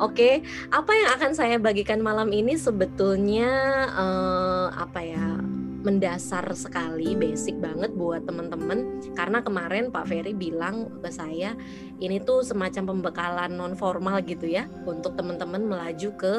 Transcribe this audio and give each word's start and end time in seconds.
Oke, 0.00 0.42
apa 0.72 0.92
yang 0.92 1.08
akan 1.18 1.32
saya 1.36 1.56
bagikan 1.60 2.00
malam 2.02 2.30
ini 2.32 2.58
sebetulnya 2.58 3.48
uh, 3.94 4.68
apa 4.74 5.00
ya? 5.02 5.42
mendasar 5.82 6.46
sekali, 6.54 7.18
basic 7.18 7.58
banget 7.58 7.90
buat 7.98 8.22
teman-teman 8.22 9.02
karena 9.18 9.42
kemarin 9.42 9.90
Pak 9.90 10.06
Ferry 10.06 10.32
bilang 10.32 10.88
ke 11.02 11.10
saya 11.10 11.58
ini 11.98 12.22
tuh 12.22 12.46
semacam 12.46 12.94
pembekalan 12.94 13.50
non 13.58 13.74
formal 13.74 14.22
gitu 14.22 14.46
ya 14.46 14.70
untuk 14.86 15.18
teman-teman 15.18 15.66
melaju 15.66 16.08
ke 16.14 16.34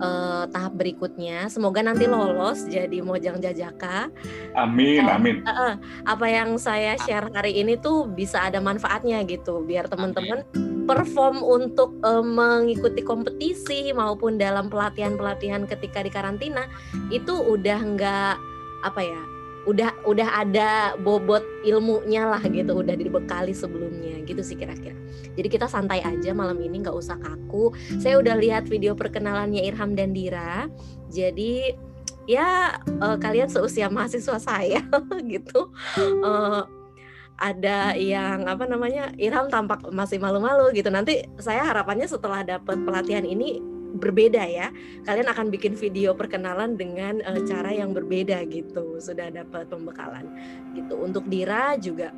uh, 0.00 0.44
tahap 0.48 0.72
berikutnya. 0.80 1.46
Semoga 1.52 1.84
nanti 1.84 2.08
lolos 2.08 2.64
jadi 2.66 3.04
mojang 3.04 3.38
jajaka. 3.38 4.08
Amin, 4.56 5.04
uh, 5.04 5.16
amin. 5.16 5.36
Uh, 5.44 5.52
uh, 5.52 5.72
apa 6.08 6.26
yang 6.26 6.56
saya 6.56 6.96
share 7.04 7.28
hari 7.36 7.60
ini 7.60 7.76
tuh 7.76 8.08
bisa 8.08 8.48
ada 8.48 8.58
manfaatnya 8.64 9.20
gitu 9.28 9.60
biar 9.60 9.86
teman-teman 9.92 10.42
perform 10.90 11.46
untuk 11.46 11.94
uh, 12.02 12.18
mengikuti 12.18 13.06
kompetisi 13.06 13.94
maupun 13.94 14.42
dalam 14.42 14.66
pelatihan-pelatihan 14.66 15.70
ketika 15.70 16.02
di 16.02 16.10
karantina 16.10 16.66
itu 17.14 17.30
udah 17.30 17.78
nggak 17.78 18.34
apa 18.82 19.00
ya 19.06 19.22
udah 19.68 19.92
udah 20.08 20.28
ada 20.40 20.96
bobot 20.98 21.44
ilmunya 21.68 22.24
lah 22.26 22.40
gitu 22.42 22.80
udah 22.80 22.96
dibekali 22.96 23.52
sebelumnya 23.52 24.18
gitu 24.24 24.40
sih 24.40 24.56
kira-kira. 24.56 24.96
Jadi 25.36 25.48
kita 25.52 25.68
santai 25.68 26.00
aja 26.00 26.32
malam 26.32 26.56
ini 26.58 26.80
nggak 26.80 26.96
usah 26.96 27.20
kaku. 27.20 27.70
Saya 28.00 28.18
udah 28.18 28.40
lihat 28.40 28.66
video 28.66 28.96
perkenalannya 28.96 29.62
Irham 29.62 29.92
dan 29.92 30.16
Dira. 30.16 30.66
Jadi 31.12 31.76
ya 32.24 32.80
uh, 33.04 33.16
kalian 33.20 33.52
seusia 33.52 33.92
mahasiswa 33.92 34.40
saya 34.40 34.80
gitu. 35.32 35.68
Uh, 36.24 36.64
ada 37.40 37.96
yang 37.96 38.44
apa 38.44 38.68
namanya 38.68 39.10
Irham 39.16 39.48
tampak 39.48 39.88
masih 39.88 40.20
malu-malu 40.20 40.76
gitu 40.76 40.92
nanti 40.92 41.24
saya 41.40 41.64
harapannya 41.64 42.04
setelah 42.04 42.44
dapat 42.44 42.76
pelatihan 42.84 43.24
ini 43.24 43.58
berbeda 43.96 44.44
ya. 44.46 44.70
Kalian 45.02 45.28
akan 45.32 45.46
bikin 45.50 45.74
video 45.74 46.14
perkenalan 46.14 46.78
dengan 46.78 47.18
uh, 47.26 47.40
cara 47.42 47.74
yang 47.74 47.90
berbeda 47.90 48.46
gitu. 48.46 49.02
Sudah 49.02 49.32
dapat 49.34 49.66
pembekalan 49.66 50.30
gitu. 50.78 50.94
Untuk 51.00 51.26
Dira 51.26 51.74
juga 51.80 52.14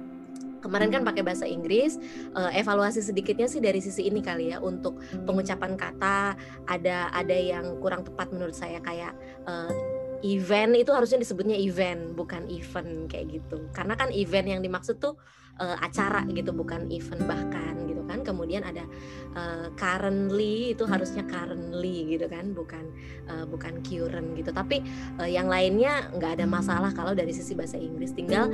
kemarin 0.62 0.94
kan 0.94 1.02
pakai 1.02 1.26
bahasa 1.26 1.44
Inggris 1.44 1.98
uh, 2.38 2.54
evaluasi 2.54 3.02
sedikitnya 3.02 3.50
sih 3.50 3.58
dari 3.58 3.82
sisi 3.82 4.06
ini 4.06 4.22
kali 4.22 4.54
ya 4.54 4.62
untuk 4.62 5.02
pengucapan 5.26 5.74
kata 5.74 6.38
ada 6.70 7.10
ada 7.10 7.36
yang 7.36 7.82
kurang 7.82 8.06
tepat 8.06 8.30
menurut 8.30 8.54
saya 8.54 8.78
kayak 8.78 9.10
uh, 9.50 9.68
event 10.22 10.72
itu 10.78 10.90
harusnya 10.94 11.18
disebutnya 11.18 11.58
event 11.58 12.14
bukan 12.14 12.46
event 12.46 13.10
kayak 13.10 13.42
gitu. 13.42 13.68
Karena 13.74 13.98
kan 13.98 14.14
event 14.14 14.46
yang 14.46 14.60
dimaksud 14.62 15.02
tuh 15.02 15.18
uh, 15.58 15.76
acara 15.82 16.22
gitu 16.30 16.54
bukan 16.54 16.86
event 16.94 17.22
bahkan 17.26 17.74
gitu 17.90 18.06
kan. 18.06 18.22
Kemudian 18.22 18.62
ada 18.62 18.86
uh, 19.34 19.68
currently 19.74 20.78
itu 20.78 20.86
harusnya 20.86 21.26
currently 21.26 22.14
gitu 22.14 22.30
kan 22.30 22.54
bukan 22.54 22.86
uh, 23.26 23.44
bukan 23.50 23.82
current 23.82 24.38
gitu. 24.38 24.54
Tapi 24.54 24.80
uh, 25.18 25.28
yang 25.28 25.50
lainnya 25.50 26.06
nggak 26.14 26.38
ada 26.40 26.46
masalah 26.46 26.94
kalau 26.94 27.12
dari 27.12 27.34
sisi 27.34 27.58
bahasa 27.58 27.76
Inggris. 27.76 28.14
Tinggal 28.14 28.48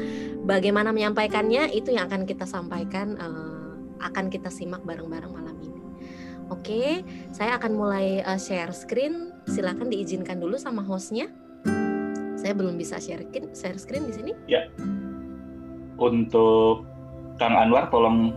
bagaimana 0.48 0.90
menyampaikannya 0.90 1.76
itu 1.76 1.92
yang 1.92 2.08
akan 2.08 2.24
kita 2.24 2.48
sampaikan 2.48 3.14
uh, 3.20 3.76
akan 3.98 4.32
kita 4.32 4.48
simak 4.48 4.80
bareng-bareng 4.88 5.32
malam 5.36 5.56
ini. 5.60 5.82
Oke 6.48 7.04
saya 7.36 7.60
akan 7.60 7.76
mulai 7.76 8.24
uh, 8.24 8.40
share 8.40 8.72
screen. 8.72 9.36
Silakan 9.48 9.88
diizinkan 9.88 10.40
dulu 10.40 10.60
sama 10.60 10.84
hostnya 10.84 11.28
saya 12.48 12.56
belum 12.56 12.80
bisa 12.80 12.96
share 12.96 13.28
share 13.52 13.76
screen 13.76 14.08
di 14.08 14.14
sini 14.16 14.32
ya 14.48 14.64
untuk 16.00 16.88
Kang 17.36 17.52
Anwar 17.52 17.92
tolong 17.92 18.32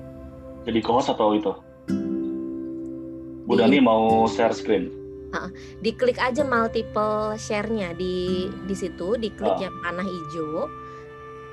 jadi 0.67 0.83
co-host 0.83 1.15
atau 1.15 1.31
itu? 1.31 1.55
Bu 3.47 3.55
Dani 3.55 3.79
mau 3.79 4.27
share 4.27 4.51
screen. 4.51 4.91
Uh, 5.31 5.47
diklik 5.79 6.19
aja 6.19 6.43
multiple 6.43 7.39
share-nya 7.39 7.95
di 7.95 8.51
di 8.67 8.75
situ, 8.75 9.15
diklik 9.15 9.55
uh. 9.57 9.63
yang 9.63 9.73
panah 9.79 10.03
hijau, 10.03 10.67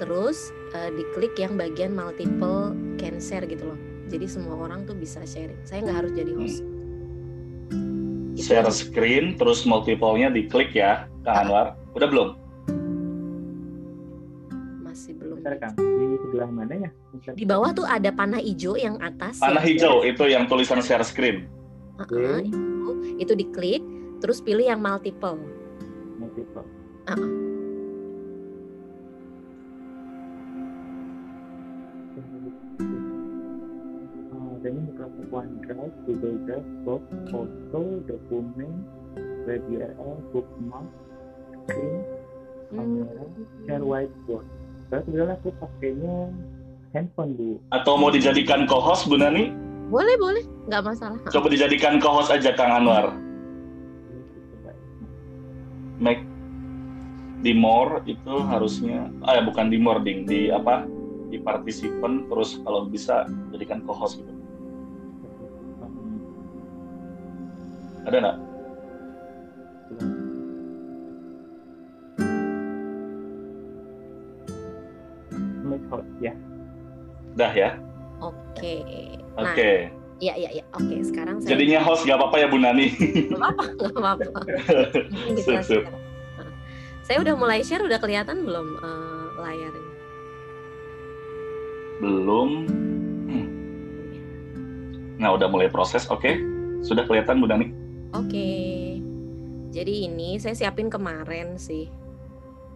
terus 0.02 0.50
uh, 0.74 0.90
diklik 0.92 1.38
yang 1.38 1.54
bagian 1.54 1.94
multiple 1.94 2.74
can 2.98 3.22
share 3.22 3.46
gitu 3.46 3.70
loh. 3.70 3.78
Jadi 4.10 4.26
semua 4.26 4.66
orang 4.66 4.82
tuh 4.82 4.98
bisa 4.98 5.22
sharing. 5.24 5.62
Saya 5.62 5.86
nggak 5.86 5.96
harus 6.04 6.12
jadi 6.12 6.32
host. 6.34 6.58
Hmm. 7.70 8.34
Share 8.34 8.68
screen, 8.74 9.38
terus 9.38 9.62
multiple-nya 9.62 10.34
diklik 10.34 10.74
ya, 10.74 11.06
Kang 11.22 11.48
Anwar. 11.48 11.78
Udah 11.94 12.08
belum? 12.10 12.47
Kang. 15.56 15.74
Di 15.78 16.16
sebelah 16.28 16.50
mana 16.52 16.74
ya? 16.76 16.90
Di 17.32 17.44
bawah 17.48 17.72
tuh 17.72 17.86
ada 17.88 18.12
panah 18.12 18.42
hijau 18.42 18.76
yang 18.76 19.00
atas. 19.00 19.40
Panah 19.40 19.64
ya. 19.64 19.72
hijau 19.72 20.04
itu 20.04 20.24
yang 20.28 20.44
tulisan 20.44 20.84
share 20.84 21.06
screen. 21.06 21.48
Uh 21.96 22.04
-uh, 22.04 22.38
itu, 22.44 22.90
itu 23.16 23.32
diklik, 23.32 23.82
terus 24.20 24.44
pilih 24.44 24.68
yang 24.68 24.84
multiple. 24.84 25.40
Multiple. 26.20 26.66
Uh 27.08 27.16
-uh. 27.16 27.30
ini 34.68 34.84
buka 34.92 35.06
OneDrive, 35.32 35.94
Google 36.04 36.36
Drive, 36.44 36.68
Box, 36.84 37.00
Foto, 37.32 38.04
Dokumen, 38.04 38.84
WebURL, 39.48 40.20
Bookmark, 40.28 40.92
Screen, 41.64 42.04
Kamera, 42.68 43.24
hmm. 43.24 43.64
Share 43.64 43.86
Whiteboard 43.86 44.57
saya 44.88 45.00
sebenarnya 45.04 45.36
aku 45.36 45.48
pakainya 45.60 46.16
handphone 46.96 47.32
bu. 47.36 47.60
Atau 47.72 48.00
mau 48.00 48.08
dijadikan 48.08 48.64
co-host 48.64 49.08
Bu 49.08 49.20
Nani? 49.20 49.52
Boleh 49.88 50.16
boleh. 50.16 50.44
Nggak 50.68 50.82
masalah. 50.84 51.20
Coba 51.28 51.46
dijadikan 51.52 52.00
co-host 52.00 52.32
aja 52.32 52.52
Kang 52.56 52.72
Anwar. 52.72 53.12
Make 56.00 56.24
di 57.38 57.54
more 57.54 58.02
itu 58.10 58.34
harusnya 58.50 59.06
ah 59.22 59.38
ya 59.38 59.42
bukan 59.44 59.68
di 59.68 59.78
more 59.80 60.00
ding. 60.00 60.24
Di 60.24 60.48
apa? 60.48 60.88
Di 61.28 61.36
partisipan 61.36 62.24
terus 62.32 62.56
kalau 62.64 62.88
bisa 62.88 63.28
jadikan 63.52 63.84
co-host 63.84 64.24
gitu 64.24 64.38
ada 68.08 68.16
nggak 68.24 68.38
Udah 77.38 77.54
ya? 77.54 77.70
Oke. 78.18 78.82
Nah, 79.38 79.54
Oke. 79.54 79.94
Iya 80.18 80.34
iya 80.34 80.50
iya. 80.58 80.64
Oke, 80.74 81.06
sekarang 81.06 81.38
saya 81.38 81.54
Jadinya 81.54 81.78
host 81.86 82.02
gak 82.02 82.18
apa-apa 82.18 82.42
ya 82.42 82.46
Bu 82.50 82.58
Nani. 82.58 82.90
Gak 83.30 83.38
apa-apa, 83.38 83.64
gak 83.78 83.94
apa-apa. 83.94 84.40
Nah, 85.46 86.50
saya 87.06 87.22
udah 87.22 87.38
mulai 87.38 87.62
share, 87.62 87.86
udah 87.86 88.02
kelihatan 88.02 88.42
belum 88.42 88.82
uh, 88.82 89.38
layarnya? 89.38 89.86
Belum. 92.02 92.66
Hmm. 93.30 93.48
Nah, 95.22 95.38
udah 95.38 95.46
mulai 95.46 95.70
proses. 95.70 96.10
Oke. 96.10 96.26
Okay. 96.26 96.34
Sudah 96.82 97.06
kelihatan 97.06 97.38
Bu 97.38 97.46
Nani? 97.46 97.70
Oke. 98.18 98.34
Okay. 98.34 98.66
Jadi 99.70 100.10
ini 100.10 100.42
saya 100.42 100.58
siapin 100.58 100.90
kemarin 100.90 101.54
sih. 101.54 101.86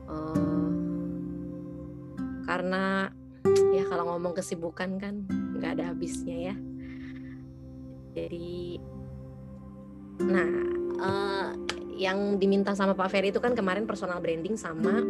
Uh, 0.06 0.70
karena 2.46 3.10
ya 3.72 3.84
kalau 3.88 4.14
ngomong 4.14 4.36
kesibukan 4.36 4.98
kan 5.00 5.14
nggak 5.58 5.78
ada 5.78 5.94
habisnya 5.94 6.52
ya. 6.52 6.54
Jadi 8.12 8.78
nah 10.22 10.50
uh, 11.00 11.48
yang 11.96 12.36
diminta 12.40 12.74
sama 12.74 12.96
Pak 12.96 13.08
Ferry 13.12 13.30
itu 13.30 13.40
kan 13.40 13.54
kemarin 13.54 13.86
personal 13.86 14.18
branding 14.18 14.58
sama 14.58 15.02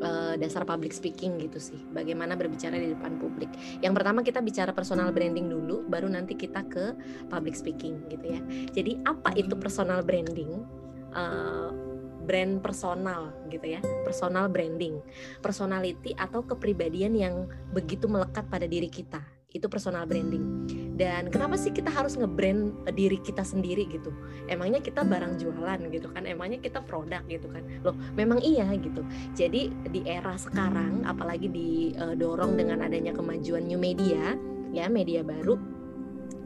uh, 0.00 0.34
dasar 0.40 0.64
public 0.64 0.90
speaking 0.90 1.38
gitu 1.38 1.58
sih. 1.60 1.80
Bagaimana 1.92 2.34
berbicara 2.34 2.76
di 2.76 2.90
depan 2.92 3.20
publik. 3.20 3.50
Yang 3.84 3.92
pertama 4.00 4.20
kita 4.24 4.40
bicara 4.40 4.72
personal 4.72 5.12
branding 5.12 5.46
dulu 5.46 5.84
baru 5.86 6.08
nanti 6.10 6.34
kita 6.34 6.64
ke 6.66 6.96
public 7.28 7.54
speaking 7.54 8.02
gitu 8.08 8.26
ya. 8.36 8.40
Jadi 8.72 8.98
apa 9.06 9.36
itu 9.36 9.54
personal 9.56 10.02
branding? 10.02 10.64
Uh, 11.10 11.89
brand 12.30 12.62
personal 12.62 13.34
gitu 13.50 13.74
ya, 13.74 13.82
personal 14.06 14.46
branding, 14.46 15.02
personality 15.42 16.14
atau 16.14 16.46
kepribadian 16.46 17.18
yang 17.18 17.50
begitu 17.74 18.06
melekat 18.06 18.46
pada 18.46 18.70
diri 18.70 18.86
kita. 18.86 19.18
Itu 19.50 19.66
personal 19.66 20.06
branding. 20.06 20.70
Dan 20.94 21.26
kenapa 21.26 21.58
sih 21.58 21.74
kita 21.74 21.90
harus 21.90 22.14
ngebrand 22.14 22.86
diri 22.94 23.18
kita 23.18 23.42
sendiri 23.42 23.82
gitu? 23.90 24.14
Emangnya 24.46 24.78
kita 24.78 25.02
barang 25.02 25.42
jualan 25.42 25.90
gitu 25.90 26.06
kan? 26.14 26.22
Emangnya 26.22 26.62
kita 26.62 26.86
produk 26.86 27.18
gitu 27.26 27.50
kan? 27.50 27.66
Loh, 27.82 27.98
memang 28.14 28.38
iya 28.46 28.70
gitu. 28.78 29.02
Jadi 29.34 29.74
di 29.90 30.06
era 30.06 30.38
sekarang 30.38 31.02
apalagi 31.02 31.50
didorong 31.50 32.54
dengan 32.54 32.86
adanya 32.86 33.10
kemajuan 33.10 33.66
new 33.66 33.80
media, 33.82 34.38
ya 34.70 34.86
media 34.86 35.26
baru 35.26 35.58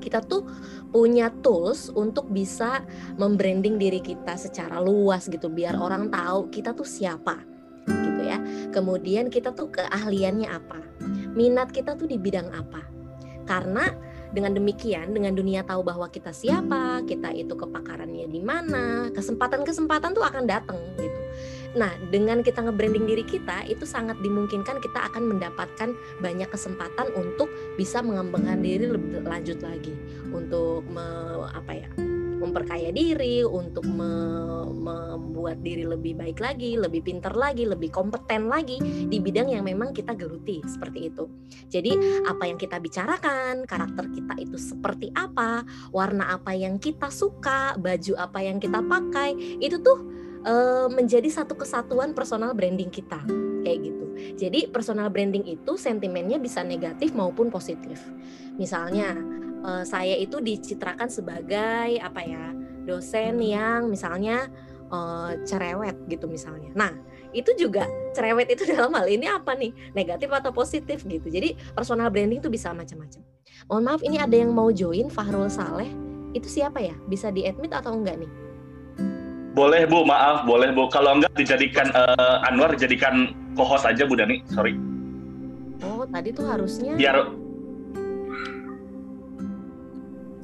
kita 0.05 0.21
tuh 0.21 0.45
punya 0.93 1.33
tools 1.41 1.89
untuk 1.97 2.29
bisa 2.29 2.85
membranding 3.17 3.81
diri 3.81 4.05
kita 4.05 4.37
secara 4.37 4.77
luas 4.85 5.25
gitu 5.33 5.49
biar 5.49 5.81
orang 5.81 6.13
tahu 6.13 6.53
kita 6.53 6.77
tuh 6.77 6.85
siapa 6.85 7.41
gitu 7.89 8.21
ya. 8.29 8.39
Kemudian 8.69 9.33
kita 9.33 9.57
tuh 9.57 9.73
keahliannya 9.73 10.49
apa? 10.53 10.81
Minat 11.33 11.73
kita 11.73 11.97
tuh 11.97 12.05
di 12.05 12.21
bidang 12.21 12.53
apa? 12.53 12.85
Karena 13.49 13.89
dengan 14.35 14.53
demikian, 14.57 15.15
dengan 15.15 15.33
dunia 15.33 15.63
tahu 15.63 15.87
bahwa 15.87 16.11
kita 16.11 16.35
siapa, 16.35 17.07
kita 17.07 17.31
itu 17.33 17.55
kepakarannya 17.55 18.27
di 18.27 18.43
mana, 18.43 19.09
kesempatan-kesempatan 19.15 20.11
tuh 20.13 20.27
akan 20.27 20.45
datang 20.45 20.77
gitu. 20.99 21.24
Nah, 21.75 21.91
dengan 22.11 22.41
kita 22.41 22.63
nge-branding 22.63 23.07
diri 23.07 23.25
kita, 23.27 23.67
itu 23.67 23.83
sangat 23.83 24.19
dimungkinkan 24.23 24.79
kita 24.79 25.11
akan 25.11 25.27
mendapatkan 25.27 25.91
banyak 26.23 26.47
kesempatan 26.47 27.11
untuk 27.19 27.51
bisa 27.75 27.99
mengembangkan 27.99 28.63
diri 28.63 28.87
lebih 28.87 29.27
lanjut 29.27 29.59
lagi, 29.59 29.95
untuk 30.31 30.87
me, 30.87 31.03
apa 31.51 31.73
ya, 31.75 31.91
memperkaya 32.39 32.95
diri, 32.95 33.43
untuk 33.43 33.83
me, 33.91 34.11
membuat 34.71 35.65
diri 35.67 35.83
lebih 35.83 36.15
baik 36.15 36.39
lagi, 36.39 36.79
lebih 36.79 37.03
pintar 37.03 37.35
lagi, 37.35 37.67
lebih 37.67 37.91
kompeten 37.91 38.47
lagi 38.47 38.79
di 39.11 39.19
bidang 39.19 39.51
yang 39.51 39.67
memang 39.67 39.91
kita 39.91 40.15
geluti 40.15 40.63
seperti 40.63 41.11
itu. 41.11 41.25
Jadi 41.73 42.23
apa 42.29 42.45
yang 42.47 42.59
kita 42.61 42.79
bicarakan, 42.79 43.67
karakter 43.67 44.15
kita 44.15 44.35
itu 44.39 44.57
seperti 44.61 45.11
apa, 45.17 45.67
warna 45.91 46.39
apa 46.39 46.55
yang 46.55 46.79
kita 46.79 47.11
suka, 47.11 47.75
baju 47.81 48.13
apa 48.15 48.39
yang 48.45 48.63
kita 48.63 48.79
pakai, 48.79 49.59
itu 49.59 49.81
tuh 49.83 50.24
e, 50.45 50.55
menjadi 50.93 51.27
satu 51.33 51.57
kesatuan 51.57 52.13
personal 52.13 52.53
branding 52.53 52.93
kita 52.93 53.21
kayak 53.65 53.79
gitu. 53.81 54.07
Jadi 54.37 54.71
personal 54.71 55.09
branding 55.09 55.49
itu 55.49 55.75
sentimennya 55.81 56.37
bisa 56.39 56.61
negatif 56.61 57.17
maupun 57.17 57.49
positif. 57.49 57.99
Misalnya 58.55 59.17
uh, 59.65 59.83
saya 59.83 60.15
itu 60.21 60.39
dicitrakan 60.39 61.09
sebagai 61.09 61.99
apa 61.99 62.21
ya 62.23 62.53
dosen 62.85 63.41
yang 63.41 63.89
misalnya 63.89 64.53
uh, 64.93 65.33
cerewet 65.49 65.97
gitu 66.07 66.29
misalnya. 66.29 66.71
Nah 66.77 66.93
itu 67.33 67.51
juga 67.57 67.89
cerewet 68.13 68.53
itu 68.53 68.69
dalam 68.73 68.93
hal 68.95 69.09
ini 69.09 69.27
apa 69.27 69.57
nih 69.57 69.73
negatif 69.97 70.29
atau 70.29 70.53
positif 70.53 71.03
gitu. 71.03 71.27
Jadi 71.27 71.57
personal 71.73 72.13
branding 72.13 72.45
itu 72.45 72.53
bisa 72.53 72.71
macam-macam. 72.77 73.25
Mohon 73.67 73.83
maaf 73.89 74.03
ini 74.05 74.21
ada 74.21 74.37
yang 74.37 74.53
mau 74.53 74.69
join 74.69 75.09
Fahrul 75.09 75.49
Saleh 75.49 75.89
itu 76.37 76.47
siapa 76.47 76.85
ya? 76.85 76.95
Bisa 77.09 77.33
di 77.33 77.49
admit 77.49 77.73
atau 77.73 77.97
enggak 77.97 78.21
nih? 78.21 78.44
Boleh 79.55 79.87
Bu, 79.87 80.03
maaf, 80.03 80.43
boleh 80.43 80.75
Bu. 80.75 80.91
Kalau 80.91 81.15
enggak 81.15 81.31
dijadikan 81.39 81.87
uh, 81.95 82.43
Anwar 82.51 82.75
dijadikan 82.75 83.31
co-host 83.55 83.87
aja 83.87 84.03
Bu 84.03 84.19
Dani, 84.19 84.43
sorry. 84.51 84.75
Oh, 85.87 86.03
tadi 86.11 86.35
tuh 86.35 86.43
harusnya 86.43 86.99
biar 86.99 87.31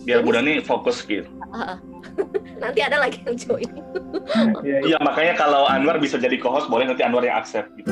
biar 0.06 0.20
Bu 0.22 0.30
Dani 0.30 0.62
fokus 0.62 1.02
gitu. 1.02 1.26
nanti 2.62 2.80
ada 2.86 3.02
lagi 3.02 3.18
yang 3.26 3.34
join. 3.34 3.70
Iya, 4.62 4.78
iya, 4.94 4.98
makanya 5.02 5.34
kalau 5.34 5.66
Anwar 5.66 5.98
bisa 5.98 6.14
jadi 6.14 6.38
co-host, 6.38 6.70
boleh 6.70 6.86
nanti 6.86 7.02
Anwar 7.02 7.26
yang 7.26 7.34
accept 7.42 7.74
gitu. 7.74 7.90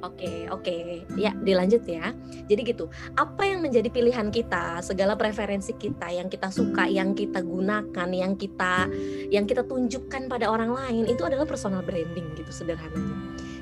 Oke, 0.00 0.48
oke. 0.48 1.04
Ya, 1.20 1.36
dilanjut 1.44 1.84
ya. 1.84 2.16
Jadi 2.48 2.72
gitu. 2.72 2.88
Apa 3.20 3.44
yang 3.44 3.60
menjadi 3.60 3.92
pilihan 3.92 4.32
kita, 4.32 4.80
segala 4.80 5.12
preferensi 5.12 5.76
kita 5.76 6.08
yang 6.08 6.32
kita 6.32 6.48
suka, 6.48 6.88
yang 6.88 7.12
kita 7.12 7.44
gunakan, 7.44 8.08
yang 8.08 8.32
kita 8.36 8.88
yang 9.28 9.44
kita 9.44 9.60
tunjukkan 9.68 10.32
pada 10.32 10.48
orang 10.48 10.72
lain 10.72 11.04
itu 11.04 11.20
adalah 11.20 11.44
personal 11.44 11.84
branding 11.84 12.32
gitu 12.32 12.48
sederhananya. 12.48 13.16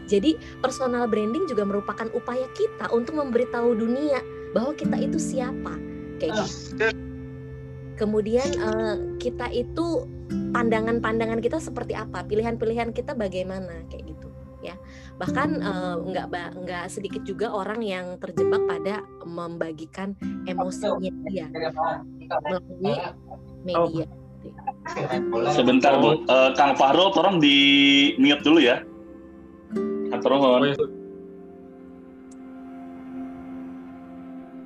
Jadi, 0.09 0.41
personal 0.65 1.05
branding 1.05 1.45
juga 1.51 1.69
merupakan 1.69 2.09
upaya 2.17 2.49
kita 2.57 2.89
untuk 2.95 3.19
memberitahu 3.21 3.77
dunia 3.77 4.23
bahwa 4.57 4.73
kita 4.73 4.97
itu 4.97 5.21
siapa 5.21 5.77
kayak 6.17 6.33
gitu. 6.49 6.89
Kemudian 7.99 8.47
uh, 8.63 8.97
kita 9.19 9.51
itu 9.51 10.07
pandangan-pandangan 10.55 11.43
kita 11.43 11.59
seperti 11.59 11.99
apa, 11.99 12.25
pilihan-pilihan 12.25 12.95
kita 12.95 13.13
bagaimana 13.13 13.85
kayak 13.91 14.07
gitu 14.15 14.18
Bahkan 15.19 15.49
uh, 15.61 15.95
nggak 16.07 16.27
nggak 16.63 16.87
sedikit 16.87 17.27
juga 17.27 17.51
orang 17.51 17.83
yang 17.83 18.07
terjebak 18.23 18.63
pada 18.71 19.03
membagikan 19.27 20.15
emosinya 20.47 21.11
dia 21.27 21.47
melalui 22.47 22.95
media. 23.67 24.07
Sebentar 25.51 25.99
Bu, 25.99 26.23
uh, 26.31 26.55
Kang 26.55 26.79
Fahro, 26.79 27.11
tolong 27.11 27.43
di 27.43 27.59
mute 28.23 28.43
dulu 28.47 28.63
ya. 28.63 28.79
Atur 30.15 30.39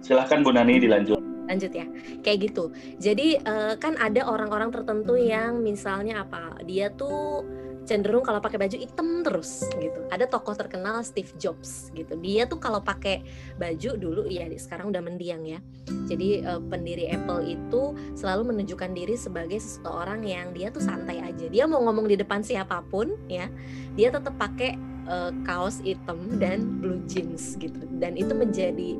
Silahkan 0.02 0.38
Bu 0.44 0.50
Nani 0.52 0.82
dilanjut. 0.82 1.19
Lanjut 1.49 1.72
ya. 1.72 1.87
Kayak 2.20 2.38
gitu. 2.50 2.64
Jadi 3.00 3.40
uh, 3.40 3.75
kan 3.81 3.96
ada 3.99 4.28
orang-orang 4.28 4.70
tertentu 4.70 5.16
yang 5.19 5.64
misalnya 5.64 6.22
apa 6.26 6.60
dia 6.66 6.93
tuh 6.93 7.43
cenderung 7.82 8.23
kalau 8.23 8.38
pakai 8.38 8.58
baju 8.58 8.76
hitam 8.79 9.23
terus 9.26 9.67
gitu. 9.79 10.00
Ada 10.08 10.31
tokoh 10.31 10.55
terkenal 10.55 11.02
Steve 11.02 11.31
Jobs 11.38 11.90
gitu. 11.93 12.14
Dia 12.19 12.46
tuh 12.46 12.58
kalau 12.62 12.82
pakai 12.82 13.23
baju 13.58 13.90
dulu 13.99 14.23
ya 14.31 14.46
sekarang 14.55 14.90
udah 14.90 15.02
mendiang 15.02 15.43
ya. 15.46 15.58
Jadi 16.06 16.43
uh, 16.46 16.62
pendiri 16.62 17.11
Apple 17.11 17.43
itu 17.46 17.94
selalu 18.14 18.55
menunjukkan 18.55 18.90
diri 18.94 19.14
sebagai 19.19 19.58
seseorang 19.58 20.23
yang 20.26 20.55
dia 20.55 20.70
tuh 20.70 20.82
santai 20.82 21.23
aja. 21.23 21.46
Dia 21.50 21.64
mau 21.67 21.82
ngomong 21.82 22.06
di 22.06 22.17
depan 22.19 22.43
siapa 22.44 22.82
pun 22.87 23.14
ya, 23.26 23.50
dia 23.99 24.12
tetap 24.12 24.35
pakai 24.38 24.78
uh, 25.11 25.31
kaos 25.43 25.82
hitam 25.82 26.38
dan 26.38 26.82
blue 26.82 27.02
jeans 27.11 27.58
gitu. 27.58 27.82
Dan 27.99 28.14
itu 28.14 28.35
menjadi 28.35 28.90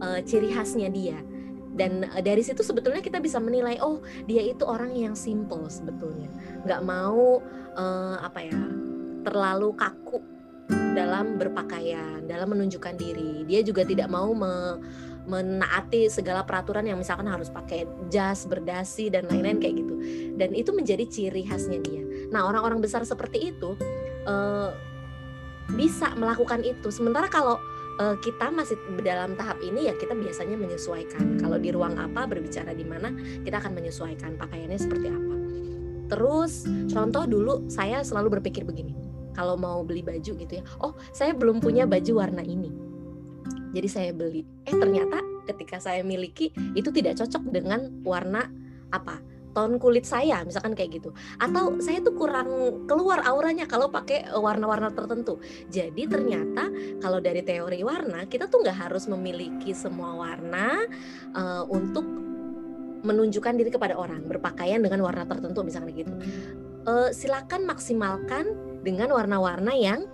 uh, 0.00 0.20
ciri 0.24 0.52
khasnya 0.52 0.88
dia 0.88 1.20
dan 1.74 2.06
eh, 2.06 2.22
dari 2.22 2.42
situ 2.42 2.60
sebetulnya 2.66 3.00
kita 3.00 3.22
bisa 3.22 3.38
menilai 3.38 3.78
oh 3.80 4.02
dia 4.26 4.42
itu 4.42 4.66
orang 4.66 4.94
yang 4.94 5.14
simple 5.14 5.70
sebetulnya. 5.70 6.30
Nggak 6.66 6.82
mau 6.82 7.40
uh, 7.76 8.16
apa 8.20 8.40
ya 8.42 8.58
terlalu 9.20 9.76
kaku 9.76 10.18
dalam 10.70 11.38
berpakaian 11.38 12.26
dalam 12.26 12.54
menunjukkan 12.54 12.94
diri. 12.98 13.46
Dia 13.46 13.62
juga 13.62 13.86
tidak 13.86 14.10
mau 14.10 14.30
me, 14.34 14.78
menaati 15.26 16.10
segala 16.10 16.42
peraturan 16.42 16.86
yang 16.86 16.98
misalkan 16.98 17.30
harus 17.30 17.50
pakai 17.50 17.86
jas 18.10 18.46
berdasi 18.46 19.10
dan 19.12 19.30
lain-lain 19.30 19.62
kayak 19.62 19.76
gitu. 19.82 19.94
Dan 20.34 20.54
itu 20.54 20.70
menjadi 20.74 21.06
ciri 21.06 21.46
khasnya 21.46 21.78
dia. 21.82 22.02
Nah 22.34 22.46
orang-orang 22.46 22.82
besar 22.82 23.06
seperti 23.06 23.54
itu 23.54 23.78
uh, 24.26 24.70
bisa 25.74 26.10
melakukan 26.18 26.66
itu. 26.66 26.90
Sementara 26.90 27.30
kalau 27.30 27.58
uh, 28.00 28.16
kita 28.18 28.48
masih 28.48 28.80
dalam 29.04 29.36
tahap 29.36 29.60
ini 29.60 29.92
ya 29.92 29.94
kita 29.94 30.16
biasanya 30.16 30.56
menyesuaikan. 30.56 31.36
Kalau 31.36 31.60
di 31.60 31.70
ruang 31.70 32.00
apa 32.00 32.24
berbicara 32.24 32.72
di 32.72 32.82
mana, 32.88 33.12
kita 33.44 33.60
akan 33.60 33.76
menyesuaikan 33.76 34.40
pakaiannya 34.40 34.80
seperti 34.80 35.12
apa. 35.12 35.34
Terus 36.10 36.66
contoh 36.90 37.28
dulu 37.28 37.54
saya 37.70 38.02
selalu 38.02 38.40
berpikir 38.40 38.64
begini. 38.64 38.96
Kalau 39.36 39.54
mau 39.54 39.86
beli 39.86 40.02
baju 40.02 40.32
gitu 40.34 40.52
ya. 40.58 40.64
Oh, 40.82 40.96
saya 41.14 41.36
belum 41.36 41.62
punya 41.62 41.86
baju 41.86 42.18
warna 42.18 42.42
ini. 42.42 42.72
Jadi 43.70 43.86
saya 43.86 44.10
beli. 44.10 44.42
Eh 44.66 44.74
ternyata 44.74 45.22
ketika 45.46 45.78
saya 45.78 46.02
miliki 46.02 46.50
itu 46.74 46.90
tidak 46.90 47.22
cocok 47.22 47.54
dengan 47.54 48.02
warna 48.02 48.50
apa? 48.90 49.22
Tone 49.50 49.76
kulit 49.82 50.06
saya 50.06 50.42
misalkan 50.46 50.74
kayak 50.74 51.02
gitu. 51.02 51.10
Atau 51.38 51.78
saya 51.82 52.00
tuh 52.02 52.14
kurang 52.14 52.82
keluar 52.86 53.22
auranya 53.26 53.66
kalau 53.66 53.90
pakai 53.90 54.30
e, 54.30 54.36
warna-warna 54.38 54.94
tertentu. 54.94 55.42
Jadi 55.68 56.06
ternyata 56.06 56.70
kalau 57.02 57.18
dari 57.18 57.42
teori 57.42 57.82
warna 57.82 58.26
kita 58.26 58.46
tuh 58.46 58.62
nggak 58.62 58.88
harus 58.88 59.10
memiliki 59.10 59.74
semua 59.74 60.14
warna 60.14 60.84
uh, 61.34 61.64
untuk 61.70 62.04
menunjukkan 63.00 63.56
diri 63.56 63.70
kepada 63.72 63.96
orang 63.96 64.28
berpakaian 64.28 64.80
dengan 64.84 65.00
warna 65.00 65.24
tertentu 65.24 65.64
misalnya 65.64 65.92
gitu. 65.96 66.14
Uh, 66.84 67.08
silakan 67.12 67.64
maksimalkan 67.68 68.56
dengan 68.84 69.12
warna-warna 69.12 69.72
yang 69.76 70.04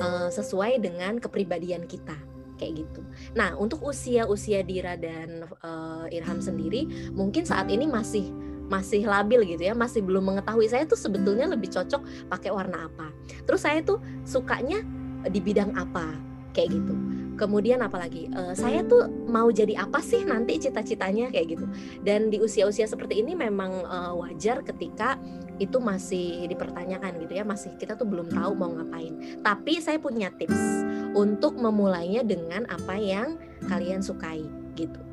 uh, 0.00 0.28
sesuai 0.28 0.80
dengan 0.80 1.20
kepribadian 1.20 1.84
kita 1.88 2.16
kayak 2.56 2.88
gitu. 2.88 3.04
Nah, 3.36 3.52
untuk 3.60 3.84
usia-usia 3.84 4.64
Dira 4.64 4.96
dan 4.96 5.44
uh, 5.60 6.08
Irham 6.08 6.40
sendiri, 6.40 7.12
mungkin 7.12 7.44
saat 7.44 7.68
ini 7.68 7.84
masih 7.84 8.32
masih 8.66 9.06
labil 9.06 9.46
gitu 9.56 9.62
ya, 9.66 9.74
masih 9.74 10.02
belum 10.02 10.34
mengetahui 10.34 10.66
saya 10.66 10.84
tuh 10.84 10.98
sebetulnya 10.98 11.46
lebih 11.46 11.70
cocok 11.70 12.30
pakai 12.30 12.50
warna 12.50 12.90
apa. 12.90 13.10
Terus 13.46 13.62
saya 13.62 13.80
tuh 13.82 14.02
sukanya 14.26 14.82
eh, 15.26 15.30
di 15.30 15.40
bidang 15.42 15.74
apa 15.74 16.26
kayak 16.56 16.72
gitu. 16.72 16.94
Kemudian 17.36 17.84
apalagi 17.84 18.32
uh, 18.32 18.56
saya 18.56 18.80
tuh 18.80 19.12
mau 19.28 19.52
jadi 19.52 19.76
apa 19.76 20.00
sih 20.00 20.24
nanti 20.24 20.56
cita-citanya 20.56 21.28
kayak 21.28 21.52
gitu. 21.52 21.68
Dan 22.00 22.32
di 22.32 22.40
usia-usia 22.40 22.88
seperti 22.88 23.20
ini 23.20 23.36
memang 23.36 23.84
uh, 23.84 24.16
wajar 24.16 24.64
ketika 24.64 25.20
itu 25.60 25.76
masih 25.76 26.48
dipertanyakan 26.48 27.20
gitu 27.20 27.36
ya, 27.36 27.44
masih 27.44 27.76
kita 27.76 27.92
tuh 27.92 28.08
belum 28.08 28.32
tahu 28.32 28.56
mau 28.56 28.72
ngapain. 28.72 29.44
Tapi 29.44 29.84
saya 29.84 30.00
punya 30.00 30.32
tips 30.32 30.56
untuk 31.12 31.60
memulainya 31.60 32.24
dengan 32.24 32.64
apa 32.72 32.96
yang 32.96 33.36
kalian 33.68 34.00
sukai 34.00 34.40
gitu. 34.72 35.04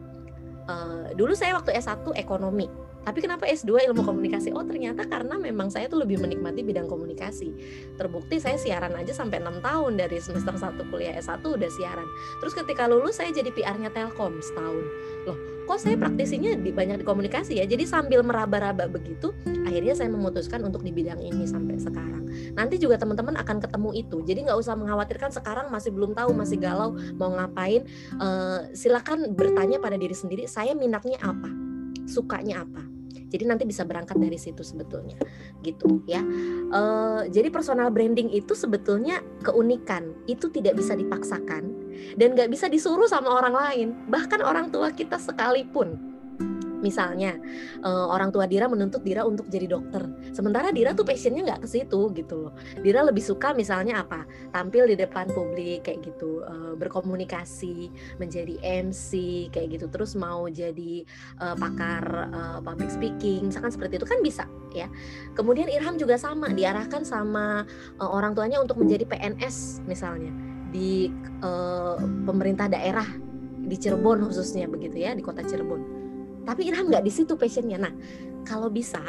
Uh, 0.63 1.11
dulu 1.19 1.35
saya 1.35 1.59
waktu 1.59 1.75
S1 1.75 2.07
ekonomi 2.15 2.71
tapi 3.03 3.19
kenapa 3.19 3.43
S2 3.51 3.91
ilmu 3.91 4.01
komunikasi? 4.07 4.55
Oh 4.55 4.63
ternyata 4.63 5.03
karena 5.03 5.35
memang 5.35 5.67
saya 5.67 5.91
tuh 5.91 5.99
lebih 5.99 6.23
menikmati 6.23 6.63
bidang 6.63 6.87
komunikasi. 6.87 7.51
Terbukti 7.99 8.39
saya 8.39 8.55
siaran 8.55 8.95
aja 8.95 9.11
sampai 9.11 9.43
enam 9.43 9.59
tahun 9.59 9.99
dari 9.99 10.23
semester 10.23 10.55
1 10.55 10.79
kuliah 10.87 11.19
S1 11.19 11.43
udah 11.43 11.67
siaran. 11.67 12.07
Terus 12.39 12.55
ketika 12.55 12.87
lulus 12.87 13.19
saya 13.19 13.35
jadi 13.35 13.51
PR-nya 13.51 13.91
Telkom 13.91 14.39
setahun. 14.39 14.85
Loh 15.27 15.37
kok 15.63 15.79
saya 15.79 15.95
praktisinya 15.95 16.59
di 16.59 16.75
banyak 16.75 17.03
di 17.03 17.05
komunikasi 17.07 17.59
ya? 17.59 17.65
Jadi 17.67 17.87
sambil 17.87 18.23
meraba-raba 18.23 18.87
begitu 18.87 19.31
akhirnya 19.63 19.95
saya 19.95 20.11
memutuskan 20.11 20.63
untuk 20.63 20.83
di 20.83 20.91
bidang 20.91 21.19
ini 21.19 21.43
sampai 21.43 21.79
sekarang. 21.79 22.23
Nanti 22.55 22.79
juga 22.79 22.99
teman-teman 22.99 23.35
akan 23.39 23.63
ketemu 23.63 23.89
itu. 23.95 24.17
Jadi 24.23 24.47
nggak 24.47 24.59
usah 24.59 24.79
mengkhawatirkan 24.79 25.31
sekarang 25.31 25.67
masih 25.71 25.91
belum 25.91 26.15
tahu 26.15 26.31
masih 26.35 26.59
galau 26.59 26.95
mau 27.19 27.31
ngapain. 27.35 27.83
Uh, 28.15 28.67
silakan 28.75 29.35
bertanya 29.35 29.79
pada 29.79 29.95
diri 29.99 30.15
sendiri 30.15 30.47
saya 30.47 30.75
minatnya 30.75 31.19
apa 31.23 31.72
sukanya 32.05 32.63
apa 32.63 32.93
jadi 33.33 33.49
nanti 33.49 33.65
bisa 33.65 33.81
berangkat 33.81 34.13
dari 34.21 34.37
situ 34.37 34.61
sebetulnya, 34.61 35.17
gitu 35.65 36.05
ya. 36.05 36.21
E, 36.69 36.81
jadi 37.33 37.49
personal 37.49 37.89
branding 37.89 38.29
itu 38.29 38.53
sebetulnya 38.53 39.25
keunikan, 39.41 40.13
itu 40.29 40.53
tidak 40.53 40.77
bisa 40.77 40.93
dipaksakan 40.93 41.73
dan 42.13 42.37
nggak 42.37 42.53
bisa 42.53 42.69
disuruh 42.69 43.09
sama 43.09 43.33
orang 43.33 43.57
lain, 43.57 43.87
bahkan 44.05 44.37
orang 44.45 44.69
tua 44.69 44.93
kita 44.93 45.17
sekalipun 45.17 46.12
Misalnya 46.83 47.39
uh, 47.81 48.11
orang 48.11 48.29
tua 48.35 48.43
Dira 48.45 48.67
menuntut 48.67 49.01
Dira 49.01 49.23
untuk 49.23 49.47
jadi 49.47 49.71
dokter, 49.71 50.03
sementara 50.35 50.75
Dira 50.75 50.91
tuh 50.91 51.07
passionnya 51.07 51.47
nggak 51.47 51.63
ke 51.63 51.67
situ 51.71 52.11
gitu 52.11 52.35
loh. 52.47 52.53
Dira 52.83 53.01
lebih 53.07 53.23
suka 53.23 53.55
misalnya 53.55 54.03
apa? 54.03 54.27
Tampil 54.51 54.91
di 54.91 54.95
depan 54.99 55.31
publik 55.31 55.87
kayak 55.87 56.03
gitu, 56.03 56.43
uh, 56.43 56.75
berkomunikasi, 56.75 57.87
menjadi 58.19 58.59
MC 58.83 59.47
kayak 59.55 59.79
gitu, 59.79 59.85
terus 59.87 60.13
mau 60.19 60.51
jadi 60.51 61.07
uh, 61.39 61.55
pakar 61.55 62.03
uh, 62.35 62.59
public 62.59 62.91
speaking, 62.91 63.47
misalkan 63.47 63.71
seperti 63.71 63.97
itu 63.97 64.07
kan 64.07 64.19
bisa 64.19 64.43
ya. 64.75 64.91
Kemudian 65.39 65.71
Irham 65.71 65.95
juga 65.95 66.19
sama, 66.19 66.51
diarahkan 66.51 67.07
sama 67.07 67.63
uh, 67.97 68.09
orang 68.11 68.35
tuanya 68.35 68.59
untuk 68.59 68.75
menjadi 68.83 69.07
PNS 69.07 69.87
misalnya 69.87 70.33
di 70.73 71.13
uh, 71.45 72.01
pemerintah 72.25 72.65
daerah 72.65 73.05
di 73.63 73.75
Cirebon 73.77 74.25
khususnya 74.27 74.65
begitu 74.67 75.05
ya 75.05 75.13
di 75.13 75.21
kota 75.21 75.45
Cirebon 75.45 76.02
tapi 76.43 76.67
Irham 76.67 76.91
nggak 76.91 77.03
di 77.03 77.11
situ 77.11 77.35
passionnya. 77.39 77.79
Nah 77.79 77.93
kalau 78.43 78.67
bisa 78.67 78.99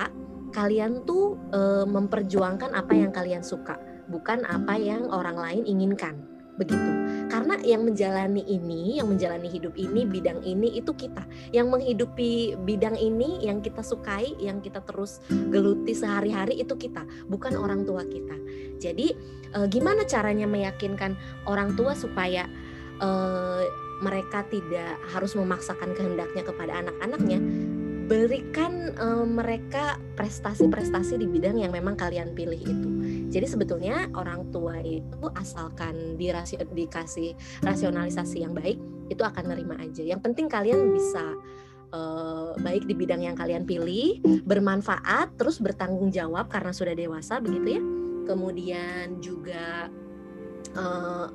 kalian 0.55 1.03
tuh 1.03 1.35
e, 1.51 1.83
memperjuangkan 1.85 2.71
apa 2.73 2.95
yang 2.95 3.11
kalian 3.11 3.43
suka 3.43 3.75
bukan 4.09 4.47
apa 4.47 4.79
yang 4.79 5.11
orang 5.11 5.37
lain 5.37 5.63
inginkan. 5.67 6.15
Begitu. 6.55 6.87
Karena 7.35 7.59
yang 7.67 7.83
menjalani 7.83 8.47
ini 8.47 9.03
yang 9.03 9.11
menjalani 9.11 9.51
hidup 9.51 9.75
ini 9.75 10.07
bidang 10.07 10.39
ini 10.47 10.79
itu 10.79 10.95
kita. 10.95 11.27
Yang 11.51 11.67
menghidupi 11.67 12.55
bidang 12.63 12.95
ini 12.95 13.43
yang 13.43 13.59
kita 13.59 13.83
sukai 13.83 14.39
yang 14.39 14.63
kita 14.63 14.79
terus 14.87 15.19
geluti 15.51 15.99
sehari-hari 15.99 16.63
itu 16.63 16.79
kita 16.79 17.03
bukan 17.27 17.59
orang 17.59 17.83
tua 17.83 18.07
kita. 18.07 18.39
Jadi 18.79 19.11
e, 19.51 19.59
gimana 19.67 20.07
caranya 20.07 20.47
meyakinkan 20.47 21.19
orang 21.51 21.75
tua 21.75 21.99
supaya 21.99 22.47
e, 23.03 23.09
mereka 24.03 24.43
tidak 24.51 24.99
harus 25.13 25.37
memaksakan 25.39 25.95
kehendaknya 25.95 26.43
kepada 26.43 26.73
anak-anaknya 26.83 27.39
berikan 28.05 28.93
uh, 29.01 29.25
mereka 29.25 29.97
prestasi-prestasi 30.17 31.17
di 31.17 31.25
bidang 31.25 31.57
yang 31.57 31.73
memang 31.73 31.97
kalian 31.97 32.37
pilih 32.37 32.61
itu. 32.61 32.91
Jadi 33.33 33.47
sebetulnya 33.49 34.13
orang 34.15 34.53
tua 34.53 34.77
itu 34.85 35.25
asalkan 35.35 36.21
dirasio, 36.21 36.61
dikasih 36.69 37.33
rasionalisasi 37.65 38.45
yang 38.45 38.53
baik, 38.53 38.77
itu 39.09 39.23
akan 39.25 39.57
nerima 39.57 39.81
aja. 39.81 40.05
Yang 40.05 40.21
penting 40.21 40.47
kalian 40.53 40.93
bisa 40.93 41.25
uh, 41.97 42.53
baik 42.61 42.85
di 42.85 42.95
bidang 42.95 43.25
yang 43.25 43.35
kalian 43.35 43.65
pilih, 43.65 44.21
bermanfaat, 44.45 45.35
terus 45.41 45.59
bertanggung 45.59 46.13
jawab 46.13 46.53
karena 46.53 46.77
sudah 46.77 46.93
dewasa 46.93 47.41
begitu 47.41 47.81
ya. 47.81 47.83
Kemudian 48.25 49.21
juga 49.25 49.89
uh, 50.77 51.27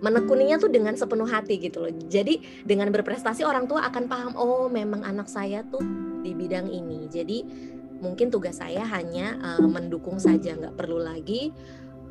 menekuninya 0.00 0.56
tuh 0.56 0.72
dengan 0.72 0.96
sepenuh 0.96 1.28
hati 1.28 1.60
gitu 1.60 1.84
loh. 1.84 1.92
Jadi 1.92 2.64
dengan 2.64 2.88
berprestasi 2.92 3.44
orang 3.44 3.68
tua 3.68 3.84
akan 3.88 4.04
paham 4.08 4.32
oh 4.36 4.66
memang 4.66 5.04
anak 5.04 5.28
saya 5.28 5.64
tuh 5.68 5.84
di 6.24 6.32
bidang 6.32 6.68
ini. 6.68 7.08
Jadi 7.08 7.38
mungkin 8.00 8.32
tugas 8.32 8.58
saya 8.60 8.84
hanya 8.88 9.36
uh, 9.44 9.68
mendukung 9.68 10.16
saja, 10.16 10.56
nggak 10.56 10.76
perlu 10.76 11.00
lagi 11.00 11.52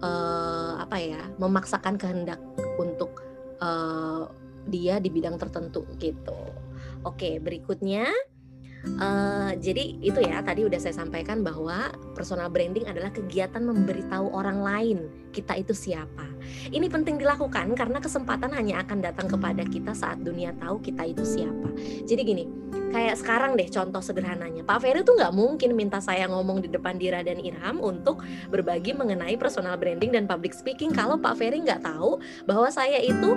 uh, 0.05 0.79
apa 0.79 0.97
ya 1.01 1.21
memaksakan 1.41 1.97
kehendak 1.97 2.39
untuk 2.77 3.25
uh, 3.59 4.29
dia 4.69 5.01
di 5.01 5.09
bidang 5.09 5.41
tertentu 5.41 5.85
gitu. 5.97 6.37
Oke 7.03 7.41
berikutnya. 7.41 8.11
Uh, 8.79 9.51
jadi 9.59 9.99
itu 9.99 10.23
ya 10.23 10.39
tadi 10.39 10.63
udah 10.63 10.79
saya 10.79 10.95
sampaikan 10.95 11.43
bahwa 11.43 11.91
personal 12.15 12.47
branding 12.47 12.87
adalah 12.87 13.11
kegiatan 13.11 13.59
memberitahu 13.59 14.31
orang 14.31 14.63
lain 14.63 14.97
kita 15.35 15.59
itu 15.59 15.75
siapa. 15.75 16.25
Ini 16.71 16.87
penting 16.87 17.19
dilakukan 17.19 17.75
karena 17.75 17.99
kesempatan 17.99 18.55
hanya 18.55 18.81
akan 18.81 19.03
datang 19.03 19.27
kepada 19.27 19.67
kita 19.67 19.91
saat 19.91 20.23
dunia 20.23 20.55
tahu 20.57 20.79
kita 20.79 21.05
itu 21.05 21.27
siapa. 21.27 21.69
Jadi 22.07 22.21
gini, 22.23 22.43
kayak 22.95 23.19
sekarang 23.19 23.59
deh 23.59 23.67
contoh 23.67 23.99
sederhananya. 23.99 24.63
Pak 24.63 24.79
Ferry 24.81 25.03
tuh 25.03 25.19
nggak 25.19 25.33
mungkin 25.35 25.75
minta 25.75 25.99
saya 25.99 26.25
ngomong 26.31 26.63
di 26.63 26.69
depan 26.71 26.95
Dira 26.95 27.21
dan 27.21 27.37
Irham 27.43 27.83
untuk 27.83 28.23
berbagi 28.47 28.95
mengenai 28.95 29.35
personal 29.35 29.75
branding 29.75 30.15
dan 30.15 30.25
public 30.25 30.55
speaking 30.55 30.95
kalau 30.95 31.19
Pak 31.19 31.35
Ferry 31.37 31.61
nggak 31.61 31.83
tahu 31.83 32.17
bahwa 32.47 32.71
saya 32.71 32.97
itu 33.03 33.35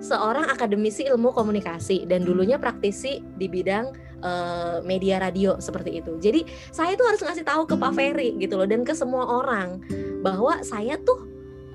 seorang 0.00 0.48
akademisi 0.48 1.04
ilmu 1.06 1.30
komunikasi 1.36 2.08
dan 2.08 2.24
dulunya 2.24 2.56
praktisi 2.56 3.20
di 3.36 3.46
bidang 3.46 3.92
uh, 4.22 4.78
media 4.84 5.20
radio 5.20 5.56
seperti 5.58 6.00
itu. 6.00 6.16
Jadi 6.20 6.46
saya 6.70 6.94
tuh 6.96 7.06
harus 7.08 7.20
ngasih 7.20 7.44
tahu 7.44 7.66
ke 7.68 7.74
Pak 7.76 7.92
Ferry 7.96 8.36
gitu 8.40 8.56
loh 8.60 8.68
dan 8.68 8.84
ke 8.84 8.92
semua 8.96 9.26
orang 9.26 9.80
bahwa 10.20 10.60
saya 10.64 10.96
tuh 11.00 11.26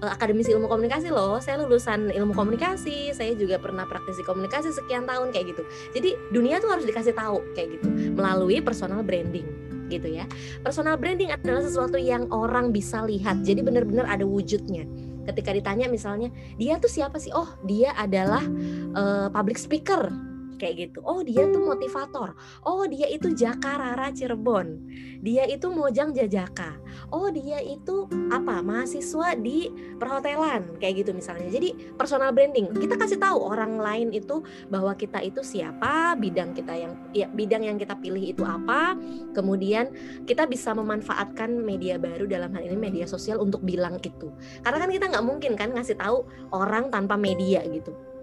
uh, 0.02 0.12
akademisi 0.14 0.54
ilmu 0.54 0.70
komunikasi 0.70 1.10
loh. 1.12 1.38
Saya 1.42 1.62
lulusan 1.62 2.14
ilmu 2.14 2.34
komunikasi, 2.34 3.14
saya 3.14 3.34
juga 3.38 3.62
pernah 3.62 3.86
praktisi 3.86 4.22
komunikasi 4.26 4.74
sekian 4.74 5.06
tahun 5.10 5.30
kayak 5.34 5.56
gitu. 5.56 5.64
Jadi 5.94 6.10
dunia 6.34 6.62
tuh 6.62 6.74
harus 6.74 6.86
dikasih 6.86 7.14
tahu 7.14 7.42
kayak 7.54 7.80
gitu 7.80 7.88
melalui 8.16 8.62
personal 8.62 9.02
branding 9.02 9.46
gitu 9.86 10.10
ya. 10.10 10.26
Personal 10.66 10.98
branding 10.98 11.30
adalah 11.30 11.62
sesuatu 11.62 12.02
yang 12.02 12.26
orang 12.34 12.74
bisa 12.74 13.06
lihat. 13.06 13.46
Jadi 13.46 13.62
benar-benar 13.62 14.10
ada 14.10 14.26
wujudnya 14.26 14.86
ketika 15.26 15.50
ditanya 15.52 15.90
misalnya 15.90 16.30
dia 16.56 16.78
tuh 16.78 16.86
siapa 16.86 17.18
sih 17.18 17.34
oh 17.34 17.50
dia 17.66 17.92
adalah 17.98 18.46
uh, 18.94 19.28
public 19.34 19.58
speaker 19.58 20.14
kayak 20.58 20.90
gitu. 20.90 21.00
Oh 21.06 21.22
dia 21.22 21.48
tuh 21.52 21.62
motivator. 21.62 22.34
Oh 22.66 22.84
dia 22.88 23.08
itu 23.12 23.32
Jaka 23.32 23.78
Rara 23.78 24.10
Cirebon. 24.12 24.82
Dia 25.22 25.50
itu 25.50 25.68
Mojang 25.72 26.14
Jajaka. 26.14 26.78
Oh 27.10 27.30
dia 27.30 27.60
itu 27.62 28.06
apa 28.30 28.62
mahasiswa 28.62 29.36
di 29.38 29.70
perhotelan 29.98 30.78
kayak 30.80 31.06
gitu 31.06 31.12
misalnya. 31.14 31.50
Jadi 31.52 31.96
personal 31.96 32.32
branding 32.32 32.72
kita 32.76 32.96
kasih 32.96 33.20
tahu 33.20 33.42
orang 33.42 33.78
lain 33.80 34.10
itu 34.14 34.42
bahwa 34.70 34.94
kita 34.96 35.22
itu 35.22 35.42
siapa, 35.42 36.16
bidang 36.18 36.54
kita 36.54 36.74
yang 36.74 36.94
ya 37.12 37.28
bidang 37.30 37.64
yang 37.68 37.78
kita 37.78 37.98
pilih 38.00 38.22
itu 38.22 38.44
apa. 38.46 38.96
Kemudian 39.34 39.92
kita 40.24 40.48
bisa 40.48 40.72
memanfaatkan 40.74 41.52
media 41.52 42.00
baru 42.00 42.26
dalam 42.30 42.54
hal 42.54 42.64
ini 42.66 42.78
media 42.78 43.06
sosial 43.06 43.42
untuk 43.42 43.62
bilang 43.66 43.98
itu. 44.02 44.32
Karena 44.62 44.78
kan 44.82 44.90
kita 44.92 45.06
nggak 45.12 45.26
mungkin 45.26 45.54
kan 45.58 45.74
ngasih 45.74 45.98
tahu 45.98 46.24
orang 46.54 46.94
tanpa 46.94 47.20
media 47.20 47.64
gitu. 47.66 48.15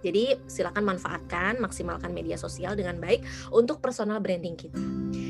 Jadi 0.00 0.36
silakan 0.46 0.96
manfaatkan, 0.96 1.58
maksimalkan 1.58 2.10
media 2.12 2.38
sosial 2.38 2.74
dengan 2.74 2.98
baik 2.98 3.22
untuk 3.52 3.82
personal 3.82 4.22
branding 4.22 4.56
kita. 4.56 4.80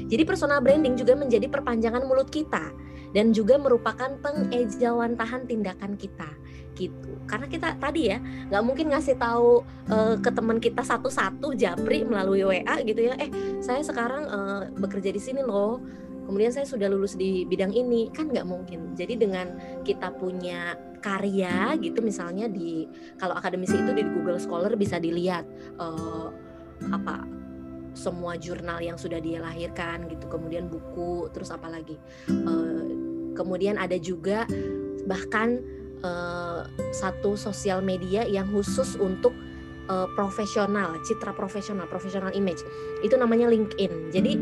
Jadi 0.07 0.23
personal 0.23 0.63
branding 0.63 0.95
juga 0.95 1.19
menjadi 1.19 1.51
perpanjangan 1.51 2.07
mulut 2.07 2.31
kita 2.31 2.71
dan 3.15 3.33
juga 3.33 3.57
merupakan 3.57 4.13
pengejawantahan 4.23 5.49
tindakan 5.49 5.97
kita 5.99 6.31
gitu. 6.77 7.17
Karena 7.25 7.49
kita 7.49 7.75
tadi 7.81 8.13
ya 8.13 8.21
nggak 8.21 8.63
mungkin 8.63 8.93
ngasih 8.93 9.17
tahu 9.17 9.65
uh, 9.89 10.15
ke 10.21 10.31
teman 10.31 10.61
kita 10.61 10.85
satu-satu 10.85 11.57
japri 11.57 12.05
melalui 12.05 12.45
WA 12.45 12.77
gitu 12.85 13.01
ya. 13.11 13.17
Eh 13.17 13.33
saya 13.65 13.81
sekarang 13.81 14.29
uh, 14.29 14.63
bekerja 14.77 15.11
di 15.11 15.21
sini 15.23 15.41
loh 15.41 15.81
kemudian 16.27 16.51
saya 16.51 16.67
sudah 16.67 16.91
lulus 16.91 17.15
di 17.15 17.47
bidang 17.47 17.71
ini 17.71 18.11
kan 18.11 18.27
nggak 18.27 18.45
mungkin 18.45 18.99
jadi 18.99 19.15
dengan 19.15 19.47
kita 19.87 20.11
punya 20.19 20.75
karya 21.07 21.79
gitu 21.79 22.03
misalnya 22.03 22.51
di 22.51 22.91
kalau 23.15 23.39
akademisi 23.39 23.79
itu 23.79 23.95
di 23.95 24.03
Google 24.03 24.43
Scholar 24.43 24.75
bisa 24.75 24.99
dilihat 24.99 25.47
uh, 25.79 26.35
apa 26.91 27.23
semua 27.97 28.35
jurnal 28.37 28.83
yang 28.83 28.99
sudah 28.99 29.23
dia 29.23 29.41
lahirkan 29.41 30.11
gitu 30.11 30.27
kemudian 30.27 30.67
buku 30.67 31.31
terus 31.31 31.55
apa 31.55 31.71
lagi. 31.71 31.95
Uh, 32.29 32.91
kemudian 33.39 33.79
ada 33.79 33.95
juga 33.97 34.45
bahkan 35.07 35.63
uh, 36.03 36.67
satu 36.91 37.39
sosial 37.39 37.81
media 37.81 38.27
yang 38.27 38.51
khusus 38.51 38.99
untuk 38.99 39.33
uh, 39.89 40.11
profesional 40.19 40.99
citra 41.07 41.33
profesional 41.33 41.87
profesional 41.87 42.35
image. 42.35 42.61
Itu 43.01 43.15
namanya 43.17 43.49
LinkedIn. 43.49 44.11
Jadi 44.13 44.33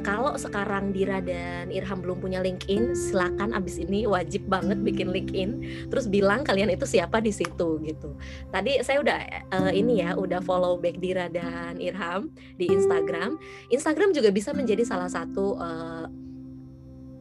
kalau 0.00 0.34
sekarang 0.38 0.90
Dira 0.94 1.20
dan 1.20 1.68
Irham 1.68 2.00
belum 2.00 2.22
punya 2.24 2.40
LinkedIn, 2.40 2.96
silakan 2.96 3.52
abis 3.52 3.82
ini 3.82 4.08
wajib 4.08 4.48
banget 4.48 4.80
bikin 4.80 5.12
LinkedIn. 5.12 5.50
Terus 5.92 6.08
bilang 6.08 6.40
kalian 6.46 6.72
itu 6.72 6.88
siapa 6.88 7.20
di 7.20 7.34
situ 7.34 7.82
gitu. 7.84 8.16
Tadi 8.48 8.80
saya 8.80 9.04
udah 9.04 9.18
uh, 9.52 9.72
ini 9.74 10.00
ya, 10.00 10.16
udah 10.16 10.40
follow 10.40 10.80
back 10.80 10.98
Dira 11.02 11.28
dan 11.28 11.76
Irham 11.76 12.32
di 12.56 12.70
Instagram. 12.70 13.36
Instagram 13.68 14.16
juga 14.16 14.32
bisa 14.32 14.56
menjadi 14.56 14.86
salah 14.86 15.10
satu 15.10 15.60
uh, 15.60 16.06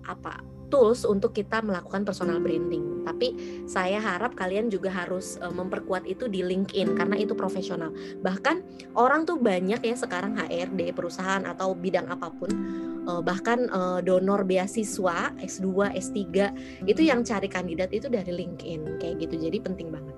apa 0.04 0.53
tools 0.74 1.06
untuk 1.06 1.38
kita 1.38 1.62
melakukan 1.62 2.02
personal 2.02 2.42
branding. 2.42 3.06
Tapi 3.06 3.62
saya 3.70 4.02
harap 4.02 4.34
kalian 4.34 4.74
juga 4.74 4.90
harus 4.90 5.38
uh, 5.38 5.54
memperkuat 5.54 6.10
itu 6.10 6.26
di 6.26 6.42
LinkedIn 6.42 6.98
karena 6.98 7.14
itu 7.14 7.38
profesional. 7.38 7.94
Bahkan 8.26 8.90
orang 8.98 9.30
tuh 9.30 9.38
banyak 9.38 9.86
ya 9.86 9.94
sekarang 9.94 10.34
HRD 10.42 10.98
perusahaan 10.98 11.46
atau 11.46 11.78
bidang 11.78 12.10
apa 12.10 12.34
pun 12.34 12.50
uh, 13.06 13.22
bahkan 13.22 13.70
uh, 13.70 14.02
donor 14.02 14.42
beasiswa 14.42 15.30
S2, 15.38 15.94
S3 15.94 16.20
itu 16.90 17.02
yang 17.06 17.22
cari 17.22 17.46
kandidat 17.46 17.94
itu 17.94 18.10
dari 18.10 18.34
LinkedIn 18.34 18.98
kayak 18.98 19.22
gitu. 19.22 19.38
Jadi 19.38 19.62
penting 19.62 19.94
banget. 19.94 20.16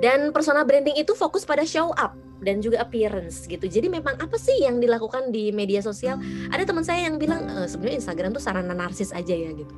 Dan 0.00 0.32
personal 0.32 0.64
branding 0.64 0.96
itu 0.96 1.12
fokus 1.12 1.44
pada 1.44 1.68
show 1.68 1.92
up 2.00 2.16
dan 2.42 2.58
juga 2.58 2.82
appearance 2.82 3.46
gitu. 3.46 3.64
Jadi 3.64 3.86
memang 3.86 4.18
apa 4.18 4.34
sih 4.36 4.66
yang 4.66 4.82
dilakukan 4.82 5.30
di 5.30 5.54
media 5.54 5.78
sosial? 5.80 6.18
Ada 6.50 6.66
teman 6.66 6.82
saya 6.82 7.06
yang 7.06 7.16
bilang 7.16 7.46
e, 7.46 7.70
sebenarnya 7.70 8.02
Instagram 8.02 8.30
tuh 8.34 8.42
sarana 8.42 8.74
narsis 8.74 9.14
aja 9.14 9.32
ya 9.32 9.54
gitu. 9.54 9.74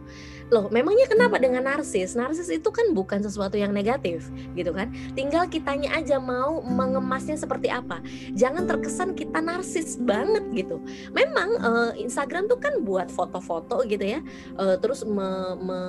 Loh, 0.53 0.69
memangnya 0.69 1.09
kenapa 1.09 1.41
dengan 1.41 1.65
narsis? 1.65 2.17
Narsis 2.17 2.53
itu 2.53 2.69
kan 2.69 2.93
bukan 2.93 3.25
sesuatu 3.25 3.57
yang 3.57 3.73
negatif 3.73 4.29
gitu 4.57 4.73
kan. 4.73 4.93
Tinggal 5.17 5.49
kitanya 5.49 5.97
aja 5.97 6.21
mau 6.21 6.61
mengemasnya 6.65 7.37
seperti 7.37 7.73
apa. 7.73 8.01
Jangan 8.37 8.69
terkesan 8.69 9.17
kita 9.17 9.41
narsis 9.41 9.97
banget 10.01 10.45
gitu. 10.53 10.81
Memang 11.17 11.49
uh, 11.61 11.93
Instagram 11.97 12.49
tuh 12.49 12.61
kan 12.61 12.85
buat 12.85 13.09
foto-foto 13.09 13.85
gitu 13.89 14.05
ya. 14.05 14.21
Uh, 14.57 14.77
terus 14.77 15.05
me, 15.05 15.57
me, 15.61 15.81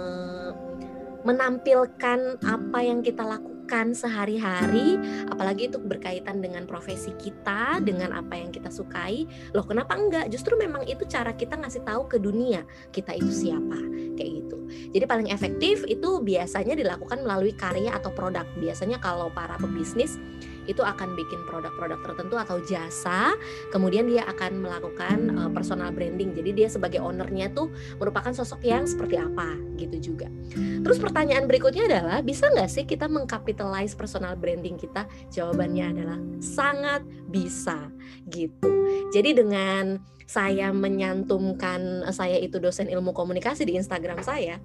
menampilkan 1.27 2.39
apa 2.45 2.79
yang 2.79 3.03
kita 3.03 3.25
lakukan 3.25 3.54
lakukan 3.65 3.97
sehari-hari, 3.97 4.93
apalagi 5.25 5.73
itu 5.73 5.81
berkaitan 5.81 6.37
dengan 6.37 6.69
profesi 6.69 7.09
kita, 7.17 7.81
dengan 7.81 8.13
apa 8.13 8.37
yang 8.37 8.53
kita 8.53 8.69
sukai. 8.69 9.25
Loh, 9.57 9.65
kenapa 9.65 9.97
enggak? 9.97 10.29
Justru 10.29 10.53
memang 10.53 10.85
itu 10.85 11.01
cara 11.09 11.33
kita 11.33 11.57
ngasih 11.57 11.81
tahu 11.81 12.05
ke 12.05 12.21
dunia 12.21 12.61
kita 12.93 13.17
itu 13.17 13.33
siapa, 13.33 13.81
kayak 14.13 14.31
gitu. 14.45 14.57
Jadi 14.93 15.05
paling 15.09 15.33
efektif 15.33 15.81
itu 15.89 16.21
biasanya 16.21 16.77
dilakukan 16.77 17.25
melalui 17.25 17.57
karya 17.57 17.89
atau 17.97 18.13
produk. 18.13 18.45
Biasanya 18.61 19.01
kalau 19.01 19.33
para 19.33 19.57
pebisnis 19.57 20.21
itu 20.65 20.81
akan 20.81 21.13
bikin 21.13 21.41
produk-produk 21.47 22.01
tertentu 22.01 22.35
atau 22.37 22.57
jasa. 22.65 23.33
Kemudian 23.69 24.09
dia 24.09 24.25
akan 24.27 24.61
melakukan 24.61 25.17
uh, 25.37 25.51
personal 25.53 25.89
branding. 25.93 26.33
Jadi 26.35 26.51
dia 26.53 26.67
sebagai 26.67 27.01
ownernya 27.01 27.53
tuh 27.53 27.71
merupakan 27.97 28.33
sosok 28.33 28.65
yang 28.65 28.85
seperti 28.85 29.17
apa 29.17 29.57
gitu 29.79 30.13
juga. 30.13 30.27
Terus 30.55 30.97
pertanyaan 31.01 31.45
berikutnya 31.49 31.89
adalah 31.89 32.19
bisa 32.21 32.49
nggak 32.51 32.69
sih 32.69 32.83
kita 32.85 33.09
mengkapitalize 33.09 33.97
personal 33.97 34.37
branding 34.37 34.77
kita? 34.77 35.07
Jawabannya 35.33 35.85
adalah 35.95 36.19
sangat 36.41 37.01
bisa 37.29 37.89
gitu. 38.29 38.69
Jadi 39.13 39.37
dengan 39.37 39.99
saya 40.25 40.73
menyantumkan 40.73 42.01
saya 42.09 42.41
itu 42.41 42.57
dosen 42.57 42.89
ilmu 42.89 43.13
komunikasi 43.13 43.61
di 43.61 43.77
Instagram 43.77 44.25
saya 44.25 44.57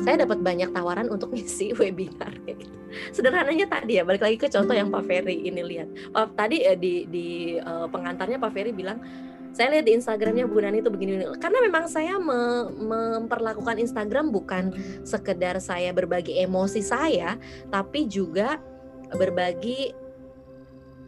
saya 0.00 0.28
dapat 0.28 0.44
banyak 0.44 0.70
tawaran 0.76 1.08
untuk 1.08 1.32
ngisi 1.32 1.72
webinar 1.80 2.32
kayak 2.44 2.64
gitu. 2.64 2.74
Sederhananya 3.12 3.66
tadi 3.68 4.00
ya, 4.00 4.02
balik 4.04 4.24
lagi 4.24 4.36
ke 4.40 4.48
contoh 4.48 4.72
yang 4.72 4.88
Pak 4.88 5.04
Ferry 5.04 5.48
ini 5.48 5.60
lihat. 5.60 5.88
Pak 6.12 6.36
tadi 6.36 6.64
eh, 6.64 6.76
di 6.76 7.04
di 7.08 7.26
uh, 7.60 7.88
pengantarnya 7.88 8.40
Pak 8.40 8.52
Ferry 8.52 8.72
bilang 8.72 9.00
saya 9.56 9.72
lihat 9.72 9.88
di 9.88 9.96
Instagramnya 9.96 10.44
Bu 10.44 10.60
Nani 10.60 10.84
itu 10.84 10.92
begini, 10.92 11.16
begini. 11.16 11.40
karena 11.40 11.64
memang 11.64 11.88
saya 11.88 12.20
me 12.20 12.68
memperlakukan 12.76 13.80
Instagram 13.80 14.28
bukan 14.28 14.68
sekedar 15.00 15.56
saya 15.64 15.96
berbagi 15.96 16.44
emosi 16.44 16.84
saya, 16.84 17.40
tapi 17.72 18.04
juga 18.04 18.60
berbagi 19.16 19.96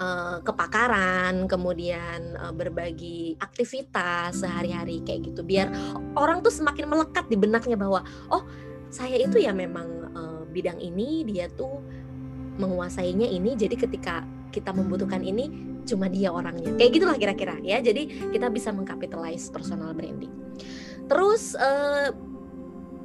uh, 0.00 0.40
kepakaran, 0.40 1.44
kemudian 1.44 2.40
uh, 2.40 2.54
berbagi 2.56 3.36
aktivitas 3.36 4.40
sehari-hari 4.40 5.04
kayak 5.04 5.28
gitu, 5.28 5.44
biar 5.44 5.68
orang 6.16 6.40
tuh 6.40 6.52
semakin 6.52 6.88
melekat 6.88 7.28
di 7.28 7.36
benaknya 7.36 7.76
bahwa 7.76 8.00
oh 8.32 8.48
saya 8.88 9.16
itu 9.20 9.36
ya 9.40 9.52
memang 9.52 9.88
uh, 10.16 10.42
bidang 10.48 10.80
ini 10.80 11.24
dia 11.28 11.48
tuh 11.52 11.80
menguasainya 12.58 13.28
ini 13.28 13.54
jadi 13.54 13.76
ketika 13.78 14.26
kita 14.50 14.72
membutuhkan 14.72 15.22
ini 15.22 15.68
cuma 15.88 16.12
dia 16.12 16.28
orangnya. 16.28 16.76
Kayak 16.76 16.90
gitulah 17.00 17.16
kira-kira 17.16 17.56
ya. 17.64 17.80
Jadi 17.80 18.28
kita 18.28 18.52
bisa 18.52 18.68
mengkapitalize 18.72 19.48
personal 19.48 19.96
branding. 19.96 20.32
Terus 21.08 21.56
uh, 21.56 22.12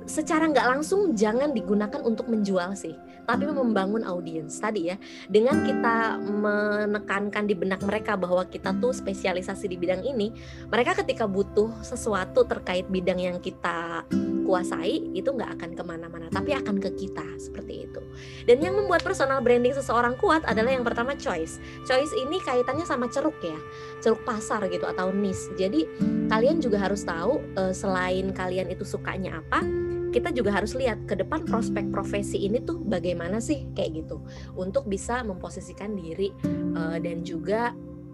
secara 0.04 0.52
nggak 0.52 0.68
langsung 0.68 1.16
jangan 1.16 1.56
digunakan 1.56 2.04
untuk 2.04 2.28
menjual 2.28 2.76
sih, 2.76 2.92
tapi 3.24 3.48
membangun 3.48 4.04
audiens 4.04 4.60
tadi 4.60 4.92
ya. 4.92 4.98
Dengan 5.28 5.64
kita 5.64 6.20
menekankan 6.20 7.44
di 7.48 7.56
benak 7.56 7.82
mereka 7.84 8.20
bahwa 8.20 8.44
kita 8.48 8.76
tuh 8.78 8.92
spesialisasi 8.92 9.72
di 9.72 9.78
bidang 9.80 10.04
ini, 10.04 10.32
mereka 10.68 11.00
ketika 11.04 11.28
butuh 11.28 11.72
sesuatu 11.84 12.44
terkait 12.48 12.88
bidang 12.88 13.20
yang 13.20 13.38
kita 13.40 14.04
kuasai 14.44 15.16
itu 15.16 15.32
nggak 15.32 15.56
akan 15.60 15.72
ke 15.74 15.84
mana-mana, 15.84 16.28
tapi 16.30 16.52
akan 16.52 16.78
ke 16.78 16.92
kita 16.94 17.26
seperti 17.40 17.88
itu. 17.88 18.02
Dan 18.44 18.60
yang 18.60 18.76
membuat 18.76 19.02
personal 19.02 19.40
branding 19.40 19.74
seseorang 19.74 20.20
kuat 20.20 20.44
adalah 20.44 20.76
yang 20.76 20.84
pertama 20.84 21.16
choice. 21.16 21.58
Choice 21.88 22.12
ini 22.20 22.38
kaitannya 22.44 22.84
sama 22.84 23.08
ceruk 23.08 23.40
ya, 23.40 23.58
ceruk 24.04 24.22
pasar 24.28 24.68
gitu 24.68 24.84
atau 24.84 25.10
niche. 25.16 25.50
Jadi 25.56 25.88
kalian 26.28 26.60
juga 26.60 26.84
harus 26.84 27.08
tahu 27.08 27.40
eh, 27.56 27.74
selain 27.74 28.36
kalian 28.36 28.68
itu 28.70 28.84
sukanya 28.84 29.40
apa 29.40 29.93
kita 30.14 30.30
juga 30.30 30.54
harus 30.54 30.78
lihat 30.78 31.10
ke 31.10 31.18
depan 31.18 31.42
prospek 31.50 31.90
profesi 31.90 32.46
ini 32.46 32.62
tuh 32.62 32.78
bagaimana 32.86 33.42
sih 33.42 33.66
kayak 33.74 34.06
gitu 34.06 34.22
untuk 34.54 34.86
bisa 34.86 35.26
memposisikan 35.26 35.98
diri 35.98 36.30
uh, 36.78 37.02
dan 37.02 37.26
juga 37.26 37.74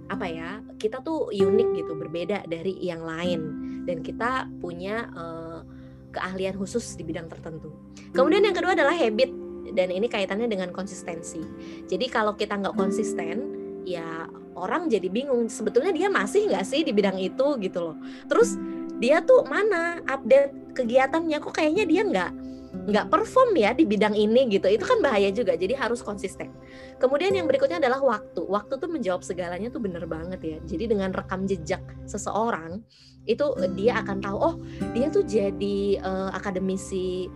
apa 0.09 0.25
ya 0.25 0.63
kita 0.79 1.03
tuh 1.03 1.29
unik 1.29 1.69
gitu 1.85 1.93
berbeda 1.99 2.47
dari 2.47 2.73
yang 2.79 3.03
lain 3.03 3.41
dan 3.83 3.99
kita 3.99 4.47
punya 4.63 5.11
uh, 5.13 5.61
keahlian 6.09 6.57
khusus 6.57 6.97
di 6.97 7.05
bidang 7.05 7.29
tertentu. 7.29 7.69
Kemudian 8.15 8.41
yang 8.41 8.55
kedua 8.57 8.73
adalah 8.73 8.97
habit 8.97 9.29
dan 9.77 9.93
ini 9.93 10.09
kaitannya 10.09 10.49
dengan 10.49 10.73
konsistensi. 10.73 11.43
Jadi 11.85 12.09
kalau 12.09 12.33
kita 12.33 12.57
nggak 12.57 12.73
konsisten 12.73 13.53
ya 13.85 14.25
orang 14.57 14.89
jadi 14.89 15.07
bingung 15.07 15.47
sebetulnya 15.47 15.93
dia 15.93 16.09
masih 16.09 16.49
nggak 16.49 16.65
sih 16.65 16.81
di 16.81 16.89
bidang 16.89 17.21
itu 17.21 17.61
gitu 17.61 17.93
loh. 17.93 17.97
Terus 18.25 18.57
dia 18.99 19.23
tuh 19.23 19.47
mana 19.47 20.01
update 20.09 20.68
kegiatannya 20.79 21.37
kok 21.43 21.51
kayaknya 21.51 21.83
dia 21.83 22.01
nggak 22.07 22.31
nggak 22.69 23.09
perform 23.09 23.57
ya 23.57 23.73
di 23.73 23.83
bidang 23.83 24.13
ini 24.13 24.47
gitu. 24.47 24.69
Itu 24.69 24.85
kan 24.85 25.01
bahaya 25.01 25.29
juga 25.33 25.57
jadi 25.57 25.75
harus 25.75 26.05
konsisten. 26.05 26.53
Kemudian 27.01 27.33
yang 27.35 27.49
berikutnya 27.49 27.81
adalah 27.81 27.99
waktu. 27.99 28.45
Waktu 28.45 28.77
tuh 28.77 28.89
menjawab 28.89 29.25
segalanya 29.25 29.67
tuh 29.73 29.81
bener 29.81 30.05
banget 30.05 30.39
ya. 30.41 30.57
Jadi 30.63 30.95
dengan 30.95 31.11
rekam 31.11 31.43
jejak 31.49 31.81
seseorang 32.05 32.81
itu 33.27 33.45
dia 33.77 33.99
akan 34.01 34.17
tahu 34.23 34.37
oh 34.41 34.55
dia 34.95 35.11
tuh 35.13 35.21
jadi 35.21 36.01
uh, 36.01 36.33
akademisi 36.33 37.29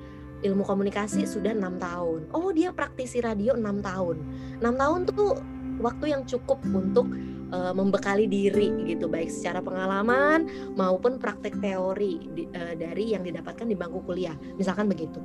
ilmu 0.43 0.63
komunikasi 0.65 1.25
sudah 1.25 1.53
enam 1.53 1.77
tahun. 1.77 2.29
Oh 2.35 2.49
dia 2.53 2.71
praktisi 2.71 3.19
radio 3.23 3.57
enam 3.57 3.81
tahun. 3.81 4.21
Enam 4.61 4.75
tahun 4.75 4.99
tuh 5.09 5.37
waktu 5.81 6.13
yang 6.13 6.23
cukup 6.29 6.61
untuk 6.69 7.09
uh, 7.53 7.73
membekali 7.77 8.25
diri 8.25 8.73
gitu 8.89 9.05
baik 9.05 9.29
secara 9.29 9.61
pengalaman 9.61 10.49
maupun 10.73 11.21
praktek 11.21 11.61
teori 11.61 12.33
di, 12.33 12.49
uh, 12.49 12.73
dari 12.73 13.13
yang 13.13 13.21
didapatkan 13.21 13.69
di 13.69 13.77
bangku 13.77 14.01
kuliah. 14.01 14.33
Misalkan 14.57 14.89
begitu. 14.89 15.21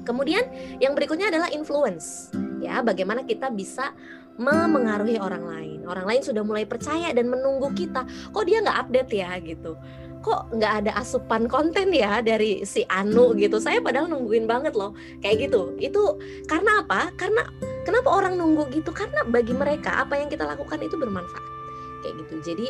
Kemudian 0.00 0.42
yang 0.80 0.96
berikutnya 0.96 1.28
adalah 1.28 1.52
influence 1.52 2.32
ya. 2.64 2.80
Bagaimana 2.80 3.28
kita 3.28 3.52
bisa 3.52 3.92
memengaruhi 4.40 5.20
orang 5.20 5.44
lain. 5.44 5.78
Orang 5.84 6.08
lain 6.08 6.24
sudah 6.24 6.40
mulai 6.40 6.64
percaya 6.64 7.12
dan 7.12 7.28
menunggu 7.28 7.68
kita. 7.76 8.08
Kok 8.32 8.44
dia 8.48 8.64
nggak 8.64 8.78
update 8.88 9.10
ya 9.12 9.30
gitu 9.44 9.76
kok 10.20 10.52
nggak 10.52 10.72
ada 10.84 10.92
asupan 11.00 11.48
konten 11.48 11.92
ya 11.96 12.20
dari 12.20 12.62
si 12.68 12.84
Anu 12.88 13.32
gitu? 13.36 13.56
Saya 13.56 13.80
padahal 13.80 14.08
nungguin 14.12 14.44
banget 14.44 14.76
loh. 14.76 14.92
Kayak 15.24 15.50
gitu. 15.50 15.74
Itu 15.80 16.20
karena 16.44 16.84
apa? 16.84 17.12
Karena 17.16 17.48
kenapa 17.88 18.08
orang 18.12 18.36
nunggu 18.36 18.68
gitu? 18.72 18.92
Karena 18.92 19.24
bagi 19.24 19.56
mereka 19.56 20.04
apa 20.04 20.20
yang 20.20 20.28
kita 20.28 20.44
lakukan 20.44 20.80
itu 20.84 20.96
bermanfaat. 21.00 21.46
Kayak 22.04 22.14
gitu. 22.24 22.34
Jadi 22.52 22.66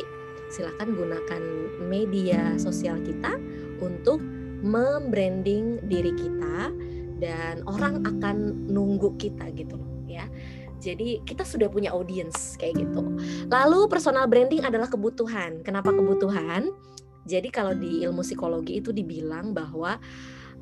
silahkan 0.51 0.89
gunakan 0.91 1.41
media 1.87 2.59
sosial 2.59 2.99
kita 3.03 3.39
untuk 3.79 4.19
membranding 4.61 5.79
diri 5.87 6.11
kita 6.13 6.69
dan 7.21 7.63
orang 7.65 8.03
akan 8.03 8.67
nunggu 8.67 9.15
kita 9.15 9.47
gitu 9.55 9.79
loh 9.79 9.91
ya. 10.05 10.27
Jadi 10.81 11.21
kita 11.21 11.45
sudah 11.45 11.69
punya 11.69 11.93
audience 11.93 12.57
kayak 12.57 12.81
gitu. 12.81 13.05
Lalu 13.53 13.85
personal 13.85 14.25
branding 14.25 14.65
adalah 14.65 14.89
kebutuhan. 14.89 15.61
Kenapa 15.61 15.93
kebutuhan? 15.93 16.73
Jadi 17.25 17.49
kalau 17.53 17.77
di 17.77 18.01
ilmu 18.05 18.25
psikologi 18.25 18.81
itu 18.81 18.89
dibilang 18.89 19.53
bahwa 19.53 20.01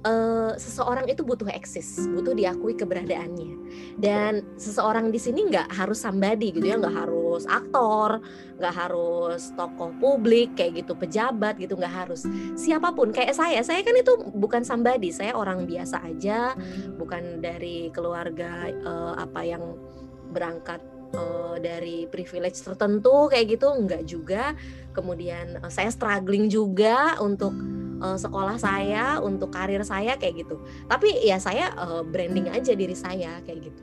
uh, 0.06 0.54
seseorang 0.56 1.08
itu 1.10 1.26
butuh 1.26 1.48
eksis, 1.52 2.08
butuh 2.12 2.36
diakui 2.36 2.76
keberadaannya. 2.76 3.54
Dan 4.00 4.45
seseorang 4.56 5.12
di 5.12 5.19
sini 5.19 5.50
nggak 5.50 5.72
harus 5.76 6.00
somebody 6.04 6.56
gitu 6.56 6.67
ya, 6.67 6.80
nggak 6.80 6.95
harus 6.95 7.43
aktor, 7.50 8.24
nggak 8.60 8.76
harus 8.76 9.52
tokoh 9.56 9.91
publik 10.00 10.56
kayak 10.56 10.84
gitu, 10.86 10.95
pejabat 10.95 11.60
gitu, 11.60 11.76
nggak 11.76 11.95
harus. 12.06 12.24
Siapa 12.56 12.95
pun 12.95 13.12
kayak 13.12 13.36
saya, 13.36 13.60
saya 13.63 13.84
kan 13.84 13.95
itu 13.95 14.13
bukan 14.36 14.63
somebody, 14.63 15.12
saya 15.12 15.36
orang 15.36 15.67
biasa 15.67 16.04
aja, 16.06 16.56
bukan 16.95 17.43
dari 17.43 17.91
keluarga 17.91 18.72
uh, 18.84 19.13
apa 19.19 19.41
yang 19.43 19.63
berangkat 20.30 20.80
uh, 21.17 21.58
dari 21.58 22.06
privilege 22.08 22.62
tertentu 22.62 23.28
kayak 23.32 23.58
gitu, 23.58 23.67
nggak 23.67 24.04
juga. 24.06 24.54
Kemudian 24.99 25.63
uh, 25.63 25.71
saya 25.71 25.88
struggling 25.88 26.51
juga 26.51 27.15
untuk 27.23 27.55
uh, 28.03 28.19
sekolah 28.19 28.59
saya, 28.59 29.23
untuk 29.23 29.55
karir 29.55 29.79
saya 29.88 30.19
kayak 30.19 30.43
gitu. 30.43 30.59
Tapi 30.91 31.23
ya 31.23 31.39
saya 31.39 31.71
uh, 31.79 32.03
branding 32.03 32.51
aja 32.51 32.75
diri 32.75 32.91
saya 32.91 33.39
kayak 33.47 33.71
gitu. 33.71 33.81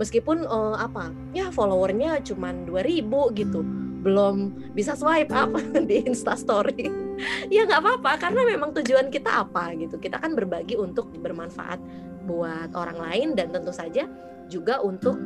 Meskipun 0.00 0.48
uh, 0.48 0.80
apa? 0.80 1.12
Ya 1.36 1.52
followernya 1.52 2.24
cuma 2.24 2.56
2000 2.56 3.36
gitu. 3.36 3.60
Belum 4.00 4.56
bisa 4.72 4.96
swipe 4.96 5.36
up 5.36 5.52
di 5.88 6.08
Insta 6.08 6.32
story. 6.32 6.88
ya 7.54 7.68
nggak 7.68 7.80
apa-apa 7.84 8.12
karena 8.16 8.48
memang 8.48 8.72
tujuan 8.80 9.12
kita 9.12 9.44
apa 9.44 9.76
gitu. 9.76 10.00
Kita 10.00 10.16
kan 10.16 10.32
berbagi 10.32 10.80
untuk 10.80 11.12
bermanfaat 11.20 11.80
buat 12.24 12.72
orang 12.72 12.96
lain 12.96 13.28
dan 13.36 13.52
tentu 13.52 13.76
saja 13.76 14.08
juga 14.48 14.80
untuk 14.80 15.20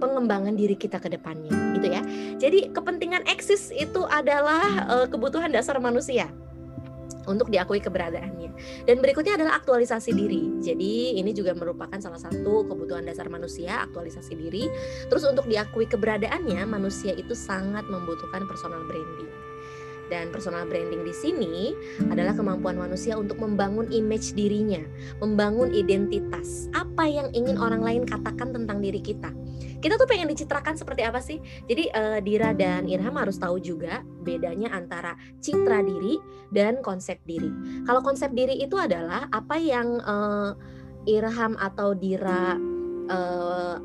pengembangan 0.00 0.56
diri 0.56 0.76
kita 0.76 1.00
ke 1.00 1.08
depannya 1.08 1.65
gitu 1.76 1.88
ya. 1.92 2.02
Jadi 2.40 2.72
kepentingan 2.72 3.28
eksis 3.28 3.70
itu 3.70 4.02
adalah 4.08 4.88
uh, 4.88 5.06
kebutuhan 5.06 5.52
dasar 5.52 5.76
manusia 5.78 6.32
untuk 7.26 7.50
diakui 7.50 7.82
keberadaannya. 7.82 8.50
Dan 8.86 9.02
berikutnya 9.02 9.36
adalah 9.36 9.58
aktualisasi 9.60 10.14
diri. 10.14 10.62
Jadi 10.62 11.18
ini 11.18 11.30
juga 11.34 11.52
merupakan 11.52 11.98
salah 11.98 12.18
satu 12.18 12.64
kebutuhan 12.64 13.04
dasar 13.04 13.26
manusia, 13.28 13.82
aktualisasi 13.84 14.32
diri. 14.38 14.70
Terus 15.10 15.26
untuk 15.26 15.44
diakui 15.50 15.84
keberadaannya, 15.90 16.64
manusia 16.64 17.12
itu 17.12 17.34
sangat 17.34 17.84
membutuhkan 17.90 18.46
personal 18.48 18.80
branding. 18.86 19.45
Dan 20.06 20.30
personal 20.30 20.68
branding 20.70 21.02
di 21.02 21.14
sini 21.14 21.74
adalah 22.08 22.32
kemampuan 22.36 22.78
manusia 22.78 23.18
untuk 23.18 23.42
membangun 23.42 23.90
image 23.90 24.38
dirinya, 24.38 24.82
membangun 25.18 25.74
identitas. 25.74 26.70
Apa 26.74 27.10
yang 27.10 27.34
ingin 27.34 27.58
orang 27.58 27.82
lain 27.82 28.02
katakan 28.06 28.54
tentang 28.54 28.78
diri 28.78 29.02
kita 29.02 29.34
kita 29.86 30.00
tuh 30.00 30.08
pengen 30.08 30.26
dicitrakan 30.26 30.74
seperti 30.74 31.02
apa 31.04 31.20
sih? 31.20 31.38
Jadi 31.68 31.92
uh, 31.92 32.18
Dira 32.18 32.50
dan 32.56 32.88
Irham 32.88 33.14
harus 33.14 33.36
tahu 33.36 33.60
juga 33.60 34.00
bedanya 34.24 34.72
antara 34.72 35.14
citra 35.38 35.84
diri 35.84 36.18
dan 36.50 36.80
konsep 36.80 37.20
diri. 37.28 37.52
Kalau 37.84 38.00
konsep 38.00 38.32
diri 38.32 38.56
itu 38.58 38.74
adalah 38.80 39.28
apa 39.30 39.56
yang 39.60 40.00
uh, 40.02 40.56
Irham 41.06 41.54
atau 41.60 41.94
Dira 41.94 42.56
uh, 43.06 43.76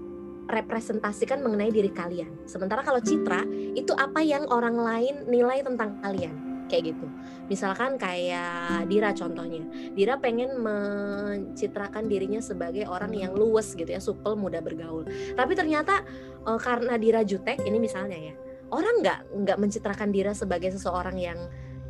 representasikan 0.51 1.39
mengenai 1.39 1.71
diri 1.71 1.89
kalian. 1.89 2.43
Sementara 2.43 2.83
kalau 2.83 2.99
citra 2.99 3.47
itu 3.73 3.95
apa 3.95 4.19
yang 4.19 4.45
orang 4.51 4.75
lain 4.75 5.15
nilai 5.31 5.63
tentang 5.63 5.97
kalian 6.03 6.51
kayak 6.71 6.95
gitu. 6.95 7.07
Misalkan 7.51 7.99
kayak 7.99 8.87
Dira 8.87 9.11
contohnya, 9.11 9.59
Dira 9.91 10.15
pengen 10.15 10.55
mencitrakan 10.63 12.07
dirinya 12.07 12.39
sebagai 12.39 12.87
orang 12.87 13.11
yang 13.11 13.35
luwes 13.35 13.75
gitu 13.75 13.91
ya, 13.91 13.99
supel, 13.99 14.39
mudah 14.39 14.63
bergaul. 14.63 15.03
Tapi 15.35 15.51
ternyata 15.51 15.99
uh, 16.47 16.55
karena 16.55 16.95
Dira 16.95 17.27
jutek, 17.27 17.59
ini 17.67 17.75
misalnya 17.75 18.15
ya, 18.15 18.33
orang 18.71 19.03
nggak 19.03 19.19
nggak 19.43 19.57
mencitrakan 19.59 20.15
Dira 20.15 20.31
sebagai 20.31 20.71
seseorang 20.71 21.19
yang 21.19 21.39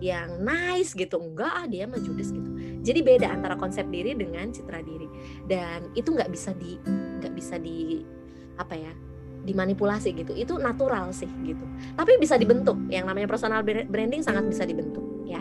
yang 0.01 0.41
nice 0.41 0.97
gitu 0.97 1.21
enggak 1.21 1.53
ah 1.53 1.65
dia 1.69 1.85
mah 1.85 2.01
judes 2.01 2.33
gitu 2.33 2.49
jadi 2.81 3.05
beda 3.05 3.27
antara 3.29 3.53
konsep 3.53 3.85
diri 3.93 4.17
dengan 4.17 4.49
citra 4.49 4.81
diri 4.81 5.05
dan 5.45 5.93
itu 5.93 6.09
nggak 6.09 6.33
bisa 6.33 6.57
di 6.57 6.81
nggak 7.21 7.33
bisa 7.37 7.61
di 7.61 8.01
apa 8.59 8.75
ya 8.75 8.91
dimanipulasi 9.41 10.13
gitu. 10.13 10.33
Itu 10.37 10.57
natural 10.61 11.13
sih 11.13 11.29
gitu. 11.45 11.65
Tapi 11.97 12.17
bisa 12.21 12.37
dibentuk. 12.37 12.77
Yang 12.91 13.05
namanya 13.09 13.27
personal 13.29 13.61
branding 13.63 14.21
sangat 14.21 14.45
bisa 14.49 14.63
dibentuk 14.67 15.11
ya 15.31 15.39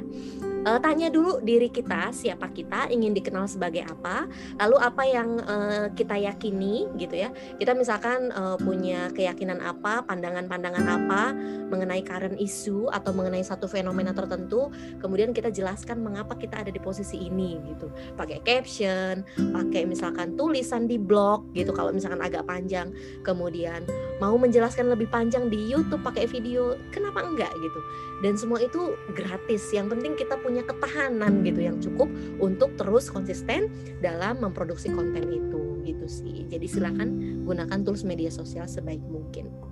uh, 0.67 0.79
tanya 0.81 1.09
dulu 1.09 1.41
diri 1.41 1.73
kita 1.73 2.13
siapa 2.13 2.51
kita 2.53 2.91
ingin 2.93 3.17
dikenal 3.17 3.49
sebagai 3.49 3.85
apa 3.87 4.29
lalu 4.61 4.77
apa 4.81 5.03
yang 5.07 5.29
uh, 5.45 5.87
kita 5.95 6.17
yakini 6.17 6.89
gitu 6.97 7.17
ya. 7.17 7.31
Kita 7.57 7.73
misalkan 7.73 8.33
uh, 8.33 8.57
punya 8.61 9.09
keyakinan 9.15 9.61
apa 9.63 10.05
pandangan-pandangan 10.05 10.85
apa 10.85 11.23
mengenai 11.71 12.03
current 12.03 12.37
issue 12.41 12.91
atau 12.91 13.15
mengenai 13.15 13.45
satu 13.45 13.71
fenomena 13.71 14.11
tertentu 14.11 14.69
kemudian 14.99 15.31
kita 15.31 15.49
jelaskan 15.55 16.03
mengapa 16.03 16.35
kita 16.37 16.61
ada 16.61 16.71
di 16.73 16.81
posisi 16.83 17.21
ini 17.21 17.57
gitu. 17.71 17.89
Pakai 18.19 18.43
caption 18.45 19.23
pakai 19.55 19.87
misalkan 19.87 20.35
tulisan 20.35 20.85
di 20.91 20.99
blog 21.01 21.49
gitu 21.55 21.73
kalau 21.73 21.95
misalkan 21.95 22.21
agak 22.21 22.45
panjang. 22.45 22.93
Kemudian 23.25 23.87
mau 24.19 24.35
menjelaskan 24.37 24.91
lebih 24.91 25.09
panjang 25.09 25.49
di 25.49 25.71
YouTube 25.71 26.03
pakai 26.05 26.27
video 26.27 26.77
kenapa 26.91 27.23
enggak 27.25 27.53
gitu. 27.57 27.81
Dan 28.21 28.37
semua 28.37 28.61
itu 28.61 28.93
gratis. 29.17 29.73
Yang 29.73 29.97
penting 29.97 30.13
kita 30.19 30.37
punya 30.41 30.50
ketahanan 30.59 31.47
gitu 31.47 31.61
yang 31.63 31.79
cukup 31.79 32.11
untuk 32.43 32.75
terus 32.75 33.07
konsisten 33.07 33.71
dalam 34.03 34.43
memproduksi 34.43 34.91
konten 34.91 35.31
itu 35.31 35.79
gitu 35.87 36.07
sih. 36.11 36.47
Jadi 36.51 36.67
silakan 36.67 37.43
gunakan 37.47 37.79
tools 37.87 38.03
media 38.03 38.29
sosial 38.29 38.67
sebaik 38.67 39.03
mungkin 39.07 39.70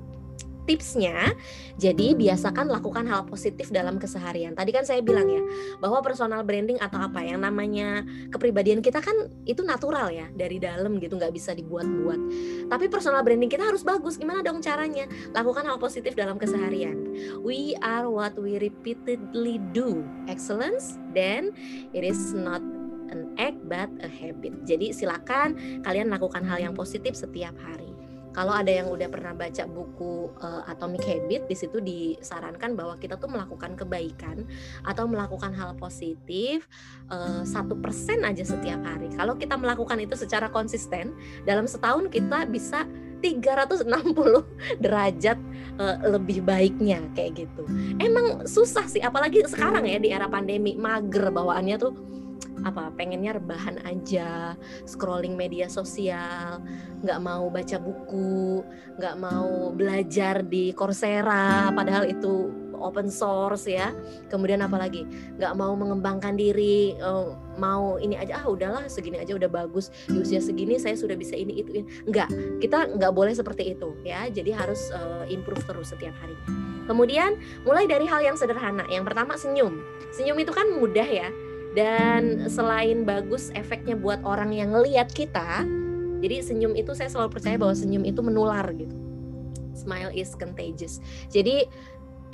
tipsnya. 0.68 1.32
Jadi 1.80 2.12
biasakan 2.12 2.68
lakukan 2.68 3.08
hal 3.08 3.24
positif 3.24 3.72
dalam 3.72 3.96
keseharian. 3.96 4.52
Tadi 4.52 4.68
kan 4.68 4.84
saya 4.84 5.00
bilang 5.00 5.24
ya 5.24 5.40
bahwa 5.80 6.04
personal 6.04 6.44
branding 6.44 6.76
atau 6.76 7.00
apa 7.00 7.24
yang 7.24 7.40
namanya 7.40 8.04
kepribadian 8.28 8.84
kita 8.84 9.00
kan 9.00 9.32
itu 9.48 9.64
natural 9.64 10.12
ya 10.12 10.28
dari 10.36 10.60
dalam 10.60 11.00
gitu 11.00 11.16
nggak 11.16 11.32
bisa 11.32 11.56
dibuat-buat. 11.56 12.20
Tapi 12.68 12.84
personal 12.92 13.24
branding 13.24 13.48
kita 13.48 13.64
harus 13.64 13.80
bagus. 13.80 14.20
Gimana 14.20 14.44
dong 14.44 14.60
caranya? 14.60 15.08
Lakukan 15.32 15.64
hal 15.64 15.80
positif 15.80 16.12
dalam 16.12 16.36
keseharian. 16.36 17.16
We 17.40 17.72
are 17.80 18.12
what 18.12 18.36
we 18.36 18.60
repeatedly 18.60 19.56
do. 19.72 20.04
Excellence 20.28 21.00
then 21.16 21.56
it 21.96 22.04
is 22.04 22.36
not 22.36 22.60
an 23.08 23.32
act 23.40 23.56
but 23.64 23.88
a 24.04 24.10
habit. 24.10 24.52
Jadi 24.68 24.92
silakan 24.92 25.56
kalian 25.80 26.12
lakukan 26.12 26.44
hal 26.44 26.60
yang 26.60 26.76
positif 26.76 27.16
setiap 27.16 27.56
hari 27.56 27.87
kalau 28.38 28.54
ada 28.54 28.70
yang 28.70 28.86
udah 28.86 29.10
pernah 29.10 29.34
baca 29.34 29.66
buku 29.66 30.30
uh, 30.38 30.62
Atomic 30.70 31.02
Habit 31.02 31.50
di 31.50 31.56
situ 31.58 31.82
disarankan 31.82 32.78
bahwa 32.78 32.94
kita 32.94 33.18
tuh 33.18 33.26
melakukan 33.26 33.74
kebaikan 33.74 34.46
atau 34.86 35.10
melakukan 35.10 35.50
hal 35.58 35.74
positif 35.74 36.70
eh, 37.10 37.42
satu 37.42 37.74
uh, 37.74 37.80
persen 37.82 38.22
aja 38.22 38.46
setiap 38.46 38.78
hari 38.86 39.10
kalau 39.18 39.34
kita 39.34 39.58
melakukan 39.58 39.98
itu 39.98 40.14
secara 40.14 40.46
konsisten 40.54 41.18
dalam 41.42 41.66
setahun 41.66 42.06
kita 42.14 42.46
bisa 42.46 42.86
360 43.18 43.90
derajat 44.84 45.38
uh, 45.82 45.98
lebih 46.06 46.46
baiknya 46.46 47.02
kayak 47.18 47.42
gitu. 47.42 47.66
Emang 47.98 48.46
susah 48.46 48.86
sih 48.86 49.02
apalagi 49.02 49.42
sekarang 49.50 49.90
ya 49.90 49.98
di 49.98 50.14
era 50.14 50.30
pandemi 50.30 50.78
mager 50.78 51.34
bawaannya 51.34 51.76
tuh 51.82 51.92
apa 52.64 52.90
pengennya 52.94 53.36
rebahan 53.36 53.82
aja 53.86 54.54
scrolling 54.88 55.34
media 55.38 55.70
sosial 55.70 56.62
nggak 57.04 57.20
mau 57.22 57.46
baca 57.52 57.76
buku 57.78 58.62
nggak 58.98 59.16
mau 59.18 59.70
belajar 59.74 60.42
di 60.42 60.74
Coursera 60.74 61.70
padahal 61.70 62.10
itu 62.10 62.68
open 62.78 63.10
source 63.10 63.66
ya. 63.66 63.90
Kemudian 64.30 64.62
apalagi 64.62 65.04
nggak 65.36 65.52
mau 65.58 65.74
mengembangkan 65.74 66.38
diri 66.38 66.94
uh, 67.02 67.34
mau 67.58 67.98
ini 67.98 68.14
aja 68.14 68.42
ah 68.42 68.46
udahlah 68.46 68.86
segini 68.86 69.18
aja 69.18 69.34
udah 69.34 69.50
bagus 69.50 69.90
di 70.06 70.22
usia 70.22 70.38
segini 70.38 70.78
saya 70.78 70.94
sudah 70.94 71.18
bisa 71.18 71.34
ini 71.34 71.58
itu 71.58 71.82
ini. 71.82 71.86
Nggak 72.06 72.62
kita 72.62 72.94
nggak 72.94 73.12
boleh 73.12 73.34
seperti 73.34 73.74
itu 73.74 73.98
ya 74.06 74.30
jadi 74.30 74.54
harus 74.54 74.88
uh, 74.94 75.26
improve 75.26 75.62
terus 75.66 75.90
setiap 75.90 76.14
hari 76.22 76.38
kemudian 76.88 77.36
mulai 77.68 77.84
dari 77.84 78.08
hal 78.08 78.24
yang 78.24 78.38
sederhana. 78.38 78.88
Yang 78.88 79.12
pertama 79.12 79.36
senyum. 79.36 79.76
Senyum 80.08 80.40
itu 80.40 80.56
kan 80.56 80.72
mudah 80.72 81.04
ya 81.04 81.28
dan 81.76 82.48
selain 82.48 83.04
bagus 83.04 83.52
efeknya 83.52 83.96
buat 83.96 84.22
orang 84.24 84.52
yang 84.56 84.72
ngelihat 84.72 85.12
kita 85.12 85.66
jadi 86.18 86.42
senyum 86.42 86.74
itu 86.74 86.92
saya 86.98 87.08
selalu 87.10 87.38
percaya 87.38 87.56
bahwa 87.56 87.74
senyum 87.74 88.02
itu 88.02 88.20
menular 88.22 88.66
gitu. 88.74 88.94
Smile 89.78 90.10
is 90.10 90.34
contagious. 90.34 90.98
Jadi 91.30 91.66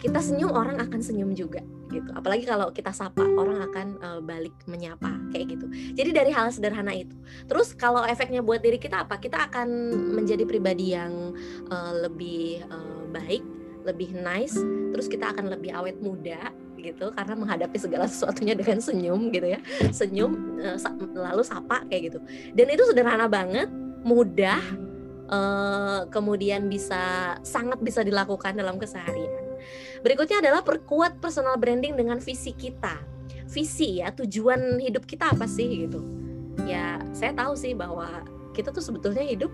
kita 0.01 0.21
senyum 0.21 0.53
orang 0.53 0.81
akan 0.81 1.01
senyum 1.05 1.37
juga 1.37 1.61
gitu. 1.93 2.09
Apalagi 2.17 2.49
kalau 2.49 2.73
kita 2.73 2.91
sapa 2.91 3.23
orang 3.23 3.61
akan 3.61 3.87
uh, 4.01 4.21
balik 4.25 4.57
menyapa 4.65 5.21
kayak 5.31 5.57
gitu. 5.57 5.67
Jadi 5.95 6.11
dari 6.17 6.31
hal 6.33 6.49
sederhana 6.49 6.97
itu. 6.97 7.15
Terus 7.45 7.77
kalau 7.77 8.03
efeknya 8.09 8.41
buat 8.41 8.65
diri 8.65 8.81
kita 8.81 9.05
apa? 9.05 9.21
Kita 9.21 9.53
akan 9.53 9.69
menjadi 10.17 10.49
pribadi 10.49 10.97
yang 10.97 11.37
uh, 11.69 11.93
lebih 12.09 12.65
uh, 12.73 13.05
baik 13.13 13.45
lebih 13.85 14.17
nice. 14.17 14.57
Terus 14.97 15.13
kita 15.13 15.37
akan 15.37 15.53
lebih 15.53 15.77
awet 15.77 16.01
muda 16.01 16.49
gitu 16.85 17.09
karena 17.17 17.35
menghadapi 17.35 17.77
segala 17.81 18.05
sesuatunya 18.05 18.53
dengan 18.53 18.79
senyum 18.79 19.33
gitu 19.33 19.57
ya. 19.57 19.61
Senyum 19.89 20.61
uh, 20.61 20.77
lalu 21.17 21.43
sapa 21.43 21.83
kayak 21.89 22.13
gitu. 22.13 22.19
Dan 22.53 22.67
itu 22.69 22.85
sederhana 22.85 23.25
banget 23.25 23.73
mudah 24.05 24.61
uh, 25.33 26.05
kemudian 26.13 26.69
bisa 26.69 27.35
sangat 27.41 27.81
bisa 27.81 28.05
dilakukan 28.05 28.53
dalam 28.53 28.77
keseharian. 28.77 29.57
Berikutnya 30.05 30.45
adalah 30.45 30.61
perkuat 30.61 31.17
personal 31.25 31.57
branding 31.57 31.97
dengan 31.97 32.21
visi 32.21 32.53
kita. 32.53 33.01
Visi 33.49 34.05
ya, 34.05 34.13
tujuan 34.13 34.77
hidup 34.83 35.09
kita 35.09 35.33
apa 35.33 35.49
sih 35.49 35.89
gitu. 35.89 36.01
ya 36.71 37.03
saya 37.11 37.35
tahu 37.35 37.59
sih 37.59 37.75
bahwa 37.75 38.23
kita 38.55 38.71
tuh 38.71 38.79
sebetulnya 38.79 39.27
hidup 39.27 39.51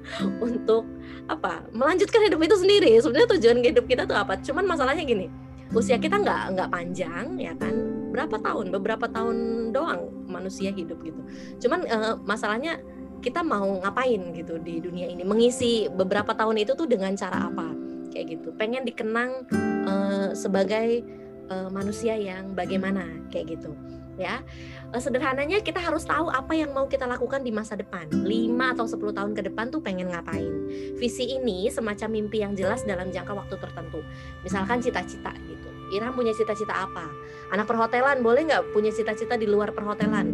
untuk 0.46 0.88
apa? 1.28 1.68
Melanjutkan 1.76 2.24
hidup 2.24 2.40
itu 2.40 2.56
sendiri. 2.56 2.96
Sebenarnya 2.96 3.28
tujuan 3.36 3.60
hidup 3.60 3.84
kita 3.84 4.08
tuh 4.08 4.16
apa? 4.16 4.40
Cuman 4.40 4.64
masalahnya 4.64 5.04
gini 5.04 5.28
usia 5.76 6.00
kita 6.00 6.20
nggak 6.20 6.56
nggak 6.56 6.68
panjang 6.72 7.36
ya 7.36 7.52
kan? 7.56 7.74
Berapa 8.14 8.40
tahun? 8.40 8.72
Beberapa 8.72 9.06
tahun 9.08 9.70
doang 9.72 10.08
manusia 10.26 10.72
hidup 10.72 11.00
gitu. 11.04 11.20
Cuman 11.66 11.84
uh, 11.88 12.14
masalahnya 12.24 12.80
kita 13.20 13.42
mau 13.42 13.66
ngapain 13.82 14.32
gitu 14.32 14.56
di 14.62 14.80
dunia 14.80 15.10
ini? 15.10 15.22
Mengisi 15.26 15.90
beberapa 15.90 16.32
tahun 16.32 16.64
itu 16.64 16.72
tuh 16.72 16.88
dengan 16.88 17.12
cara 17.18 17.52
apa? 17.52 17.68
Kayak 18.08 18.40
gitu. 18.40 18.48
Pengen 18.56 18.88
dikenang 18.88 19.44
uh, 19.84 20.30
sebagai 20.32 21.04
uh, 21.52 21.68
manusia 21.68 22.16
yang 22.16 22.56
bagaimana? 22.56 23.04
Kayak 23.28 23.60
gitu 23.60 23.76
ya. 24.18 24.42
Uh, 24.90 25.00
sederhananya 25.00 25.62
kita 25.62 25.78
harus 25.78 26.04
tahu 26.04 26.28
apa 26.28 26.52
yang 26.52 26.74
mau 26.74 26.90
kita 26.90 27.06
lakukan 27.06 27.40
di 27.46 27.54
masa 27.54 27.78
depan. 27.78 28.10
5 28.10 28.26
atau 28.74 28.84
10 28.84 29.16
tahun 29.16 29.32
ke 29.38 29.42
depan 29.48 29.70
tuh 29.70 29.80
pengen 29.80 30.10
ngapain? 30.10 30.50
Visi 30.98 31.30
ini 31.38 31.70
semacam 31.70 32.08
mimpi 32.10 32.42
yang 32.42 32.58
jelas 32.58 32.82
dalam 32.82 33.14
jangka 33.14 33.32
waktu 33.32 33.56
tertentu. 33.56 34.02
Misalkan 34.42 34.82
cita-cita 34.82 35.32
gitu. 35.46 35.68
Irham 35.94 36.12
punya 36.12 36.34
cita-cita 36.36 36.84
apa? 36.84 37.08
Anak 37.54 37.64
perhotelan 37.64 38.20
boleh 38.20 38.44
nggak 38.44 38.76
punya 38.76 38.92
cita-cita 38.92 39.38
di 39.40 39.48
luar 39.48 39.72
perhotelan? 39.72 40.28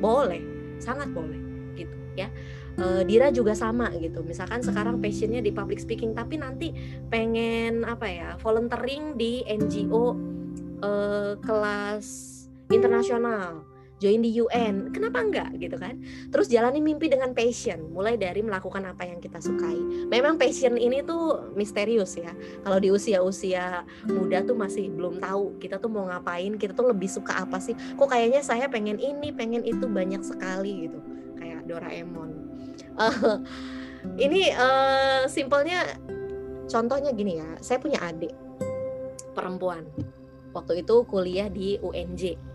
Boleh. 0.00 0.40
Sangat 0.80 1.12
boleh 1.12 1.36
gitu 1.76 1.96
ya. 2.16 2.30
Uh, 2.74 3.06
Dira 3.06 3.30
juga 3.30 3.54
sama 3.54 3.92
gitu. 3.98 4.24
Misalkan 4.26 4.64
sekarang 4.64 4.98
passionnya 4.98 5.38
di 5.38 5.54
public 5.54 5.78
speaking, 5.78 6.10
tapi 6.16 6.40
nanti 6.40 6.74
pengen 7.06 7.86
apa 7.86 8.06
ya 8.10 8.28
volunteering 8.42 9.14
di 9.14 9.46
NGO 9.46 10.34
uh, 10.82 11.32
kelas 11.38 12.33
internasional 12.72 13.74
join 14.02 14.20
di 14.20 14.36
UN 14.36 14.90
kenapa 14.90 15.22
enggak 15.22 15.50
gitu 15.56 15.80
kan? 15.80 15.96
Terus 16.28 16.50
jalani 16.50 16.82
mimpi 16.82 17.06
dengan 17.06 17.30
passion 17.32 17.88
mulai 17.94 18.18
dari 18.18 18.42
melakukan 18.42 18.84
apa 18.84 19.06
yang 19.06 19.22
kita 19.22 19.38
sukai. 19.38 19.78
Memang 20.10 20.36
passion 20.36 20.74
ini 20.74 21.00
tuh 21.06 21.54
misterius 21.54 22.18
ya. 22.18 22.34
Kalau 22.66 22.78
di 22.82 22.90
usia-usia 22.90 23.86
muda 24.10 24.42
tuh 24.42 24.58
masih 24.58 24.90
belum 24.90 25.22
tahu 25.22 25.56
kita 25.62 25.78
tuh 25.78 25.88
mau 25.88 26.04
ngapain 26.10 26.58
kita 26.58 26.74
tuh 26.74 26.90
lebih 26.90 27.08
suka 27.08 27.46
apa 27.46 27.56
sih? 27.62 27.72
Kok 27.96 28.10
kayaknya 28.10 28.42
saya 28.42 28.66
pengen 28.68 28.98
ini 28.98 29.30
pengen 29.30 29.62
itu 29.62 29.86
banyak 29.86 30.20
sekali 30.20 30.90
gitu. 30.90 30.98
Kayak 31.38 31.64
Doraemon. 31.64 32.30
Uh, 33.00 33.40
ini 34.20 34.52
uh, 34.52 35.24
simpelnya 35.30 35.96
contohnya 36.68 37.14
gini 37.14 37.38
ya. 37.40 37.48
Saya 37.62 37.78
punya 37.78 38.02
adik 38.02 38.34
perempuan. 39.32 39.86
Waktu 40.54 40.86
itu 40.86 41.02
kuliah 41.10 41.50
di 41.50 41.82
UNJ 41.82 42.53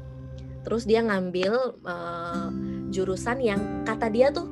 terus 0.69 0.85
dia 0.85 1.01
ngambil 1.01 1.81
uh, 1.81 2.53
jurusan 2.93 3.41
yang 3.41 3.81
kata 3.89 4.05
dia 4.13 4.29
tuh 4.29 4.45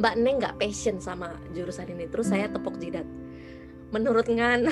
Mbak 0.00 0.14
Neng 0.16 0.36
nggak 0.40 0.56
passion 0.56 0.96
sama 0.96 1.36
jurusan 1.52 1.84
ini. 1.92 2.08
Terus 2.08 2.32
saya 2.32 2.48
tepuk 2.48 2.80
jidat. 2.80 3.04
Menurut 3.92 4.24
Ngan 4.26 4.66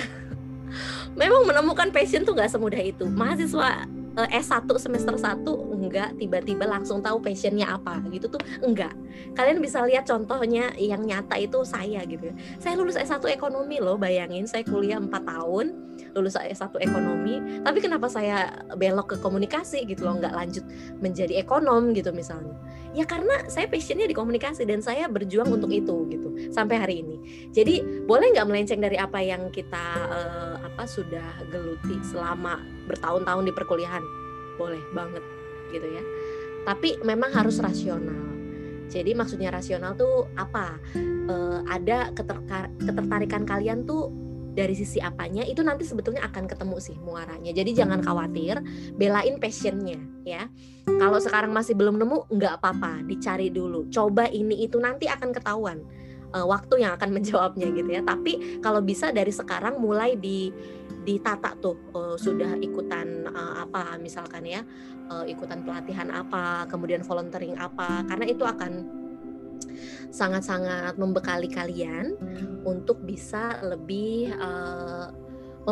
memang 1.20 1.44
menemukan 1.44 1.92
passion 1.92 2.24
tuh 2.24 2.32
nggak 2.32 2.48
semudah 2.48 2.80
itu. 2.80 3.04
Mahasiswa 3.06 3.84
uh, 4.16 4.28
S1 4.32 4.64
semester 4.80 5.14
1 5.14 5.44
enggak 5.78 6.18
tiba-tiba 6.18 6.66
langsung 6.66 6.98
tahu 6.98 7.22
passionnya 7.22 7.70
apa 7.78 8.02
gitu 8.10 8.26
tuh 8.26 8.42
enggak. 8.60 8.92
Kalian 9.34 9.62
bisa 9.62 9.82
lihat 9.86 10.06
contohnya 10.06 10.74
yang 10.78 11.02
nyata 11.06 11.38
itu 11.38 11.62
saya 11.62 12.02
gitu 12.06 12.30
ya. 12.30 12.34
saya 12.58 12.74
lulus 12.78 12.98
S1 12.98 13.22
ekonomi 13.30 13.78
loh 13.78 13.98
bayangin 13.98 14.46
saya 14.46 14.62
kuliah 14.66 14.98
4 14.98 15.10
tahun 15.10 15.66
lulus 16.14 16.38
S1 16.38 16.70
ekonomi 16.82 17.62
tapi 17.62 17.78
kenapa 17.82 18.06
saya 18.06 18.62
belok 18.78 19.14
ke 19.14 19.16
komunikasi 19.18 19.86
gitu 19.86 20.06
loh 20.06 20.18
nggak 20.18 20.34
lanjut 20.34 20.64
menjadi 20.98 21.42
ekonom 21.42 21.94
gitu 21.94 22.10
misalnya. 22.10 22.54
Ya 22.96 23.04
karena 23.04 23.44
saya 23.52 23.68
passionnya 23.68 24.08
di 24.08 24.16
komunikasi 24.16 24.64
dan 24.64 24.80
saya 24.80 25.06
berjuang 25.06 25.52
untuk 25.52 25.68
itu 25.70 26.08
gitu 26.08 26.28
sampai 26.50 26.76
hari 26.80 26.94
ini. 27.04 27.16
Jadi 27.52 28.04
boleh 28.08 28.32
nggak 28.32 28.48
melenceng 28.48 28.80
dari 28.80 28.96
apa 28.96 29.20
yang 29.20 29.52
kita 29.52 29.86
uh, 30.08 30.56
apa 30.64 30.88
sudah 30.88 31.46
geluti 31.52 32.00
selama 32.06 32.58
bertahun-tahun 32.88 33.44
di 33.44 33.52
perkuliahan? 33.52 34.04
Boleh 34.56 34.82
banget 34.96 35.37
gitu 35.72 35.86
ya 35.86 36.04
tapi 36.66 37.00
memang 37.00 37.32
harus 37.32 37.60
rasional 37.62 38.28
jadi 38.88 39.12
maksudnya 39.12 39.52
rasional 39.52 39.92
tuh 39.94 40.32
apa? 40.34 40.80
Uh, 41.28 41.60
ada 41.68 42.08
ketertarikan 42.80 43.44
kalian 43.44 43.84
tuh 43.84 44.08
dari 44.56 44.74
sisi 44.74 44.98
apanya 44.98 45.46
itu 45.46 45.62
nanti 45.62 45.86
sebetulnya 45.86 46.24
akan 46.26 46.48
ketemu 46.48 46.76
sih 46.82 46.96
muaranya. 46.98 47.52
Jadi 47.54 47.76
jangan 47.76 48.02
khawatir, 48.02 48.58
belain 48.96 49.36
passionnya 49.38 50.00
ya. 50.24 50.48
Kalau 50.88 51.20
sekarang 51.20 51.52
masih 51.52 51.76
belum 51.76 52.00
nemu, 52.00 52.32
nggak 52.32 52.58
apa-apa, 52.58 53.04
dicari 53.06 53.52
dulu. 53.52 53.86
Coba 53.92 54.26
ini 54.26 54.66
itu 54.66 54.80
nanti 54.80 55.06
akan 55.06 55.30
ketahuan 55.30 55.84
uh, 56.32 56.48
waktu 56.48 56.82
yang 56.82 56.96
akan 56.96 57.12
menjawabnya 57.20 57.68
gitu 57.70 57.90
ya. 57.92 58.02
Tapi 58.02 58.58
kalau 58.64 58.80
bisa 58.80 59.12
dari 59.12 59.30
sekarang 59.30 59.78
mulai 59.78 60.16
di 60.16 60.50
ditata 61.08 61.56
tuh 61.56 61.88
uh, 61.96 62.16
sudah 62.20 62.60
ikutan 62.60 63.24
uh, 63.32 63.64
apa 63.64 63.96
misalkan 63.96 64.44
ya 64.44 64.60
uh, 65.08 65.24
ikutan 65.24 65.64
pelatihan 65.64 66.12
apa, 66.12 66.68
kemudian 66.68 67.00
volunteering 67.00 67.56
apa, 67.56 68.04
karena 68.04 68.28
itu 68.28 68.44
akan 68.44 68.84
sangat-sangat 70.12 71.00
membekali 71.00 71.48
kalian 71.48 72.12
untuk 72.64 73.00
bisa 73.04 73.60
lebih 73.64 74.32
uh, 74.36 75.08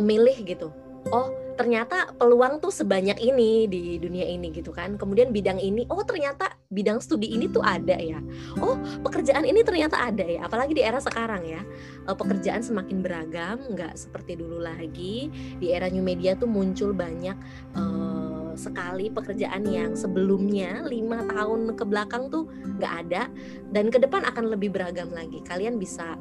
memilih 0.00 0.36
gitu. 0.44 0.68
Oh, 1.12 1.32
ternyata 1.56 2.12
peluang 2.14 2.60
tuh 2.60 2.70
sebanyak 2.70 3.18
ini 3.18 3.66
di 3.66 3.96
dunia 3.96 4.28
ini 4.28 4.52
gitu 4.52 4.70
kan. 4.70 4.94
Kemudian 5.00 5.32
bidang 5.32 5.58
ini, 5.58 5.88
oh 5.88 6.04
ternyata 6.04 6.54
bidang 6.68 7.00
studi 7.00 7.32
ini 7.32 7.48
tuh 7.48 7.64
ada 7.64 7.96
ya. 7.96 8.20
Oh, 8.60 8.76
pekerjaan 9.02 9.48
ini 9.48 9.64
ternyata 9.64 9.96
ada 9.96 10.22
ya. 10.22 10.44
Apalagi 10.44 10.76
di 10.76 10.84
era 10.84 11.00
sekarang 11.00 11.42
ya. 11.48 11.64
Uh, 12.06 12.14
pekerjaan 12.14 12.60
semakin 12.60 13.00
beragam, 13.00 13.58
nggak 13.72 13.96
seperti 13.96 14.36
dulu 14.38 14.60
lagi. 14.62 15.32
Di 15.58 15.72
era 15.72 15.88
new 15.88 16.04
media 16.04 16.36
tuh 16.36 16.46
muncul 16.46 16.92
banyak 16.92 17.34
uh, 17.74 18.52
sekali 18.56 19.12
pekerjaan 19.12 19.68
yang 19.68 19.92
sebelumnya 19.92 20.84
lima 20.88 21.24
tahun 21.28 21.76
ke 21.76 21.84
belakang 21.84 22.32
tuh 22.32 22.48
nggak 22.80 22.92
ada 23.06 23.28
dan 23.70 23.92
ke 23.92 24.00
depan 24.00 24.24
akan 24.24 24.48
lebih 24.56 24.72
beragam 24.72 25.12
lagi 25.12 25.44
kalian 25.44 25.76
bisa 25.76 26.16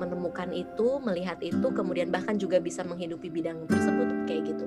menemukan 0.00 0.48
itu 0.56 0.96
melihat 1.04 1.36
itu 1.44 1.68
kemudian 1.76 2.08
bahkan 2.08 2.40
juga 2.40 2.56
bisa 2.56 2.80
menghidupi 2.80 3.28
bidang 3.28 3.68
tersebut 3.68 4.08
kayak 4.24 4.56
gitu. 4.56 4.66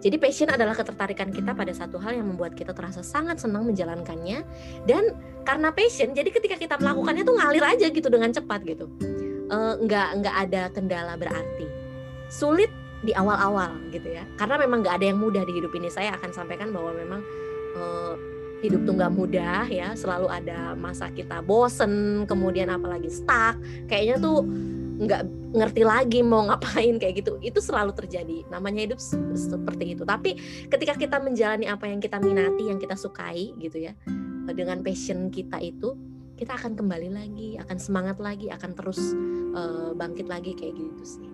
Jadi 0.00 0.16
passion 0.16 0.48
adalah 0.48 0.72
ketertarikan 0.72 1.28
kita 1.28 1.52
pada 1.52 1.76
satu 1.76 2.00
hal 2.00 2.16
yang 2.16 2.24
membuat 2.24 2.56
kita 2.56 2.72
terasa 2.72 3.04
sangat 3.04 3.36
senang 3.36 3.68
menjalankannya. 3.68 4.42
Dan 4.88 5.12
karena 5.44 5.68
passion 5.76 6.16
jadi 6.16 6.32
ketika 6.32 6.56
kita 6.56 6.74
melakukannya 6.80 7.22
tuh 7.22 7.36
ngalir 7.36 7.64
aja 7.64 7.86
gitu 7.92 8.08
dengan 8.08 8.32
cepat 8.32 8.64
gitu. 8.64 8.88
Uh, 9.52 9.76
nggak 9.84 10.24
nggak 10.24 10.36
ada 10.48 10.62
kendala 10.72 11.14
berarti. 11.20 11.68
Sulit 12.32 12.72
di 13.04 13.12
awal-awal 13.12 13.76
gitu 13.92 14.08
ya. 14.08 14.24
Karena 14.40 14.56
memang 14.56 14.80
nggak 14.80 14.96
ada 14.96 15.06
yang 15.12 15.20
mudah 15.20 15.44
di 15.44 15.52
hidup 15.52 15.72
ini. 15.76 15.92
Saya 15.92 16.16
akan 16.16 16.32
sampaikan 16.32 16.72
bahwa 16.72 16.96
memang 16.96 17.20
uh, 17.76 18.16
hidup 18.60 18.84
tuh 18.84 18.94
nggak 18.96 19.12
mudah 19.12 19.64
ya 19.68 19.96
selalu 19.96 20.28
ada 20.28 20.76
masa 20.76 21.08
kita 21.12 21.40
bosen 21.40 22.24
kemudian 22.28 22.68
apalagi 22.68 23.08
stuck 23.08 23.56
kayaknya 23.88 24.20
tuh 24.20 24.44
nggak 25.00 25.22
ngerti 25.56 25.82
lagi 25.82 26.20
mau 26.20 26.44
ngapain 26.44 27.00
kayak 27.00 27.24
gitu. 27.24 27.40
Itu 27.40 27.64
selalu 27.64 27.96
terjadi 27.96 28.44
namanya 28.52 28.84
hidup 28.84 29.00
seperti 29.32 29.96
itu. 29.96 30.04
Tapi 30.04 30.36
ketika 30.68 30.94
kita 30.94 31.16
menjalani 31.18 31.66
apa 31.66 31.88
yang 31.88 31.98
kita 31.98 32.20
minati 32.20 32.68
yang 32.68 32.76
kita 32.76 32.94
sukai 32.94 33.56
gitu 33.56 33.80
ya 33.80 33.96
dengan 34.50 34.84
passion 34.84 35.32
kita 35.32 35.56
itu 35.62 35.96
kita 36.36 36.56
akan 36.56 36.76
kembali 36.76 37.08
lagi 37.12 37.56
akan 37.60 37.76
semangat 37.76 38.16
lagi 38.16 38.48
akan 38.48 38.72
terus 38.72 39.00
uh, 39.56 39.92
bangkit 39.96 40.28
lagi 40.28 40.52
kayak 40.52 40.76
gitu 40.76 41.04
sih. 41.04 41.30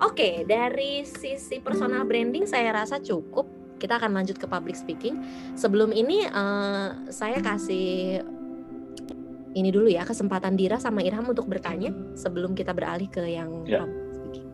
Oke, 0.00 0.44
dari 0.48 1.04
sisi 1.04 1.60
personal 1.60 2.04
branding 2.08 2.48
saya 2.48 2.72
rasa 2.72 3.00
cukup. 3.00 3.61
Kita 3.82 3.98
akan 3.98 4.14
lanjut 4.14 4.38
ke 4.38 4.46
public 4.46 4.78
speaking. 4.78 5.18
Sebelum 5.58 5.90
ini 5.90 6.22
uh, 6.30 7.10
saya 7.10 7.42
kasih 7.42 8.22
ini 9.58 9.68
dulu 9.74 9.90
ya 9.90 10.06
kesempatan 10.06 10.54
Dira 10.54 10.78
sama 10.78 11.02
Irham 11.02 11.26
untuk 11.26 11.50
bertanya 11.50 11.90
sebelum 12.14 12.54
kita 12.54 12.70
beralih 12.70 13.10
ke 13.10 13.26
yang 13.26 13.66
ya. 13.66 13.82
public 13.82 14.14
speaking. 14.14 14.46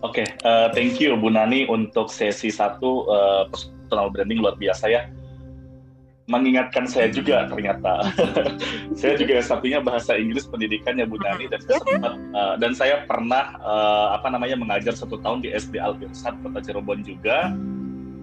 Oke, 0.00 0.24
okay, 0.24 0.26
uh, 0.46 0.48
eh, 0.48 0.68
thank 0.72 1.02
you 1.02 1.18
Bu 1.18 1.28
Nani 1.28 1.66
untuk 1.66 2.08
sesi 2.08 2.48
satu 2.48 3.10
uh, 3.10 3.44
personal 3.50 4.08
branding 4.14 4.40
luar 4.40 4.54
biasa 4.56 4.86
ya 4.88 5.10
mengingatkan 6.30 6.86
saya 6.86 7.10
juga 7.10 7.50
ternyata. 7.50 8.06
saya 9.00 9.18
juga 9.18 9.42
satunya 9.42 9.82
bahasa 9.82 10.14
Inggris 10.14 10.46
pendidikannya 10.46 11.04
Bu 11.10 11.18
Nani 11.18 11.50
dan 11.50 11.60
saya 11.66 11.78
sempat 11.82 12.14
uh, 12.32 12.54
dan 12.56 12.72
saya 12.72 13.02
pernah 13.04 13.58
uh, 13.58 14.14
apa 14.14 14.30
namanya 14.30 14.54
mengajar 14.54 14.94
satu 14.94 15.18
tahun 15.18 15.42
di 15.42 15.50
SD 15.50 15.82
Al 15.82 15.98
Irsad 15.98 16.38
Kota 16.40 16.62
Cirebon 16.62 17.02
juga. 17.02 17.50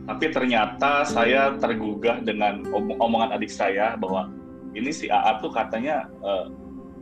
Tapi 0.07 0.25
ternyata 0.31 1.03
saya 1.03 1.51
tergugah 1.59 2.23
dengan 2.23 2.63
om 2.71 2.95
omongan 2.95 3.35
adik 3.35 3.51
saya 3.51 3.99
bahwa 3.99 4.31
ini 4.71 4.87
si 4.95 5.11
AA 5.11 5.43
tuh 5.43 5.51
katanya 5.51 6.07
uh, 6.23 6.47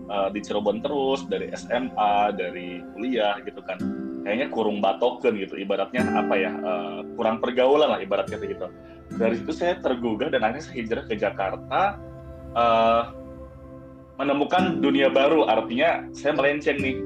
uh, 0.09 0.29
di 0.33 0.41
Cirebon 0.41 0.81
terus 0.81 1.21
dari 1.29 1.53
SMA 1.53 2.33
dari 2.33 2.81
kuliah 2.97 3.37
gitu 3.45 3.61
kan. 3.61 3.77
Kayaknya 4.25 4.47
kurung 4.49 4.81
batoken 4.81 5.37
gitu 5.37 5.53
ibaratnya 5.53 6.01
apa 6.17 6.33
ya 6.33 6.51
uh, 6.57 7.05
kurang 7.13 7.37
pergaulan 7.37 7.93
lah 7.93 8.01
ibaratnya 8.01 8.41
gitu. 8.41 8.73
Dari 9.21 9.37
situ 9.37 9.53
saya 9.53 9.77
tergugah 9.77 10.33
dan 10.33 10.41
akhirnya 10.41 10.65
saya 10.65 10.75
hijrah 10.81 11.05
ke 11.05 11.13
Jakarta 11.13 12.01
uh, 12.57 13.13
menemukan 14.17 14.81
dunia 14.81 15.13
baru. 15.13 15.45
Artinya 15.45 16.09
saya 16.09 16.33
melenceng 16.33 16.81
nih 16.81 16.97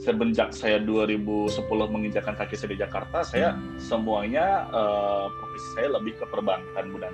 semenjak 0.00 0.50
saya 0.50 0.82
2010 0.82 1.54
menginjakan 1.68 2.34
kaki 2.34 2.54
saya 2.58 2.70
di 2.74 2.78
Jakarta 2.82 3.22
saya 3.22 3.54
semuanya 3.78 4.66
uh, 4.74 5.30
profesi 5.38 5.68
saya 5.78 5.88
lebih 5.96 6.18
ke 6.18 6.24
perbankan 6.28 6.90
bukan 6.90 7.12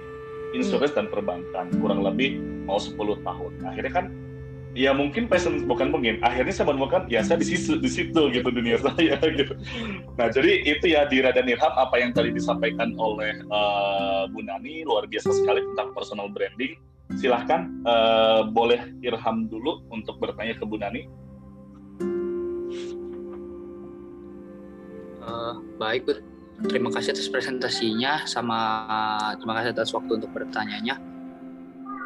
insurance 0.55 0.93
hmm. 0.95 0.99
dan 0.99 1.07
perbankan 1.11 1.67
kurang 1.79 2.03
lebih 2.03 2.39
mau 2.67 2.79
10 2.79 2.97
tahun. 2.99 3.53
Akhirnya 3.67 3.93
kan 3.93 4.07
ya 4.71 4.95
mungkin 4.95 5.27
passion 5.27 5.67
bukan 5.67 5.91
mungkin 5.91 6.23
akhirnya 6.23 6.55
saya 6.55 6.71
menemukan 6.71 7.03
ya 7.11 7.27
saya 7.27 7.43
di 7.43 7.47
situ 7.51 7.83
di 7.83 7.91
situ 7.91 8.31
gitu 8.31 8.49
dunia 8.51 8.79
saya 8.87 9.19
gitu. 9.19 9.55
Nah 10.15 10.31
jadi 10.31 10.53
itu 10.67 10.95
ya 10.95 11.07
Dira 11.07 11.35
dan 11.35 11.51
Irham 11.51 11.75
apa 11.75 11.99
yang 11.99 12.15
tadi 12.15 12.31
disampaikan 12.35 12.95
oleh 12.99 13.35
uh, 13.51 14.31
Bu 14.31 14.43
Nani 14.47 14.87
luar 14.87 15.07
biasa 15.11 15.31
sekali 15.35 15.63
tentang 15.75 15.95
personal 15.95 16.31
branding. 16.31 16.79
Silahkan 17.19 17.67
uh, 17.83 18.47
boleh 18.47 18.79
Irham 19.03 19.51
dulu 19.51 19.83
untuk 19.91 20.23
bertanya 20.23 20.55
ke 20.55 20.63
Bu 20.63 20.79
Nani 20.79 21.11
uh, 25.25 25.55
baik 25.81 26.09
Bu 26.09 26.13
terima 26.69 26.93
kasih 26.93 27.17
atas 27.17 27.29
presentasinya 27.33 28.29
sama 28.29 28.59
terima 29.41 29.61
kasih 29.61 29.71
atas 29.73 29.91
waktu 29.97 30.21
untuk 30.21 30.31
bertanyanya. 30.37 31.01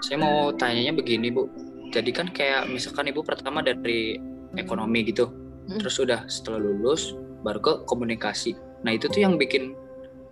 Saya 0.05 0.21
mau 0.21 0.55
tanyanya 0.55 0.95
begini 0.95 1.33
Bu. 1.35 1.51
Jadi 1.91 2.11
kan 2.11 2.31
kayak 2.31 2.71
misalkan 2.71 3.11
ibu 3.11 3.23
pertama 3.23 3.63
dari 3.63 4.19
ekonomi 4.55 5.07
gitu 5.07 5.31
hmm. 5.71 5.79
terus 5.83 5.99
udah 5.99 6.27
setelah 6.31 6.63
lulus 6.63 7.15
baru 7.43 7.61
ke 7.61 7.73
komunikasi. 7.91 8.55
Nah 8.87 8.95
itu 8.95 9.11
tuh 9.11 9.23
yang 9.27 9.39
bikin 9.39 9.75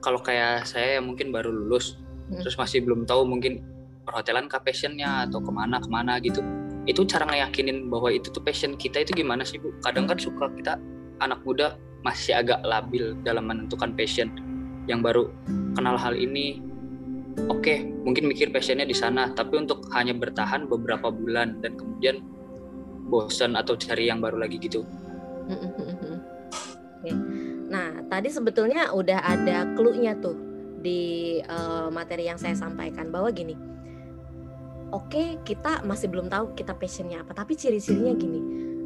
kalau 0.03 0.18
kayak 0.18 0.66
saya 0.66 0.99
yang 0.99 1.11
mungkin 1.11 1.31
baru 1.31 1.51
lulus 1.51 1.99
hmm. 2.31 2.42
terus 2.42 2.59
masih 2.59 2.83
belum 2.83 3.07
tahu 3.07 3.27
mungkin 3.27 3.62
perhotelan 4.03 4.51
ke 4.51 4.59
passionnya 4.59 5.31
atau 5.31 5.38
ke 5.38 5.51
mana 5.55 5.79
ke 5.79 5.87
mana 5.87 6.18
gitu 6.18 6.42
itu 6.83 7.07
cara 7.07 7.23
ngeyakinin 7.31 7.87
bahwa 7.87 8.11
itu 8.11 8.27
tuh 8.35 8.42
passion 8.42 8.75
kita 8.75 9.07
itu 9.07 9.14
gimana 9.14 9.47
sih 9.47 9.62
bu? 9.62 9.71
Kadang 9.87 10.11
kan 10.11 10.18
suka 10.18 10.51
kita 10.51 10.75
anak 11.23 11.38
muda 11.47 11.79
masih 12.03 12.35
agak 12.38 12.61
labil 12.67 13.15
dalam 13.23 13.47
menentukan 13.47 13.95
passion. 13.95 14.31
Yang 14.91 15.01
baru 15.07 15.23
kenal 15.79 15.95
hal 15.95 16.19
ini 16.19 16.59
oke 17.49 17.62
okay, 17.62 17.87
mungkin 18.03 18.27
mikir 18.27 18.51
passionnya 18.51 18.87
di 18.87 18.95
sana. 18.95 19.31
Tapi 19.33 19.62
untuk 19.62 19.87
hanya 19.95 20.15
bertahan 20.15 20.67
beberapa 20.67 21.09
bulan 21.15 21.62
dan 21.62 21.79
kemudian 21.79 22.23
bosan 23.07 23.55
atau 23.55 23.79
cari 23.79 24.11
yang 24.11 24.19
baru 24.19 24.43
lagi 24.43 24.59
gitu. 24.59 24.83
Nah 27.73 28.07
tadi 28.07 28.31
sebetulnya 28.31 28.95
udah 28.95 29.27
ada 29.27 29.67
clue-nya 29.75 30.15
tuh 30.23 30.38
di 30.79 31.35
uh, 31.51 31.91
materi 31.91 32.31
yang 32.31 32.38
saya 32.38 32.55
sampaikan. 32.55 33.11
Bahwa 33.11 33.27
gini 33.35 33.59
oke 34.95 35.11
okay, 35.11 35.29
kita 35.43 35.83
masih 35.83 36.07
belum 36.07 36.31
tahu 36.31 36.55
kita 36.55 36.79
passionnya 36.79 37.27
apa. 37.27 37.35
Tapi 37.35 37.59
ciri-cirinya 37.59 38.15
gini 38.15 38.41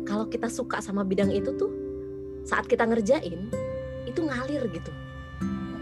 kalau 0.09 0.31
kita 0.33 0.49
suka 0.49 0.81
sama 0.81 1.05
bidang 1.05 1.29
itu 1.29 1.53
tuh 1.61 1.86
saat 2.47 2.71
kita 2.71 2.87
ngerjain 2.87 3.51
itu 4.07 4.21
ngalir 4.23 4.63
gitu. 4.71 4.93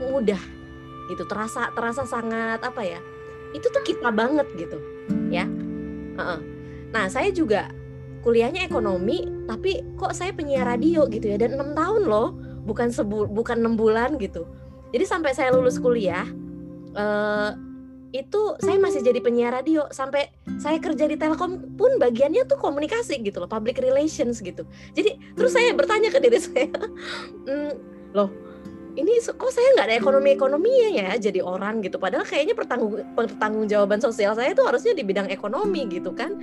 Mudah 0.00 0.40
gitu 1.12 1.29
terasa 1.29 1.68
terasa 1.77 2.09
sangat 2.09 2.64
apa 2.64 2.81
ya 2.81 2.96
itu 3.53 3.68
tuh 3.68 3.85
kita 3.85 4.09
banget 4.09 4.48
gitu 4.57 4.81
ya. 5.29 5.44
Nah 6.90 7.07
saya 7.12 7.29
juga 7.31 7.68
kuliahnya 8.24 8.64
ekonomi 8.64 9.29
tapi 9.44 9.85
kok 10.00 10.16
saya 10.16 10.33
penyiar 10.33 10.64
radio 10.64 11.05
gitu 11.12 11.29
ya 11.29 11.37
dan 11.37 11.61
enam 11.61 11.77
tahun 11.77 12.09
loh 12.09 12.33
bukan 12.64 12.88
sebu 12.88 13.29
bukan 13.29 13.61
enam 13.61 13.77
bulan 13.77 14.16
gitu. 14.16 14.48
Jadi 14.96 15.05
sampai 15.05 15.37
saya 15.37 15.53
lulus 15.53 15.77
kuliah 15.77 16.24
uh, 16.96 17.53
itu 18.14 18.55
saya 18.62 18.79
masih 18.79 19.03
jadi 19.03 19.18
penyiar 19.18 19.50
radio. 19.50 19.90
Sampai 19.90 20.31
saya 20.62 20.79
kerja 20.79 21.11
di 21.11 21.18
Telkom 21.18 21.74
pun 21.74 21.98
bagiannya 21.98 22.46
tuh 22.46 22.62
komunikasi 22.62 23.18
gitu 23.27 23.42
loh 23.42 23.50
public 23.50 23.83
relations 23.83 24.38
gitu. 24.38 24.62
Jadi 24.94 25.18
terus 25.35 25.50
saya 25.50 25.74
bertanya 25.74 26.14
ke 26.14 26.22
diri 26.22 26.38
saya 26.46 26.70
mm, 27.50 27.72
loh 28.14 28.31
ini 28.94 29.18
kok 29.18 29.50
saya 29.50 29.74
nggak 29.74 29.87
ada 29.90 29.96
ekonomi 29.98 30.38
ekonominya 30.38 30.88
ya 30.94 31.11
jadi 31.18 31.42
orang 31.42 31.83
gitu? 31.83 31.98
Padahal 31.98 32.22
kayaknya 32.22 32.55
pertanggung 32.55 33.03
pertanggungjawaban 33.18 33.98
sosial 33.98 34.38
saya 34.38 34.55
itu 34.55 34.62
harusnya 34.62 34.94
di 34.94 35.03
bidang 35.03 35.27
ekonomi 35.35 35.90
gitu 35.90 36.14
kan. 36.14 36.38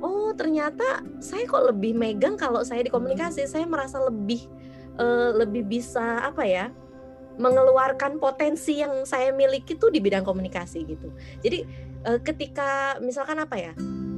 Oh 0.00 0.32
ternyata 0.32 1.04
saya 1.20 1.44
kok 1.44 1.68
lebih 1.68 1.92
megang 1.92 2.40
kalau 2.40 2.64
saya 2.64 2.80
di 2.80 2.88
komunikasi. 2.88 3.44
Saya 3.44 3.68
merasa 3.68 4.00
lebih 4.00 4.48
uh, 4.96 5.36
lebih 5.36 5.68
bisa 5.68 6.24
apa 6.24 6.48
ya 6.48 6.72
mengeluarkan 7.40 8.20
potensi 8.20 8.80
yang 8.80 9.08
saya 9.08 9.32
miliki 9.32 9.76
itu 9.76 9.88
di 9.88 10.00
bidang 10.00 10.24
komunikasi 10.24 10.84
gitu. 10.84 11.08
Jadi 11.40 11.64
uh, 12.04 12.20
ketika 12.20 12.98
misalkan 13.00 13.40
apa 13.40 13.56
ya 13.56 13.72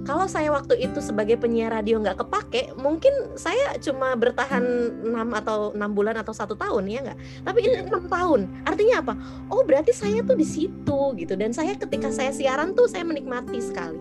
kalau 0.05 0.29
saya 0.29 0.53
waktu 0.53 0.85
itu 0.85 1.01
sebagai 1.01 1.41
penyiar 1.41 1.73
radio 1.73 1.97
nggak 1.97 2.21
kepake 2.21 2.77
mungkin 2.77 3.11
saya 3.41 3.73
cuma 3.81 4.13
bertahan 4.13 4.61
enam 5.01 5.33
atau 5.33 5.73
enam 5.73 5.97
bulan 5.97 6.21
atau 6.21 6.37
satu 6.37 6.53
tahun 6.61 6.85
ya 6.93 7.01
nggak? 7.01 7.19
Tapi 7.49 7.59
ini 7.65 7.77
iya. 7.81 7.89
enam 7.89 8.05
tahun. 8.13 8.41
Artinya 8.69 9.01
apa? 9.01 9.15
Oh 9.49 9.65
berarti 9.65 9.97
saya 9.97 10.21
tuh 10.21 10.37
di 10.37 10.45
situ 10.45 11.01
gitu. 11.17 11.35
Dan 11.41 11.57
saya 11.57 11.73
ketika 11.73 12.13
saya 12.13 12.37
siaran 12.37 12.77
tuh 12.77 12.85
saya 12.85 13.01
menikmati 13.01 13.57
sekali. 13.65 13.97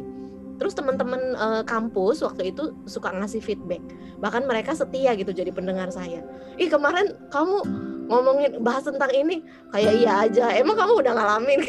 Terus 0.59 0.75
teman-teman 0.75 1.39
uh, 1.39 1.63
kampus 1.63 2.19
waktu 2.19 2.51
itu 2.51 2.75
suka 2.83 3.15
ngasih 3.15 3.39
feedback. 3.39 3.81
Bahkan 4.19 4.43
mereka 4.43 4.75
setia 4.75 5.15
gitu 5.15 5.31
jadi 5.31 5.55
pendengar 5.55 5.87
saya. 5.87 6.19
Ih 6.59 6.67
kemarin 6.67 7.15
kamu 7.31 7.63
ngomongin 8.07 8.59
bahas 8.59 8.83
tentang 8.83 9.11
ini 9.11 9.43
kayak 9.71 9.93
iya 9.95 10.11
aja 10.27 10.45
emang 10.55 10.75
kamu 10.75 11.03
udah 11.03 11.13
ngalamin 11.15 11.59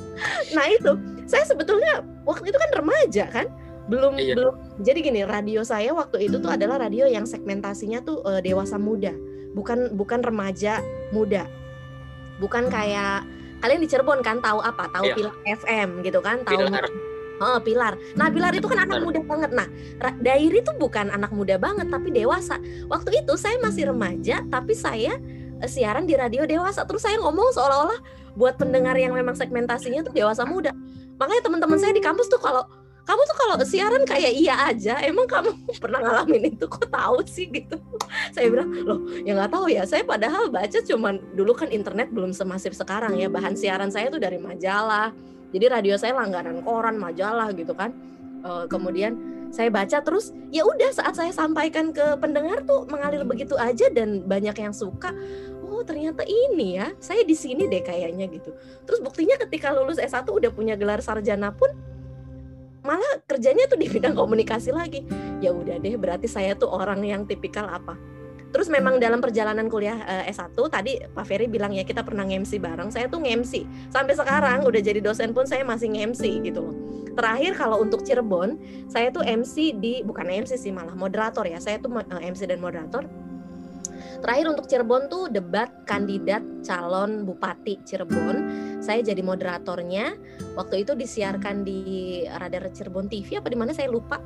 nah 0.56 0.66
itu 0.68 0.92
saya 1.24 1.44
sebetulnya 1.44 2.04
waktu 2.24 2.50
itu 2.50 2.58
kan 2.58 2.70
remaja 2.76 3.24
kan 3.28 3.46
belum 3.88 4.20
iya. 4.20 4.36
belum 4.36 4.54
jadi 4.84 4.98
gini 5.00 5.20
radio 5.24 5.64
saya 5.64 5.96
waktu 5.96 6.28
itu 6.28 6.36
tuh 6.40 6.52
adalah 6.52 6.76
radio 6.76 7.08
yang 7.08 7.24
segmentasinya 7.24 8.04
tuh 8.04 8.20
uh, 8.24 8.40
dewasa 8.44 8.76
muda 8.76 9.16
bukan 9.56 9.96
bukan 9.96 10.20
remaja 10.20 10.84
muda 11.10 11.48
bukan 12.36 12.68
kayak 12.68 13.24
kalian 13.64 13.80
di 13.82 13.88
Cirebon 13.88 14.20
kan 14.20 14.38
tahu 14.44 14.60
apa 14.60 14.86
tahu 14.92 15.08
iya. 15.08 15.14
Pilar 15.16 15.36
FM 15.44 15.88
gitu 16.04 16.20
kan 16.20 16.44
tahu 16.44 16.68
Pilar. 16.68 16.86
Oh, 17.38 17.58
Pilar. 17.62 17.94
Nah, 18.18 18.34
Pilar 18.34 18.50
itu 18.50 18.66
kan 18.66 18.82
anak 18.82 18.98
muda 18.98 19.22
banget. 19.22 19.54
Nah, 19.54 19.70
Dairi 20.18 20.58
itu 20.58 20.72
bukan 20.74 21.06
anak 21.14 21.30
muda 21.30 21.54
banget 21.54 21.86
tapi 21.86 22.10
dewasa. 22.10 22.58
Waktu 22.90 23.22
itu 23.22 23.38
saya 23.38 23.62
masih 23.62 23.94
remaja 23.94 24.42
tapi 24.50 24.74
saya 24.74 25.14
siaran 25.66 26.06
di 26.06 26.14
radio 26.14 26.46
dewasa. 26.46 26.86
Terus 26.86 27.02
saya 27.02 27.18
ngomong 27.18 27.50
seolah-olah 27.56 27.98
buat 28.38 28.54
pendengar 28.54 28.94
yang 28.94 29.16
memang 29.16 29.34
segmentasinya 29.34 30.06
tuh 30.06 30.14
dewasa 30.14 30.46
muda. 30.46 30.70
Makanya 31.18 31.42
teman-teman 31.42 31.78
saya 31.82 31.90
di 31.90 32.02
kampus 32.04 32.30
tuh 32.30 32.38
kalau 32.38 32.62
kamu 33.08 33.22
tuh 33.24 33.36
kalau 33.40 33.54
siaran 33.64 34.04
kayak 34.04 34.36
iya 34.36 34.68
aja 34.68 35.00
emang 35.00 35.24
kamu 35.24 35.56
pernah 35.82 36.04
ngalamin 36.04 36.52
itu? 36.52 36.68
Kok 36.68 36.92
tahu 36.92 37.24
sih 37.24 37.48
gitu. 37.48 37.80
Saya 38.36 38.52
bilang 38.52 38.68
loh 38.84 39.00
ya 39.24 39.32
nggak 39.32 39.48
tahu 39.48 39.72
ya. 39.72 39.88
Saya 39.88 40.04
padahal 40.04 40.52
baca 40.52 40.76
cuman 40.84 41.16
dulu 41.32 41.56
kan 41.56 41.72
internet 41.72 42.12
belum 42.12 42.36
semasif 42.36 42.76
sekarang 42.76 43.16
ya. 43.16 43.32
Bahan 43.32 43.56
siaran 43.56 43.88
saya 43.88 44.12
tuh 44.12 44.20
dari 44.20 44.36
majalah. 44.36 45.16
Jadi 45.56 45.64
radio 45.72 45.96
saya 45.96 46.20
langganan 46.20 46.60
koran 46.60 47.00
majalah 47.00 47.48
gitu 47.56 47.72
kan. 47.72 47.96
E, 48.44 48.68
kemudian 48.68 49.16
saya 49.48 49.72
baca 49.72 49.98
terus 50.04 50.36
ya 50.52 50.64
udah 50.64 50.90
saat 50.92 51.14
saya 51.16 51.32
sampaikan 51.32 51.90
ke 51.92 52.16
pendengar 52.20 52.62
tuh 52.68 52.84
mengalir 52.88 53.24
begitu 53.24 53.56
aja 53.56 53.88
dan 53.92 54.24
banyak 54.28 54.54
yang 54.56 54.74
suka 54.76 55.12
oh 55.68 55.84
ternyata 55.84 56.24
ini 56.24 56.80
ya 56.80 56.90
saya 56.98 57.22
di 57.22 57.36
sini 57.36 57.68
deh 57.68 57.84
kayaknya 57.84 58.26
gitu. 58.32 58.50
Terus 58.88 58.98
buktinya 59.04 59.38
ketika 59.38 59.70
lulus 59.70 60.00
S1 60.00 60.26
udah 60.26 60.50
punya 60.50 60.74
gelar 60.74 60.98
sarjana 60.98 61.54
pun 61.54 61.70
malah 62.82 63.20
kerjanya 63.28 63.68
tuh 63.68 63.76
di 63.76 63.86
bidang 63.86 64.16
komunikasi 64.16 64.72
lagi. 64.72 65.04
Ya 65.38 65.54
udah 65.54 65.78
deh 65.78 65.94
berarti 65.94 66.26
saya 66.26 66.56
tuh 66.58 66.72
orang 66.72 67.04
yang 67.04 67.22
tipikal 67.28 67.68
apa 67.68 67.94
terus 68.48 68.68
memang 68.72 68.96
dalam 68.96 69.20
perjalanan 69.20 69.68
kuliah 69.68 70.00
uh, 70.04 70.24
S1 70.24 70.56
tadi 70.72 70.96
Pak 71.00 71.24
Ferry 71.28 71.46
bilang 71.46 71.72
ya 71.76 71.84
kita 71.84 72.00
pernah 72.00 72.24
ngemsi 72.24 72.56
bareng 72.56 72.88
saya 72.88 73.06
tuh 73.06 73.20
ngemsi 73.20 73.64
sampai 73.92 74.14
sekarang 74.16 74.64
udah 74.64 74.80
jadi 74.80 75.00
dosen 75.04 75.36
pun 75.36 75.44
saya 75.44 75.62
masih 75.64 75.92
ngemsi 75.92 76.40
gitu 76.44 76.64
loh 76.64 76.74
terakhir 77.12 77.58
kalau 77.58 77.82
untuk 77.82 78.06
Cirebon 78.06 78.56
saya 78.88 79.10
tuh 79.10 79.26
MC 79.26 79.76
di 79.76 80.00
bukan 80.06 80.28
MC 80.28 80.56
sih 80.56 80.72
malah 80.72 80.94
moderator 80.96 81.44
ya 81.44 81.60
saya 81.60 81.76
tuh 81.82 81.92
uh, 81.92 82.04
eh, 82.18 82.30
MC 82.30 82.48
dan 82.48 82.62
moderator 82.62 83.04
Terakhir 84.18 84.46
untuk 84.50 84.66
Cirebon 84.66 85.06
tuh 85.06 85.30
debat 85.30 85.70
kandidat 85.86 86.42
calon 86.66 87.22
bupati 87.22 87.78
Cirebon. 87.86 88.36
Saya 88.82 89.02
jadi 89.02 89.22
moderatornya. 89.22 90.18
Waktu 90.58 90.82
itu 90.82 90.98
disiarkan 90.98 91.62
di 91.62 91.80
Radar 92.26 92.66
Cirebon 92.74 93.06
TV 93.06 93.38
apa 93.38 93.46
di 93.46 93.58
mana 93.58 93.70
saya 93.70 93.86
lupa. 93.86 94.18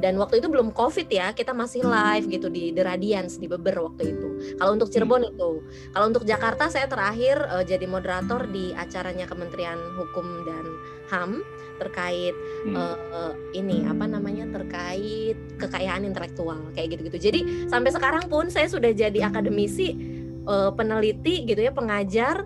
Dan 0.00 0.16
waktu 0.16 0.40
itu 0.40 0.48
belum 0.48 0.72
covid 0.72 1.06
ya 1.12 1.36
kita 1.36 1.52
masih 1.52 1.84
live 1.84 2.26
gitu 2.32 2.48
di 2.48 2.72
The 2.72 2.82
Radiance 2.82 3.36
di 3.36 3.46
Beber 3.46 3.76
waktu 3.84 4.16
itu. 4.16 4.28
Kalau 4.56 4.72
untuk 4.72 4.88
Cirebon 4.88 5.28
itu. 5.28 5.60
Kalau 5.92 6.06
untuk 6.08 6.24
Jakarta 6.24 6.72
saya 6.72 6.88
terakhir 6.88 7.44
uh, 7.52 7.60
jadi 7.60 7.84
moderator 7.84 8.48
di 8.48 8.72
acaranya 8.72 9.28
Kementerian 9.28 9.78
Hukum 10.00 10.48
dan 10.48 10.64
HAM 11.12 11.44
terkait 11.76 12.32
Hmm. 12.60 12.76
uh, 12.76 13.32
ini 13.56 13.88
apa 13.88 14.04
namanya 14.04 14.44
terkait 14.52 15.32
kekayaan 15.56 16.04
intelektual 16.04 16.60
kayak 16.76 16.92
gitu-gitu. 16.92 17.18
Jadi 17.32 17.40
sampai 17.72 17.88
sekarang 17.88 18.28
pun 18.28 18.52
saya 18.52 18.68
sudah 18.68 18.92
jadi 18.92 19.24
akademisi 19.24 19.96
uh, 20.44 20.68
peneliti 20.76 21.48
gitu 21.48 21.60
ya 21.60 21.72
pengajar. 21.72 22.44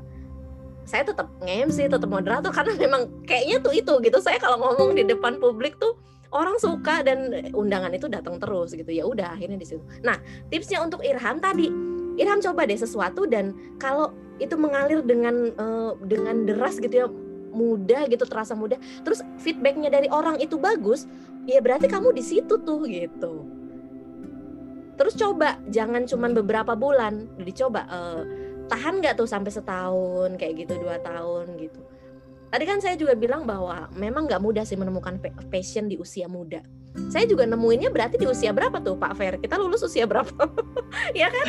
Saya 0.86 1.02
tetap 1.02 1.34
nge-MC 1.42 1.90
tetap 1.90 2.06
moderator 2.06 2.54
karena 2.56 2.78
memang 2.78 3.10
kayaknya 3.26 3.58
tuh 3.58 3.74
itu 3.74 3.94
gitu. 4.06 4.18
Saya 4.22 4.38
kalau 4.38 4.62
ngomong 4.62 4.94
di 4.94 5.02
depan 5.02 5.42
publik 5.42 5.82
tuh 5.82 5.98
orang 6.34 6.58
suka 6.58 7.06
dan 7.06 7.48
undangan 7.54 7.94
itu 7.94 8.10
datang 8.10 8.42
terus 8.42 8.74
gitu. 8.74 8.90
Ya 8.90 9.06
udah 9.06 9.38
akhirnya 9.38 9.56
di 9.56 9.66
situ. 9.66 9.80
Nah 10.02 10.18
tipsnya 10.50 10.82
untuk 10.82 11.00
Irham 11.06 11.38
tadi. 11.38 11.70
Irham 12.18 12.38
coba 12.42 12.66
deh 12.66 12.78
sesuatu 12.78 13.26
dan 13.26 13.54
kalau 13.78 14.10
itu 14.42 14.54
mengalir 14.58 15.02
dengan 15.02 15.54
uh, 15.54 15.94
dengan 16.02 16.42
deras 16.42 16.78
gitu 16.82 16.94
ya 16.94 17.06
mudah 17.54 18.10
gitu 18.10 18.26
terasa 18.26 18.58
mudah 18.58 18.74
terus 19.06 19.22
feedbacknya 19.38 19.86
dari 19.86 20.10
orang 20.10 20.42
itu 20.42 20.58
bagus 20.58 21.06
ya 21.46 21.62
berarti 21.62 21.86
kamu 21.86 22.10
di 22.10 22.22
situ 22.22 22.54
tuh 22.66 22.82
gitu. 22.86 23.46
Terus 24.94 25.14
coba 25.18 25.58
jangan 25.70 26.06
cuman 26.06 26.38
beberapa 26.38 26.78
bulan 26.78 27.26
dicoba 27.42 27.86
uh, 27.90 28.22
tahan 28.70 29.02
nggak 29.02 29.18
tuh 29.18 29.26
sampai 29.26 29.50
setahun 29.50 30.38
kayak 30.38 30.66
gitu 30.66 30.78
dua 30.82 30.98
tahun 31.02 31.58
gitu 31.58 31.93
tadi 32.54 32.70
kan 32.70 32.78
saya 32.78 32.94
juga 32.94 33.18
bilang 33.18 33.42
bahwa 33.42 33.90
memang 33.98 34.30
nggak 34.30 34.38
mudah 34.38 34.62
sih 34.62 34.78
menemukan 34.78 35.18
passion 35.50 35.90
di 35.90 35.98
usia 35.98 36.30
muda. 36.30 36.62
Saya 37.10 37.26
juga 37.26 37.42
nemuinnya 37.50 37.90
berarti 37.90 38.14
di 38.14 38.30
usia 38.30 38.54
berapa 38.54 38.78
tuh 38.78 38.94
Pak 38.94 39.18
Fer? 39.18 39.34
Kita 39.42 39.58
lulus 39.58 39.82
usia 39.82 40.06
berapa? 40.06 40.30
Ya 41.18 41.26
kan? 41.26 41.46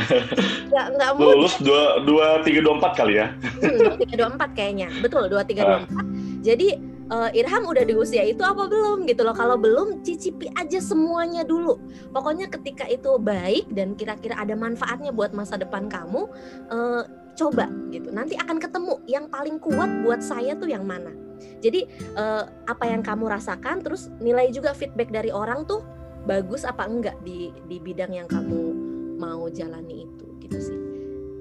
Nggak 0.73 0.85
nggak 0.97 1.11
mudah. 1.21 1.35
Lulus 1.37 1.53
dua 1.61 2.01
dua 2.01 2.41
tiga 2.41 2.65
dua 2.65 2.81
empat 2.81 2.97
kali 2.97 3.21
ya. 3.21 3.29
Hmm, 3.61 3.77
dua 3.77 3.93
tiga 4.01 4.13
dua 4.17 4.29
empat 4.33 4.49
kayaknya. 4.57 4.89
Betul 5.05 5.29
dua 5.29 5.45
tiga 5.45 5.61
dua 5.61 5.79
empat. 5.85 6.05
Jadi 6.41 6.67
uh, 7.13 7.29
Irham 7.37 7.69
udah 7.69 7.85
di 7.85 7.93
usia 7.93 8.25
itu 8.25 8.41
apa 8.41 8.65
belum 8.65 9.05
gitu 9.05 9.21
loh? 9.21 9.37
Kalau 9.37 9.61
belum 9.61 10.01
cicipi 10.01 10.49
aja 10.57 10.81
semuanya 10.81 11.45
dulu. 11.45 11.77
Pokoknya 12.09 12.49
ketika 12.49 12.89
itu 12.89 13.21
baik 13.21 13.69
dan 13.69 13.93
kira-kira 13.93 14.41
ada 14.41 14.57
manfaatnya 14.57 15.13
buat 15.13 15.37
masa 15.37 15.61
depan 15.61 15.85
kamu 15.85 16.25
uh, 16.73 17.05
coba 17.35 17.67
gitu. 17.91 18.09
Nanti 18.09 18.39
akan 18.39 18.57
ketemu 18.57 18.93
yang 19.05 19.27
paling 19.27 19.59
kuat 19.59 19.91
buat 20.01 20.23
saya 20.23 20.55
tuh 20.55 20.71
yang 20.71 20.87
mana. 20.87 21.11
Jadi 21.59 21.83
uh, 22.15 22.47
apa 22.65 22.87
yang 22.87 23.03
kamu 23.03 23.27
rasakan 23.27 23.83
terus 23.83 24.07
nilai 24.23 24.49
juga 24.55 24.71
feedback 24.71 25.11
dari 25.11 25.29
orang 25.29 25.67
tuh 25.67 25.83
bagus 26.25 26.63
apa 26.65 26.87
enggak 26.87 27.19
di 27.21 27.51
di 27.69 27.77
bidang 27.77 28.15
yang 28.15 28.25
kamu 28.25 28.73
mau 29.19 29.45
jalani 29.51 30.07
itu 30.07 30.25
gitu 30.41 30.57
sih. 30.57 30.77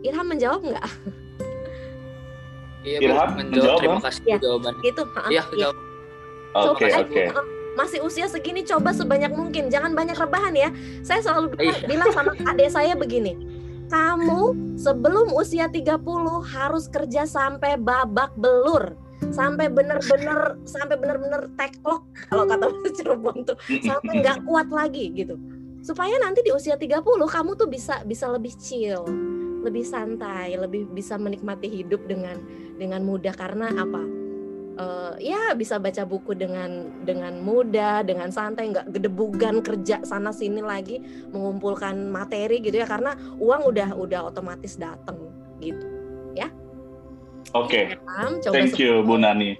Irham 0.04 0.28
menjawab 0.28 0.60
nggak 0.60 0.84
Iya, 2.84 3.00
Irham, 3.00 3.40
menjawab, 3.40 3.40
Menjawab. 3.40 3.80
Terima 3.80 4.00
kasih 4.04 4.22
Ya. 4.28 4.36
jawabannya. 4.36 4.82
gitu 4.84 5.02
Iya, 5.08 5.24
Iya. 5.32 5.42
jawab. 5.56 5.76
oke 6.52 6.84
Coba 6.84 7.00
oke. 7.00 7.22
Masih 7.74 7.98
usia 8.04 8.26
segini 8.28 8.60
coba 8.62 8.92
sebanyak 8.92 9.32
mungkin. 9.34 9.66
Jangan 9.72 9.96
banyak 9.96 10.14
rebahan 10.14 10.52
ya. 10.54 10.68
Saya 11.00 11.24
selalu 11.24 11.56
bilang, 11.56 11.74
Iya. 11.80 11.88
bilang 11.88 12.10
sama 12.12 12.30
adik 12.44 12.68
saya 12.68 12.92
begini 12.92 13.63
kamu 13.88 14.74
sebelum 14.78 15.32
usia 15.34 15.68
30 15.68 16.00
harus 16.44 16.84
kerja 16.88 17.28
sampai 17.28 17.76
babak 17.80 18.34
belur. 18.36 18.96
Sampai 19.32 19.72
bener-bener 19.72 20.60
sampai 20.68 21.00
bener-bener 21.00 21.48
teklok 21.56 22.04
kalau 22.28 22.44
kata 22.44 22.64
bahasa 22.68 22.90
Cirebon 22.92 23.38
tuh. 23.48 23.56
Sampai 23.80 24.20
nggak 24.20 24.44
kuat 24.44 24.68
lagi 24.68 25.10
gitu. 25.16 25.40
Supaya 25.80 26.16
nanti 26.20 26.44
di 26.44 26.52
usia 26.52 26.76
30 26.76 27.00
kamu 27.04 27.50
tuh 27.56 27.68
bisa 27.68 28.04
bisa 28.04 28.28
lebih 28.28 28.52
chill 28.56 29.04
lebih 29.64 29.80
santai 29.80 30.60
lebih 30.60 30.92
bisa 30.92 31.16
menikmati 31.16 31.72
hidup 31.72 32.04
dengan 32.04 32.36
dengan 32.76 33.00
mudah. 33.00 33.32
Karena 33.32 33.72
apa 33.72 34.23
Eh, 34.74 35.30
ya 35.30 35.54
bisa 35.54 35.78
baca 35.78 36.02
buku 36.02 36.34
dengan 36.34 36.90
dengan 37.06 37.38
mudah 37.38 38.02
dengan 38.02 38.26
santai 38.34 38.74
nggak 38.74 38.90
gedebugan 38.90 39.62
kerja 39.62 40.02
sana 40.02 40.34
sini 40.34 40.58
lagi 40.66 40.98
mengumpulkan 41.30 42.10
materi 42.10 42.58
gitu 42.58 42.82
ya 42.82 42.86
karena 42.90 43.14
uang 43.38 43.70
udah 43.70 43.94
udah 43.94 44.20
otomatis 44.34 44.74
datang 44.74 45.30
gitu 45.62 45.86
oke 47.54 48.02
Paham? 48.02 48.42
coba 48.42 48.50
thank 48.50 48.74
you 48.82 49.06
Bu 49.06 49.14
Nani 49.14 49.54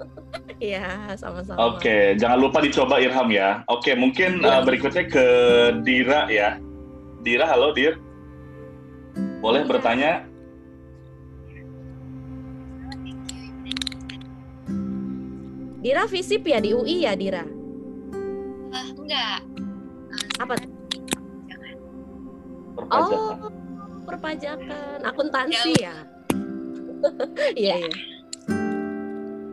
Iya 0.60 1.16
sama-sama 1.16 1.76
Oke, 1.76 2.16
jangan 2.20 2.36
lupa 2.36 2.60
dicoba 2.60 3.00
Irham 3.00 3.32
ya. 3.32 3.64
Oke, 3.68 3.96
mungkin 3.96 4.44
Iya. 4.44 4.60
uh, 4.60 4.62
berikutnya 4.64 5.08
ke 5.08 5.26
Dira 5.80 6.28
ya. 6.28 6.60
Dira, 7.24 7.48
halo 7.48 7.72
Dir. 7.72 7.96
Boleh 9.40 9.64
bertanya? 9.64 10.28
Dira 15.80 16.04
visip 16.04 16.42
ya 16.42 16.58
di 16.58 16.70
UI 16.70 17.02
ya 17.02 17.12
Dira 17.14 17.44
Ah, 18.70 18.86
enggak. 18.88 19.38
apa 20.38 20.52
tuh? 20.54 20.70
Perpajakan. 22.72 23.20
oh 23.20 23.50
perpajakan 24.02 24.98
akuntansi 25.02 25.72
ya 25.76 25.94
iya 27.56 27.74
iya 27.78 27.92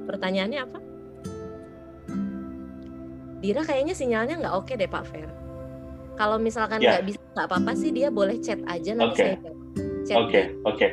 pertanyaannya 0.04 0.60
apa 0.60 0.80
Dira 3.38 3.62
kayaknya 3.62 3.94
sinyalnya 3.94 4.36
nggak 4.38 4.56
oke 4.56 4.74
deh 4.74 4.86
Pak 4.86 5.04
Fer 5.06 5.30
kalau 6.16 6.36
misalkan 6.36 6.80
Ya. 6.80 6.98
nggak 6.98 7.04
bisa 7.08 7.22
nggak 7.32 7.46
apa-apa 7.46 7.72
sih 7.74 7.92
dia 7.92 8.10
boleh 8.10 8.38
chat 8.40 8.58
aja 8.66 8.92
nanti 8.92 9.14
Oke. 9.14 9.22
saya 9.24 9.38
jawab. 9.38 9.58
Chat 10.02 10.18
Oke, 10.18 10.42
oke. 10.64 10.88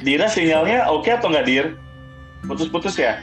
Dira 0.00 0.26
sinyalnya 0.26 0.88
oke 0.88 1.06
atau 1.06 1.30
nggak 1.30 1.46
Dir? 1.46 1.66
Putus-putus 2.42 2.96
ya? 2.96 3.22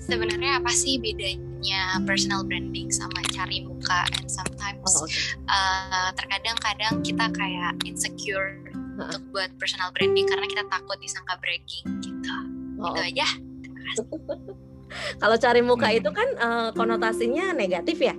Sebenarnya 0.00 0.58
apa 0.58 0.72
sih 0.72 0.98
bedanya 0.98 2.00
personal 2.02 2.42
branding 2.42 2.90
sama 2.90 3.20
cari 3.30 3.62
muka 3.62 4.02
and 4.18 4.26
sometimes 4.26 4.82
Oh, 4.90 5.04
oke. 5.04 5.12
uh, 5.46 6.10
terkadang-kadang 6.16 7.04
kita 7.04 7.30
kayak 7.30 7.76
insecure 7.84 8.58
Ha-ha. 8.66 9.06
untuk 9.06 9.22
buat 9.30 9.50
personal 9.60 9.92
branding 9.92 10.26
karena 10.26 10.48
kita 10.48 10.64
takut 10.66 10.98
disangka 10.98 11.36
bragging 11.38 11.86
gitu. 12.02 12.32
Oh, 12.80 12.90
Itu 12.90 13.00
oke. 13.00 13.08
aja. 13.12 13.26
Kalau 15.22 15.36
cari 15.38 15.62
muka 15.62 15.86
Hmm. 15.86 15.98
itu 16.02 16.10
kan 16.10 16.28
eh, 16.34 16.70
konotasinya 16.74 17.54
negatif 17.54 18.02
ya. 18.02 18.14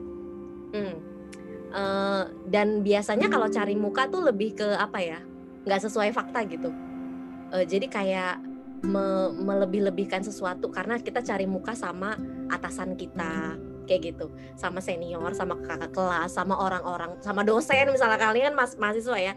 Hmm. 0.71 0.95
Eh, 1.67 2.23
dan 2.47 2.79
biasanya 2.79 3.27
kalau 3.27 3.51
cari 3.51 3.75
muka 3.75 4.07
tuh 4.07 4.23
lebih 4.23 4.55
ke 4.55 4.79
apa 4.79 5.03
ya? 5.03 5.19
Nggak 5.67 5.81
sesuai 5.87 6.09
fakta 6.13 6.45
gitu. 6.49 6.69
Eh, 7.51 7.65
jadi 7.67 7.85
kayak 7.91 8.35
me- 8.81 9.33
melebih-lebihkan 9.37 10.25
sesuatu 10.25 10.71
karena 10.73 10.97
kita 10.97 11.21
cari 11.21 11.45
muka 11.45 11.77
sama 11.77 12.17
atasan 12.49 12.97
kita 12.97 13.59
kayak 13.85 14.13
gitu, 14.13 14.31
sama 14.55 14.79
senior, 14.79 15.35
sama 15.35 15.57
kakak 15.59 15.91
kelas, 15.91 16.31
sama 16.33 16.55
orang-orang, 16.55 17.17
sama 17.19 17.43
dosen 17.43 17.91
misalnya 17.91 18.17
kalian 18.17 18.53
mas 18.55 18.77
mahasiswa 18.79 19.17
ya. 19.19 19.33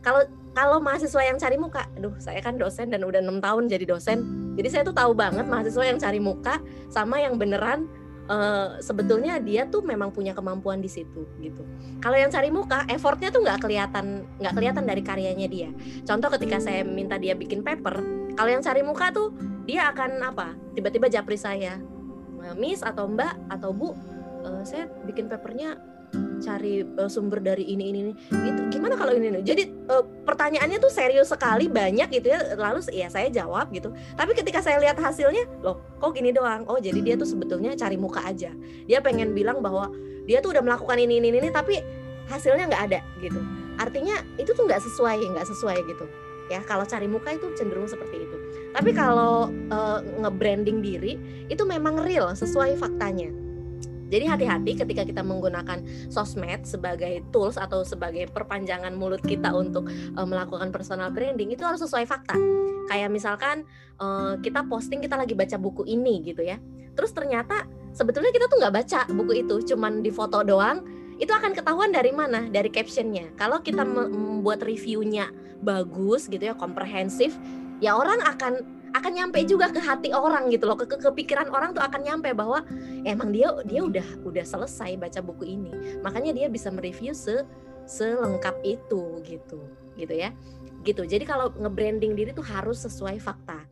Kalau 0.00 0.24
kalau 0.50 0.82
mahasiswa 0.82 1.22
yang 1.22 1.38
cari 1.38 1.60
muka, 1.60 1.86
aduh 1.94 2.16
saya 2.18 2.40
kan 2.42 2.58
dosen 2.58 2.90
dan 2.90 3.04
udah 3.06 3.22
enam 3.22 3.38
tahun 3.38 3.70
jadi 3.70 3.86
dosen, 3.86 4.18
jadi 4.58 4.68
saya 4.72 4.82
tuh 4.82 4.96
tahu 4.96 5.12
banget 5.14 5.46
mahasiswa 5.46 5.84
yang 5.84 5.98
cari 6.00 6.18
muka 6.18 6.58
sama 6.90 7.22
yang 7.22 7.38
beneran 7.38 7.86
eh, 8.30 8.68
sebetulnya 8.78 9.42
dia 9.42 9.66
tuh 9.66 9.82
memang 9.82 10.14
punya 10.14 10.30
kemampuan 10.32 10.78
di 10.78 10.86
situ 10.86 11.26
gitu. 11.42 11.66
Kalau 11.98 12.14
yang 12.14 12.30
cari 12.30 12.54
muka, 12.54 12.86
effortnya 12.86 13.34
tuh 13.34 13.42
nggak 13.42 13.58
kelihatan 13.58 14.22
nggak 14.38 14.54
kelihatan 14.54 14.84
dari 14.86 15.02
karyanya 15.02 15.48
dia. 15.50 15.70
Contoh 16.06 16.30
ketika 16.38 16.62
saya 16.62 16.86
minta 16.86 17.18
dia 17.18 17.34
bikin 17.34 17.66
paper, 17.66 18.00
kalau 18.38 18.50
yang 18.50 18.62
cari 18.62 18.86
muka 18.86 19.10
tuh 19.10 19.34
dia 19.66 19.90
akan 19.90 20.22
apa? 20.22 20.54
Tiba-tiba 20.78 21.10
japri 21.10 21.34
saya, 21.34 21.82
"Eh, 22.46 22.54
Miss 22.54 22.86
atau 22.86 23.10
Mbak 23.10 23.50
atau 23.50 23.74
Bu, 23.74 23.90
eh, 24.46 24.62
saya 24.62 24.86
bikin 25.04 25.26
papernya 25.26 25.89
cari 26.40 26.82
eh, 26.82 27.10
sumber 27.10 27.38
dari 27.38 27.68
ini 27.68 27.92
ini 27.92 27.98
ini. 28.08 28.12
Gitu. 28.16 28.60
Gimana 28.78 28.96
kalau 28.96 29.14
ini 29.14 29.30
ini? 29.30 29.40
Jadi 29.44 29.62
eh, 29.68 30.04
pertanyaannya 30.24 30.78
tuh 30.80 30.90
serius 30.90 31.30
sekali 31.30 31.68
banyak 31.70 32.08
gitu 32.10 32.32
ya. 32.32 32.40
Lalu 32.56 32.80
ya 32.90 33.06
saya 33.12 33.28
jawab 33.28 33.70
gitu. 33.70 33.92
Tapi 34.16 34.32
ketika 34.34 34.64
saya 34.64 34.80
lihat 34.82 34.98
hasilnya 34.98 35.46
loh 35.62 35.78
kok 36.00 36.10
gini 36.16 36.34
doang? 36.34 36.66
Oh 36.66 36.80
jadi 36.80 36.98
dia 36.98 37.14
tuh 37.14 37.28
sebetulnya 37.28 37.76
cari 37.76 38.00
muka 38.00 38.24
aja. 38.24 38.50
Dia 38.88 38.98
pengen 39.04 39.36
bilang 39.36 39.60
bahwa 39.60 39.92
dia 40.24 40.40
tuh 40.42 40.56
udah 40.56 40.64
melakukan 40.64 40.98
ini 40.98 41.20
ini 41.20 41.30
ini 41.30 41.48
tapi 41.52 41.78
hasilnya 42.26 42.66
nggak 42.66 42.82
ada 42.90 43.00
gitu. 43.20 43.40
Artinya 43.78 44.16
itu 44.40 44.50
tuh 44.56 44.64
nggak 44.66 44.80
sesuai 44.80 45.20
nggak 45.36 45.46
sesuai 45.46 45.78
gitu. 45.86 46.06
Ya 46.50 46.58
kalau 46.66 46.82
cari 46.82 47.06
muka 47.06 47.30
itu 47.30 47.46
cenderung 47.54 47.86
seperti 47.86 48.26
itu. 48.26 48.36
Tapi 48.74 48.90
kalau 48.90 49.50
eh, 49.50 49.98
nge-branding 50.18 50.82
diri 50.82 51.14
itu 51.46 51.62
memang 51.62 52.02
real 52.02 52.34
sesuai 52.34 52.74
faktanya 52.74 53.49
Jadi 54.10 54.24
hati-hati 54.26 54.72
ketika 54.74 55.06
kita 55.06 55.22
menggunakan 55.22 56.10
sosmed 56.10 56.66
sebagai 56.66 57.22
tools 57.30 57.54
atau 57.54 57.86
sebagai 57.86 58.26
perpanjangan 58.34 58.90
mulut 58.98 59.22
kita 59.22 59.54
untuk 59.54 59.86
uh, 60.18 60.26
melakukan 60.26 60.74
personal 60.74 61.14
branding 61.14 61.54
itu 61.54 61.62
harus 61.62 61.78
sesuai 61.78 62.04
fakta. 62.10 62.34
Kayak 62.90 63.14
misalkan 63.14 63.62
uh, 64.02 64.34
kita 64.42 64.66
posting 64.66 64.98
kita 64.98 65.14
lagi 65.14 65.38
baca 65.38 65.54
buku 65.56 65.86
ini 65.86 66.26
gitu 66.26 66.42
ya. 66.42 66.58
Terus 66.98 67.14
ternyata 67.14 67.64
sebetulnya 67.94 68.34
kita 68.34 68.50
tuh 68.50 68.58
nggak 68.58 68.74
baca 68.74 69.00
buku 69.14 69.46
itu, 69.46 69.72
cuman 69.72 70.02
di 70.02 70.10
foto 70.10 70.42
doang. 70.42 70.82
Itu 71.20 71.36
akan 71.36 71.52
ketahuan 71.52 71.92
dari 71.92 72.10
mana? 72.16 72.48
Dari 72.48 72.72
captionnya. 72.72 73.36
Kalau 73.36 73.60
kita 73.60 73.84
membuat 73.84 74.64
reviewnya 74.64 75.28
bagus 75.60 76.26
gitu 76.32 76.40
ya, 76.40 76.56
komprehensif, 76.56 77.36
ya 77.78 77.92
orang 77.92 78.24
akan 78.24 78.79
akan 78.90 79.12
nyampe 79.14 79.38
juga 79.46 79.70
ke 79.70 79.78
hati 79.78 80.10
orang 80.10 80.50
gitu 80.50 80.66
loh 80.66 80.74
ke, 80.74 80.86
ke 80.86 80.98
kepikiran 80.98 81.50
orang 81.50 81.70
tuh 81.70 81.82
akan 81.82 82.00
nyampe 82.02 82.34
bahwa 82.34 82.66
emang 83.06 83.30
dia 83.30 83.50
dia 83.66 83.80
udah 83.86 84.06
udah 84.26 84.44
selesai 84.44 84.98
baca 84.98 85.20
buku 85.22 85.46
ini. 85.46 85.72
Makanya 86.02 86.34
dia 86.34 86.46
bisa 86.50 86.68
mereview 86.74 87.14
se 87.14 87.46
selengkap 87.86 88.58
itu 88.66 89.22
gitu 89.22 89.60
gitu 89.94 90.14
ya. 90.14 90.34
Gitu. 90.82 91.02
Jadi 91.06 91.24
kalau 91.28 91.52
nge-branding 91.54 92.16
diri 92.16 92.30
tuh 92.34 92.46
harus 92.46 92.82
sesuai 92.82 93.20
fakta. 93.22 93.62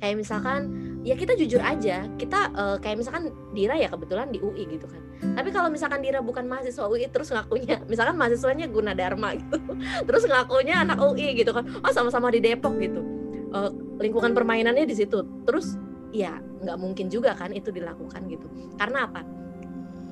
Kayak 0.00 0.16
misalkan 0.16 0.60
ya 1.04 1.12
kita 1.12 1.36
jujur 1.36 1.60
aja 1.60 2.08
kita 2.16 2.48
uh, 2.56 2.76
kayak 2.80 3.04
misalkan 3.04 3.36
Dira 3.52 3.76
ya 3.76 3.92
kebetulan 3.92 4.32
di 4.32 4.40
UI 4.40 4.64
gitu 4.64 4.88
kan. 4.88 5.02
Tapi 5.36 5.52
kalau 5.52 5.68
misalkan 5.68 6.00
Dira 6.00 6.24
bukan 6.24 6.48
mahasiswa 6.48 6.88
UI 6.88 7.04
terus 7.12 7.28
ngakunya 7.28 7.84
misalkan 7.90 8.16
mahasiswanya 8.16 8.64
Gunadarma 8.70 9.36
gitu 9.36 9.60
terus 10.08 10.24
ngakunya 10.24 10.80
anak 10.80 10.96
UI 11.04 11.36
gitu 11.36 11.52
kan. 11.52 11.68
Oh 11.84 11.92
sama-sama 11.92 12.32
di 12.32 12.40
Depok 12.40 12.80
gitu 12.80 13.19
uh, 13.54 13.70
lingkungan 14.00 14.32
permainannya 14.32 14.86
di 14.86 14.96
situ. 14.96 15.22
Terus 15.46 15.76
ya 16.10 16.38
nggak 16.40 16.78
mungkin 16.78 17.06
juga 17.06 17.34
kan 17.38 17.54
itu 17.54 17.70
dilakukan 17.70 18.26
gitu. 18.30 18.46
Karena 18.78 19.06
apa? 19.06 19.22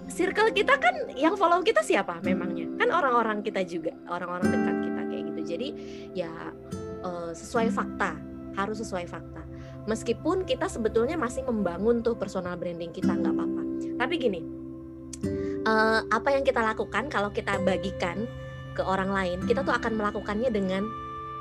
Circle 0.08 0.56
kita 0.56 0.80
kan 0.80 1.12
yang 1.20 1.36
follow 1.36 1.60
kita 1.60 1.84
siapa 1.84 2.24
memangnya? 2.24 2.68
Kan 2.80 2.88
orang-orang 2.88 3.44
kita 3.44 3.60
juga 3.64 3.92
orang-orang 4.08 4.48
dekat 4.48 4.76
kita 4.80 5.00
kayak 5.04 5.22
gitu. 5.34 5.40
Jadi 5.56 5.68
ya 6.16 6.32
uh, 7.04 7.32
sesuai 7.36 7.68
fakta 7.72 8.16
harus 8.56 8.80
sesuai 8.80 9.04
fakta. 9.04 9.44
Meskipun 9.88 10.44
kita 10.44 10.68
sebetulnya 10.68 11.16
masih 11.16 11.44
membangun 11.48 12.04
tuh 12.04 12.16
personal 12.16 12.56
branding 12.56 12.92
kita 12.92 13.12
nggak 13.12 13.32
apa-apa. 13.32 13.62
Tapi 14.00 14.14
gini 14.16 14.40
uh, 15.68 16.00
apa 16.08 16.28
yang 16.32 16.44
kita 16.44 16.64
lakukan 16.64 17.12
kalau 17.12 17.28
kita 17.28 17.60
bagikan 17.62 18.24
ke 18.72 18.82
orang 18.84 19.10
lain 19.10 19.38
kita 19.44 19.60
tuh 19.66 19.74
akan 19.74 19.98
melakukannya 19.98 20.48
dengan 20.48 20.86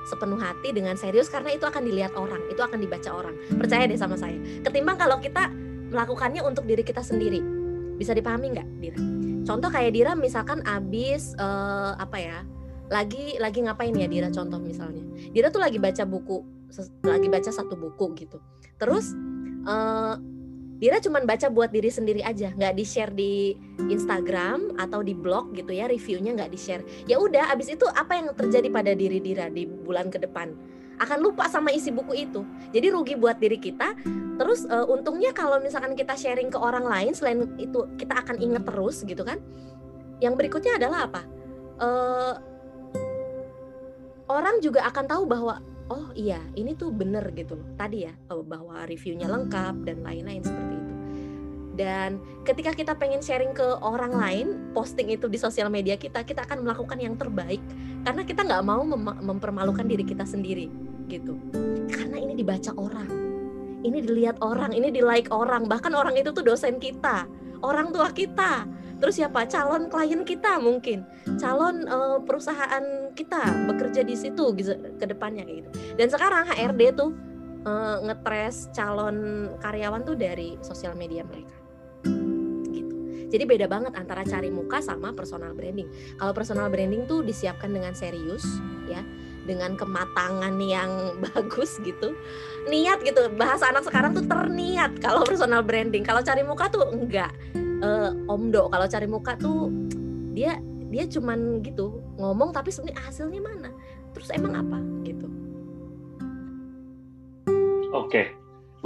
sepenuh 0.07 0.39
hati 0.39 0.71
dengan 0.71 0.95
serius 0.95 1.27
karena 1.27 1.51
itu 1.51 1.67
akan 1.67 1.83
dilihat 1.83 2.15
orang, 2.15 2.39
itu 2.47 2.63
akan 2.63 2.79
dibaca 2.79 3.09
orang. 3.11 3.35
Percaya 3.59 3.83
deh 3.85 3.99
sama 3.99 4.15
saya. 4.15 4.39
Ketimbang 4.63 4.95
kalau 4.95 5.19
kita 5.19 5.51
melakukannya 5.91 6.41
untuk 6.43 6.63
diri 6.63 6.83
kita 6.83 7.03
sendiri. 7.03 7.43
Bisa 7.97 8.15
dipahami 8.15 8.55
nggak, 8.55 8.67
Dira? 8.79 8.99
Contoh 9.47 9.69
kayak 9.71 9.91
Dira 9.95 10.11
misalkan 10.13 10.63
abis 10.67 11.35
uh, 11.39 11.95
apa 11.97 12.17
ya? 12.19 12.37
Lagi 12.87 13.35
lagi 13.39 13.67
ngapain 13.67 13.91
ya 13.95 14.07
Dira 14.07 14.31
contoh 14.31 14.59
misalnya. 14.59 15.03
Dira 15.31 15.51
tuh 15.51 15.59
lagi 15.59 15.79
baca 15.79 16.03
buku, 16.07 16.43
lagi 17.03 17.27
baca 17.27 17.51
satu 17.51 17.75
buku 17.75 18.15
gitu. 18.15 18.37
Terus 18.79 19.11
uh, 19.67 20.15
Dira 20.77 21.01
cuma 21.01 21.17
baca 21.25 21.49
buat 21.49 21.73
diri 21.73 21.89
sendiri 21.89 22.21
aja, 22.21 22.53
nggak 22.53 22.73
di 22.77 22.85
share 22.85 23.09
di 23.09 23.57
Instagram 23.89 24.77
atau 24.77 25.01
di 25.01 25.17
blog 25.17 25.57
gitu 25.57 25.73
ya, 25.73 25.89
reviewnya 25.89 26.37
nggak 26.37 26.53
di 26.53 26.59
share. 26.59 26.85
Ya 27.09 27.17
udah, 27.17 27.49
abis 27.49 27.73
itu 27.73 27.85
apa 27.89 28.13
yang 28.13 28.29
terjadi 28.37 28.69
pada 28.69 28.93
diri 28.93 29.17
Dira 29.17 29.49
di 29.49 29.65
bulan 29.65 30.13
ke 30.13 30.21
depan? 30.21 30.53
Akan 31.01 31.21
lupa 31.21 31.49
sama 31.49 31.73
isi 31.73 31.89
buku 31.89 32.29
itu. 32.29 32.45
Jadi 32.73 32.93
rugi 32.93 33.17
buat 33.17 33.41
diri 33.41 33.57
kita. 33.57 33.97
Terus 34.37 34.69
uh, 34.69 34.85
untungnya 34.85 35.33
kalau 35.33 35.57
misalkan 35.57 35.97
kita 35.97 36.13
sharing 36.13 36.53
ke 36.53 36.57
orang 36.61 36.85
lain, 36.85 37.13
selain 37.17 37.57
itu 37.57 37.89
kita 37.97 38.13
akan 38.21 38.37
inget 38.37 38.61
terus 38.65 39.01
gitu 39.01 39.25
kan. 39.25 39.41
Yang 40.21 40.33
berikutnya 40.45 40.77
adalah 40.77 41.09
apa? 41.09 41.21
Uh, 41.77 42.33
orang 44.29 44.61
juga 44.61 44.85
akan 44.89 45.05
tahu 45.09 45.23
bahwa 45.25 45.61
oh 45.87 46.11
iya 46.13 46.39
ini 46.55 46.75
tuh 46.75 46.91
bener 46.91 47.23
gitu 47.33 47.55
loh 47.55 47.67
tadi 47.75 48.07
ya 48.07 48.13
eh, 48.13 48.43
bahwa 48.43 48.83
reviewnya 48.87 49.27
lengkap 49.27 49.75
dan 49.87 50.03
lain-lain 50.03 50.43
seperti 50.43 50.75
itu. 50.75 50.93
Dan 51.77 52.17
ketika 52.41 52.73
kita 52.73 52.97
pengen 52.97 53.21
sharing 53.21 53.53
ke 53.53 53.65
orang 53.85 54.17
lain 54.17 54.73
posting 54.73 55.13
itu 55.13 55.29
di 55.29 55.37
sosial 55.37 55.69
media 55.69 55.93
kita 55.93 56.25
kita 56.25 56.41
akan 56.49 56.65
melakukan 56.65 56.97
yang 56.97 57.13
terbaik. 57.13 57.61
Karena 58.01 58.25
kita 58.25 58.41
nggak 58.41 58.63
mau 58.65 58.81
mem 58.81 59.05
mempermalukan 59.21 59.85
diri 59.85 60.01
kita 60.01 60.25
sendiri 60.25 60.73
gitu. 61.05 61.37
Karena 61.93 62.17
ini 62.17 62.33
dibaca 62.33 62.73
orang 62.73 63.09
ini 63.85 64.01
dilihat 64.01 64.41
orang 64.41 64.73
ini 64.73 64.89
di 64.89 65.05
like 65.05 65.29
orang. 65.29 65.69
Bahkan 65.69 65.93
orang 65.93 66.17
itu 66.17 66.33
tuh 66.33 66.41
dosen 66.41 66.81
kita 66.81 67.29
orang 67.61 67.93
tua 67.93 68.09
kita. 68.13 68.65
Terus 68.97 69.21
siapa? 69.21 69.45
Calon 69.45 69.89
klien 69.93 70.25
kita 70.25 70.57
mungkin. 70.57 71.05
Calon 71.37 71.85
uh, 71.85 72.17
perusahaan 72.25 72.96
kita 73.17 73.65
bekerja 73.65 74.05
di 74.05 74.13
situ 74.13 74.53
gitu, 74.53 74.77
ke 75.01 75.05
depannya 75.09 75.41
kayak 75.41 75.65
gitu. 75.65 75.69
Dan 75.97 76.07
sekarang 76.13 76.45
HRD 76.53 76.93
tuh 76.93 77.09
uh, 77.65 77.97
ngetres 78.05 78.69
calon 78.71 79.49
karyawan 79.57 80.05
tuh 80.05 80.13
dari 80.13 80.55
sosial 80.61 80.93
media 80.93 81.25
mereka. 81.25 81.57
Gitu. 82.69 82.93
Jadi 83.33 83.43
beda 83.43 83.65
banget 83.65 83.97
antara 83.97 84.21
cari 84.21 84.53
muka 84.53 84.79
sama 84.79 85.11
personal 85.17 85.57
branding. 85.57 85.89
Kalau 86.15 86.31
personal 86.31 86.69
branding 86.69 87.09
tuh 87.09 87.25
disiapkan 87.25 87.73
dengan 87.73 87.97
serius 87.97 88.45
ya. 88.85 89.01
Dengan 89.47 89.79
kematangan 89.79 90.59
yang 90.59 90.91
bagus 91.31 91.79
gitu. 91.81 92.13
Niat 92.69 93.01
gitu. 93.01 93.31
Bahasa 93.33 93.71
anak 93.71 93.87
sekarang 93.87 94.13
tuh 94.13 94.27
terniat 94.27 94.99
kalau 95.01 95.23
personal 95.25 95.63
branding. 95.63 96.03
Kalau 96.05 96.21
cari 96.21 96.43
muka 96.45 96.69
tuh 96.69 96.85
enggak. 96.93 97.33
Uh, 97.77 98.09
Omdo 98.25 98.73
kalau 98.73 98.89
cari 98.89 99.05
muka 99.05 99.37
tuh 99.37 99.69
dia 100.33 100.57
dia 100.87 101.03
cuman 101.07 101.59
gitu 101.63 101.99
ngomong 102.15 102.55
tapi 102.55 102.71
sebenarnya 102.71 103.01
hasilnya 103.07 103.41
mana 103.43 103.69
terus 104.15 104.31
emang 104.31 104.55
apa 104.55 104.77
gitu 105.03 105.27
oke 107.91 108.23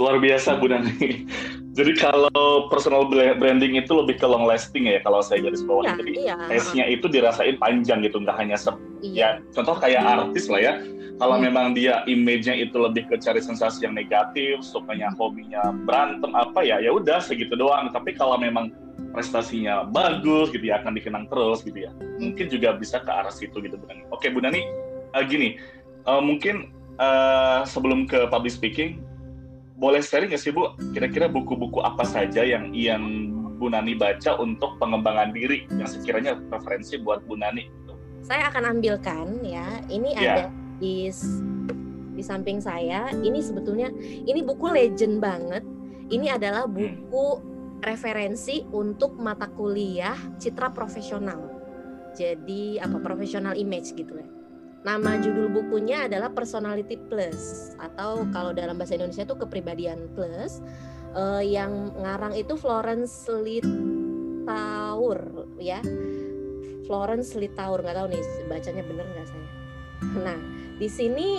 luar 0.00 0.18
biasa 0.18 0.58
Bu 0.58 0.66
Nani 0.70 1.26
jadi 1.78 1.92
kalau 1.96 2.68
personal 2.68 3.08
branding 3.12 3.80
itu 3.80 3.92
lebih 3.94 4.20
ke 4.20 4.26
long 4.26 4.44
lasting 4.44 4.90
ya 4.90 5.00
kalau 5.00 5.24
saya 5.24 5.40
garis 5.40 5.64
bawah 5.64 5.88
ya, 5.88 5.96
jadi 5.96 6.12
iya. 6.12 6.34
tesnya 6.50 6.84
itu 6.90 7.06
dirasain 7.08 7.56
panjang 7.56 8.04
gitu 8.04 8.20
nggak 8.20 8.36
hanya 8.36 8.56
se 8.58 8.70
iya. 9.00 9.38
ya 9.38 9.44
contoh 9.56 9.78
kayak 9.80 10.04
artis 10.04 10.50
lah 10.52 10.60
ya 10.60 10.74
kalau 11.22 11.38
hmm. 11.38 11.44
memang 11.46 11.66
dia 11.70 12.02
image-nya 12.10 12.58
itu 12.58 12.74
lebih 12.82 13.06
ke 13.06 13.14
cari 13.22 13.38
sensasi 13.38 13.86
yang 13.86 13.94
negatif, 13.94 14.58
sukanya 14.66 15.14
hobinya 15.14 15.70
berantem 15.86 16.34
apa 16.34 16.66
ya, 16.66 16.82
ya 16.82 16.90
udah 16.90 17.22
segitu 17.22 17.54
doang. 17.54 17.94
Tapi 17.94 18.18
kalau 18.18 18.34
memang 18.34 18.74
prestasinya 19.12 19.84
bagus 19.86 20.48
gitu 20.50 20.64
ya 20.64 20.80
akan 20.80 20.96
dikenang 20.96 21.24
terus 21.28 21.60
gitu 21.62 21.86
ya 21.86 21.92
mungkin 22.16 22.48
juga 22.48 22.74
bisa 22.74 22.98
ke 23.04 23.10
arah 23.12 23.30
situ 23.30 23.60
gitu 23.60 23.76
Bu 23.76 23.86
Nani 23.86 24.02
oke 24.08 24.26
Bu 24.32 24.40
Nani 24.40 24.64
uh, 25.12 25.22
gini 25.22 25.60
uh, 26.08 26.18
mungkin 26.18 26.72
uh, 26.96 27.62
sebelum 27.68 28.08
ke 28.08 28.26
public 28.32 28.56
speaking 28.56 29.04
boleh 29.76 30.00
sharing 30.00 30.32
nggak 30.32 30.40
sih 30.40 30.50
Bu 30.50 30.72
kira-kira 30.96 31.28
buku-buku 31.28 31.84
apa 31.84 32.02
saja 32.08 32.42
yang 32.42 32.72
yang 32.72 33.30
Bu 33.60 33.68
Nani 33.70 33.94
baca 33.94 34.40
untuk 34.40 34.80
pengembangan 34.80 35.30
diri 35.36 35.68
yang 35.76 35.86
sekiranya 35.86 36.40
referensi 36.50 36.98
buat 36.98 37.22
Bu 37.28 37.36
Nani 37.36 37.68
gitu. 37.68 37.94
saya 38.24 38.48
akan 38.48 38.80
ambilkan 38.80 39.44
ya 39.44 39.68
ini 39.92 40.16
yeah. 40.16 40.48
ada 40.48 40.54
di 40.80 41.12
di 42.12 42.22
samping 42.24 42.58
saya 42.60 43.12
ini 43.22 43.44
sebetulnya 43.44 43.92
ini 44.24 44.40
buku 44.40 44.72
legend 44.72 45.20
banget 45.20 45.62
ini 46.12 46.28
adalah 46.28 46.68
hmm. 46.68 47.08
Referensi 47.82 48.62
untuk 48.70 49.18
mata 49.18 49.50
kuliah 49.50 50.14
citra 50.38 50.70
profesional. 50.70 51.50
Jadi 52.14 52.78
apa 52.78 53.02
profesional 53.02 53.58
image 53.58 53.92
gitu 53.98 54.14
ya. 54.14 54.28
Nama 54.82 55.14
judul 55.22 55.46
bukunya 55.46 56.10
adalah 56.10 56.34
Personality 56.34 56.98
Plus 56.98 57.70
atau 57.78 58.26
kalau 58.34 58.50
dalam 58.50 58.74
bahasa 58.74 58.98
Indonesia 58.98 59.22
itu 59.22 59.38
kepribadian 59.38 60.10
plus. 60.14 60.58
Uh, 61.12 61.44
yang 61.44 61.92
ngarang 62.00 62.32
itu 62.34 62.56
Florence 62.56 63.28
Litaur 63.28 65.18
ya. 65.60 65.78
Florence 66.88 67.38
Litaur 67.38 67.78
nggak 67.84 67.94
tahu 67.94 68.06
nih 68.10 68.22
bacanya 68.50 68.82
bener 68.82 69.06
nggak 69.06 69.26
saya. 69.28 69.48
Nah 70.18 70.38
di 70.82 70.88
sini 70.90 71.38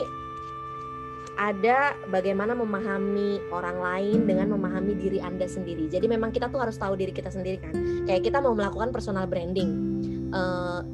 ada 1.34 1.97
bagaimana 2.13 2.53
memahami 2.53 3.41
orang 3.49 3.77
lain 3.81 4.19
dengan 4.29 4.53
memahami 4.53 4.93
diri 4.93 5.17
Anda 5.17 5.49
sendiri. 5.49 5.89
Jadi 5.89 6.05
memang 6.05 6.29
kita 6.29 6.49
tuh 6.53 6.61
harus 6.61 6.77
tahu 6.77 6.93
diri 6.93 7.09
kita 7.09 7.34
sendiri 7.34 7.57
kan. 7.57 7.73
Kayak 8.05 8.29
kita 8.29 8.38
mau 8.38 8.53
melakukan 8.53 8.93
personal 8.93 9.25
branding. 9.25 9.71
Uh, 10.29 10.86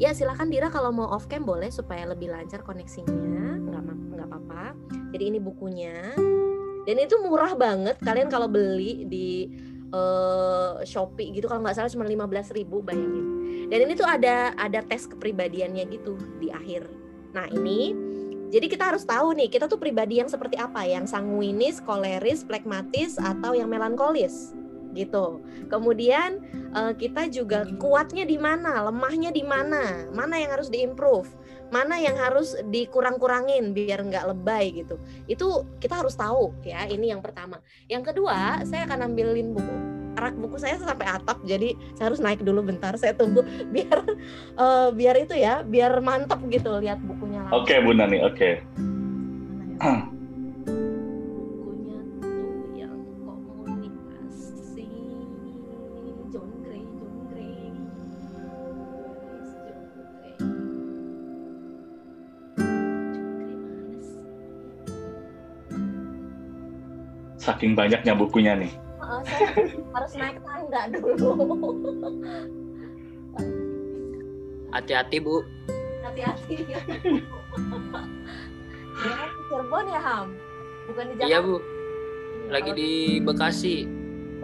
ya 0.00 0.16
silahkan 0.16 0.48
Dira 0.48 0.72
kalau 0.72 0.90
mau 0.90 1.12
off 1.12 1.28
cam 1.28 1.44
boleh 1.44 1.68
supaya 1.68 2.08
lebih 2.08 2.32
lancar 2.32 2.64
koneksinya. 2.64 3.60
Nggak 3.60 4.26
apa-apa. 4.28 4.72
Jadi 5.12 5.24
ini 5.36 5.38
bukunya. 5.38 6.16
Dan 6.84 6.96
itu 7.00 7.16
murah 7.20 7.52
banget. 7.56 8.00
Kalian 8.00 8.28
kalau 8.32 8.48
beli 8.48 9.04
di 9.08 9.52
uh, 9.92 10.80
Shopee 10.84 11.32
gitu 11.32 11.48
kalau 11.48 11.64
nggak 11.64 11.76
salah 11.76 11.92
cuma 11.92 12.04
15 12.08 12.56
ribu 12.56 12.80
bayangin. 12.80 13.26
Dan 13.68 13.88
ini 13.88 13.92
tuh 13.96 14.08
ada 14.08 14.52
ada 14.56 14.80
tes 14.84 15.08
kepribadiannya 15.08 15.84
gitu 15.92 16.16
di 16.40 16.48
akhir. 16.52 16.88
Nah 17.32 17.48
ini 17.50 18.03
jadi 18.54 18.70
kita 18.70 18.94
harus 18.94 19.02
tahu 19.02 19.34
nih, 19.34 19.50
kita 19.50 19.66
tuh 19.66 19.82
pribadi 19.82 20.22
yang 20.22 20.30
seperti 20.30 20.54
apa, 20.54 20.86
yang 20.86 21.10
sanguinis, 21.10 21.82
koleris, 21.82 22.46
plekmatis, 22.46 23.18
atau 23.18 23.50
yang 23.50 23.66
melankolis, 23.66 24.54
gitu. 24.94 25.42
Kemudian 25.66 26.38
uh, 26.70 26.94
kita 26.94 27.26
juga 27.34 27.66
kuatnya 27.82 28.22
di 28.22 28.38
mana, 28.38 28.86
lemahnya 28.86 29.34
di 29.34 29.42
mana, 29.42 30.06
mana 30.14 30.38
yang 30.38 30.54
harus 30.54 30.70
diimprove, 30.70 31.26
mana 31.74 31.98
yang 31.98 32.14
harus 32.14 32.54
dikurang-kurangin 32.70 33.74
biar 33.74 34.06
nggak 34.06 34.30
lebay 34.30 34.86
gitu. 34.86 35.02
Itu 35.26 35.66
kita 35.82 36.06
harus 36.06 36.14
tahu 36.14 36.54
ya. 36.62 36.86
Ini 36.86 37.18
yang 37.18 37.26
pertama. 37.26 37.58
Yang 37.90 38.14
kedua, 38.14 38.62
saya 38.62 38.86
akan 38.86 39.10
ambilin 39.10 39.50
buku 39.50 39.93
rak 40.14 40.34
buku 40.38 40.56
saya 40.62 40.78
sampai 40.78 41.06
atap 41.10 41.42
jadi 41.42 41.74
saya 41.98 42.14
harus 42.14 42.22
naik 42.22 42.40
dulu 42.46 42.62
bentar 42.62 42.94
saya 42.94 43.12
tunggu 43.12 43.42
biar 43.74 43.98
uh, 44.56 44.88
biar 44.94 45.18
itu 45.18 45.34
ya 45.34 45.66
biar 45.66 45.98
mantap 46.00 46.38
gitu 46.46 46.70
lihat 46.78 47.02
bukunya 47.02 47.42
oke 47.50 47.66
okay, 47.66 47.82
bunda 47.82 48.06
nih 48.06 48.22
oke. 48.22 48.36
Okay. 48.38 48.62
bukunya 51.58 51.98
tuh 52.22 52.46
yang 52.78 53.00
komunikasi. 53.26 54.88
John 56.32 56.48
Gray 56.62 56.86
John 56.96 57.16
Gray. 57.28 57.68
Saking 67.36 67.76
banyaknya 67.76 68.16
bukunya 68.16 68.56
nih 68.56 68.83
harus 69.94 70.12
naik 70.18 70.38
tangga 70.42 70.82
dulu. 70.90 71.30
Hati-hati 74.74 75.16
bu. 75.22 75.42
Hati-hati. 76.02 76.56
ya 76.66 76.78
kan 79.14 79.28
di 79.30 79.42
Cirebon 79.46 79.86
ya 79.86 80.00
Ham? 80.02 80.28
Bukan 80.90 81.04
di 81.10 81.14
Jakarta? 81.14 81.30
Iya 81.30 81.38
bu. 81.42 81.56
Lagi 82.50 82.70
di 82.74 82.90
Bekasi. 83.22 83.76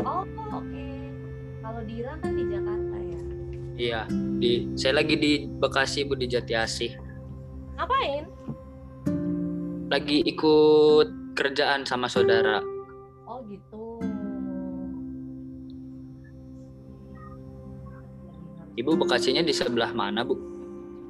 Oh 0.06 0.22
oke. 0.22 0.62
Okay. 0.62 0.94
Kalau 1.60 1.82
Dira 1.84 2.12
kan 2.22 2.32
di 2.38 2.44
Jakarta 2.46 2.96
ya? 2.96 3.20
Iya. 3.74 4.00
Di 4.38 4.52
saya 4.78 5.02
lagi 5.02 5.14
di 5.18 5.32
Bekasi 5.58 6.06
bu 6.06 6.14
di 6.14 6.30
Jatiasih. 6.30 6.94
Ngapain? 7.76 8.24
Lagi 9.90 10.22
ikut 10.22 11.08
kerjaan 11.34 11.82
sama 11.82 12.06
saudara. 12.06 12.62
Ibu 18.80 18.96
Bekasinya 18.96 19.44
di 19.44 19.52
sebelah 19.52 19.92
mana, 19.92 20.24
Bu? 20.24 20.40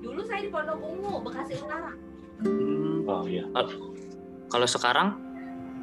Dulu 0.03 0.27
saya 0.27 0.43
di 0.43 0.51
Pondok 0.51 0.83
Ungu, 0.83 1.23
Bekasi 1.23 1.55
Utara. 1.55 1.95
Hmm. 2.43 3.07
Oh 3.07 3.23
iya. 3.31 3.47
Kalau 4.51 4.67
sekarang? 4.67 5.15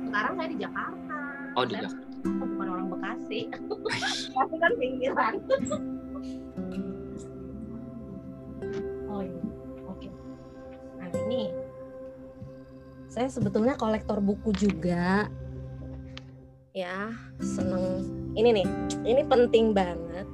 Sekarang 0.03 0.33
saya 0.35 0.47
di 0.51 0.57
Jakarta. 0.59 1.15
Oh, 1.55 1.63
di 1.63 1.79
Jakarta. 1.79 2.03
Bukan 2.27 2.67
orang 2.67 2.87
Bekasi. 2.91 3.39
Tapi 4.35 4.55
kan 4.59 4.71
pinggiran. 4.75 5.33
oh 9.07 9.21
iya. 9.23 9.43
Oke. 9.87 10.07
Nah, 10.99 11.07
ini 11.23 11.55
saya 13.07 13.31
sebetulnya 13.31 13.79
kolektor 13.79 14.19
buku 14.19 14.51
juga. 14.51 15.31
Ya, 16.75 17.15
seneng. 17.39 18.03
Ini 18.35 18.49
nih, 18.51 18.67
ini 19.07 19.23
penting 19.23 19.71
banget 19.71 20.27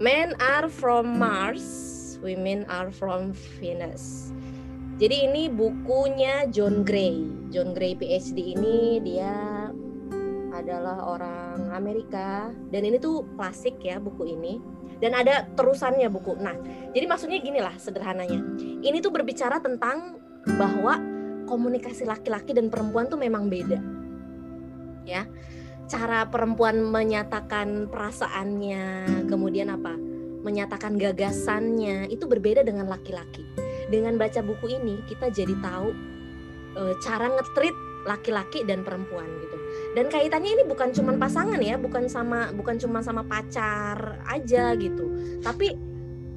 Men 0.00 0.32
are 0.40 0.72
from 0.72 1.20
Mars, 1.20 2.16
women 2.24 2.64
are 2.72 2.88
from 2.88 3.36
Venus. 3.60 4.32
Jadi 4.96 5.28
ini 5.28 5.52
bukunya 5.52 6.48
John 6.48 6.88
Gray. 6.88 7.20
John 7.52 7.76
Gray 7.76 7.92
PhD 7.92 8.56
ini 8.56 8.96
dia 9.04 9.68
adalah 10.56 11.04
orang 11.04 11.68
Amerika 11.76 12.48
dan 12.72 12.88
ini 12.88 12.96
tuh 12.96 13.28
klasik 13.36 13.76
ya 13.84 14.00
buku 14.00 14.24
ini. 14.40 14.56
Dan 15.04 15.12
ada 15.12 15.44
terusannya 15.52 16.08
buku. 16.08 16.32
Nah, 16.40 16.56
jadi 16.96 17.04
maksudnya 17.04 17.36
gini 17.36 17.60
lah 17.60 17.76
sederhananya. 17.76 18.40
Ini 18.80 19.04
tuh 19.04 19.12
berbicara 19.12 19.60
tentang 19.60 20.16
bahwa 20.56 20.96
komunikasi 21.44 22.08
laki-laki 22.08 22.56
dan 22.56 22.72
perempuan 22.72 23.04
tuh 23.04 23.20
memang 23.20 23.52
beda. 23.52 23.76
Ya 25.04 25.28
cara 25.90 26.30
perempuan 26.30 26.78
menyatakan 26.86 27.90
perasaannya, 27.90 29.26
kemudian 29.26 29.74
apa? 29.74 29.98
Menyatakan 30.46 30.94
gagasannya 30.94 32.06
itu 32.06 32.30
berbeda 32.30 32.62
dengan 32.62 32.86
laki-laki. 32.86 33.42
Dengan 33.90 34.14
baca 34.14 34.38
buku 34.38 34.70
ini 34.70 35.02
kita 35.10 35.34
jadi 35.34 35.50
tahu 35.58 35.90
e, 36.78 36.82
cara 37.02 37.26
ngetrit 37.26 37.74
laki-laki 38.06 38.62
dan 38.62 38.86
perempuan 38.86 39.26
gitu. 39.42 39.56
Dan 39.98 40.06
kaitannya 40.06 40.62
ini 40.62 40.64
bukan 40.64 40.94
cuma 40.94 41.18
pasangan 41.18 41.58
ya, 41.58 41.74
bukan 41.74 42.06
sama 42.06 42.54
bukan 42.54 42.78
cuma 42.78 43.02
sama 43.02 43.26
pacar 43.26 44.22
aja 44.30 44.78
gitu. 44.78 45.10
Tapi 45.42 45.74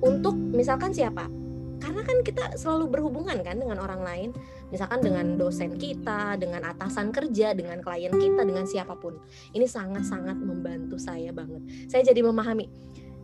untuk 0.01 0.33
misalkan 0.33 0.91
siapa? 0.91 1.42
Karena 1.84 1.99
kan 1.99 2.17
kita 2.23 2.55
selalu 2.55 2.95
berhubungan 2.95 3.43
kan 3.43 3.59
dengan 3.59 3.84
orang 3.84 4.07
lain 4.07 4.29
misalkan 4.71 5.03
dengan 5.03 5.36
dosen 5.36 5.75
kita, 5.75 6.39
dengan 6.39 6.63
atasan 6.63 7.11
kerja, 7.11 7.51
dengan 7.51 7.84
klien 7.84 8.15
kita, 8.15 8.47
dengan 8.47 8.63
siapa 8.63 8.95
pun. 8.95 9.19
Ini 9.51 9.67
sangat-sangat 9.67 10.39
membantu 10.39 10.95
saya 10.95 11.36
banget. 11.36 11.59
Saya 11.91 12.07
jadi 12.07 12.23
memahami. 12.23 12.71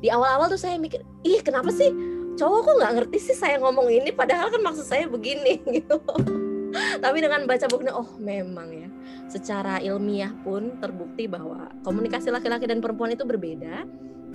Di 0.03 0.11
awal-awal 0.11 0.51
tuh 0.51 0.59
saya 0.59 0.75
mikir, 0.75 0.99
ih 1.23 1.39
kenapa 1.39 1.71
sih 1.71 1.87
cowok 2.35 2.59
kok 2.67 2.75
nggak 2.83 2.93
ngerti 2.99 3.17
sih 3.31 3.35
saya 3.39 3.59
ngomong 3.63 3.87
ini, 3.87 4.11
padahal 4.11 4.51
kan 4.51 4.59
maksud 4.59 4.83
saya 4.83 5.07
begini 5.07 5.63
gitu. 5.79 5.95
Tapi 6.99 7.17
dengan 7.23 7.47
baca 7.47 7.65
bukunya, 7.65 7.95
oh 7.95 8.07
memang 8.21 8.69
ya, 8.69 8.87
secara 9.31 9.81
ilmiah 9.81 10.31
pun 10.45 10.77
terbukti 10.77 11.25
bahwa 11.25 11.71
komunikasi 11.81 12.29
laki-laki 12.29 12.69
dan 12.69 12.83
perempuan 12.83 13.15
itu 13.15 13.23
berbeda 13.25 13.87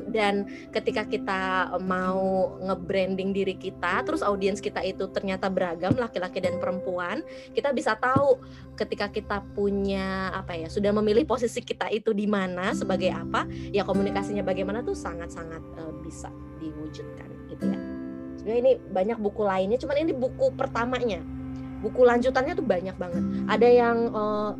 dan 0.09 0.49
ketika 0.73 1.05
kita 1.09 1.43
mau 1.81 2.57
nge-branding 2.61 3.33
diri 3.33 3.57
kita 3.57 4.05
terus 4.05 4.21
audiens 4.21 4.61
kita 4.61 4.85
itu 4.85 5.09
ternyata 5.13 5.49
beragam 5.49 5.97
laki-laki 5.97 6.41
dan 6.41 6.61
perempuan 6.61 7.25
kita 7.57 7.73
bisa 7.73 7.97
tahu 7.97 8.41
ketika 8.75 9.09
kita 9.09 9.41
punya 9.55 10.35
apa 10.35 10.59
ya 10.59 10.69
sudah 10.69 10.91
memilih 10.93 11.25
posisi 11.25 11.63
kita 11.63 11.89
itu 11.89 12.13
di 12.13 12.29
mana 12.29 12.75
sebagai 12.75 13.11
apa 13.15 13.47
ya 13.73 13.87
komunikasinya 13.87 14.43
bagaimana 14.45 14.83
tuh 14.85 14.97
sangat-sangat 14.97 15.63
uh, 15.81 15.95
bisa 16.05 16.29
diwujudkan 16.61 17.29
gitu 17.49 17.65
ya. 17.69 17.79
Sebenarnya 18.41 18.61
ini 18.61 18.73
banyak 18.93 19.19
buku 19.21 19.43
lainnya 19.45 19.79
cuman 19.81 19.97
ini 20.05 20.13
buku 20.13 20.53
pertamanya. 20.53 21.21
Buku 21.81 22.01
lanjutannya 22.05 22.57
tuh 22.57 22.65
banyak 22.65 22.97
banget. 22.97 23.25
Ada 23.49 23.69
yang 23.69 23.99
uh, 24.13 24.53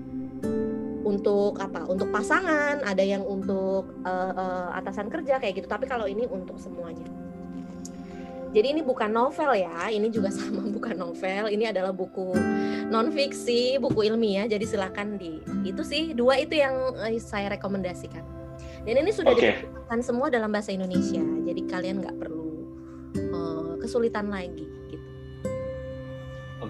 untuk 1.05 1.61
apa 1.61 1.85
untuk 1.85 2.09
pasangan 2.09 2.81
ada 2.81 3.05
yang 3.05 3.23
untuk 3.23 3.87
uh, 4.03 4.33
uh, 4.33 4.69
atasan 4.81 5.13
kerja 5.13 5.37
kayak 5.39 5.63
gitu. 5.63 5.69
Tapi 5.69 5.85
kalau 5.85 6.09
ini 6.09 6.25
untuk 6.27 6.57
semuanya. 6.57 7.05
Jadi 8.55 8.71
ini 8.71 8.87
bukan 8.87 9.11
novel 9.11 9.51
ya 9.59 9.91
ini 9.91 10.09
juga 10.09 10.33
sama 10.37 10.65
bukan 10.65 10.97
novel. 10.97 11.53
Ini 11.53 11.71
adalah 11.71 11.93
buku 11.93 12.33
non 12.89 13.13
fiksi 13.13 13.77
buku 13.79 14.09
ilmiah. 14.09 14.49
Jadi 14.49 14.65
silakan 14.65 15.21
di 15.21 15.39
itu 15.63 15.85
sih 15.85 16.17
dua 16.17 16.41
itu 16.41 16.57
yang 16.57 16.75
uh, 16.97 17.13
saya 17.21 17.53
rekomendasikan. 17.55 18.25
Dan 18.85 19.01
ini 19.01 19.13
sudah 19.13 19.33
okay. 19.33 19.65
dibukukan 19.65 20.01
semua 20.05 20.29
dalam 20.33 20.53
bahasa 20.53 20.73
Indonesia. 20.73 21.21
Jadi 21.21 21.61
kalian 21.69 22.01
nggak 22.01 22.17
perlu 22.17 22.49
uh, 23.33 23.75
kesulitan 23.81 24.33
lagi 24.33 24.84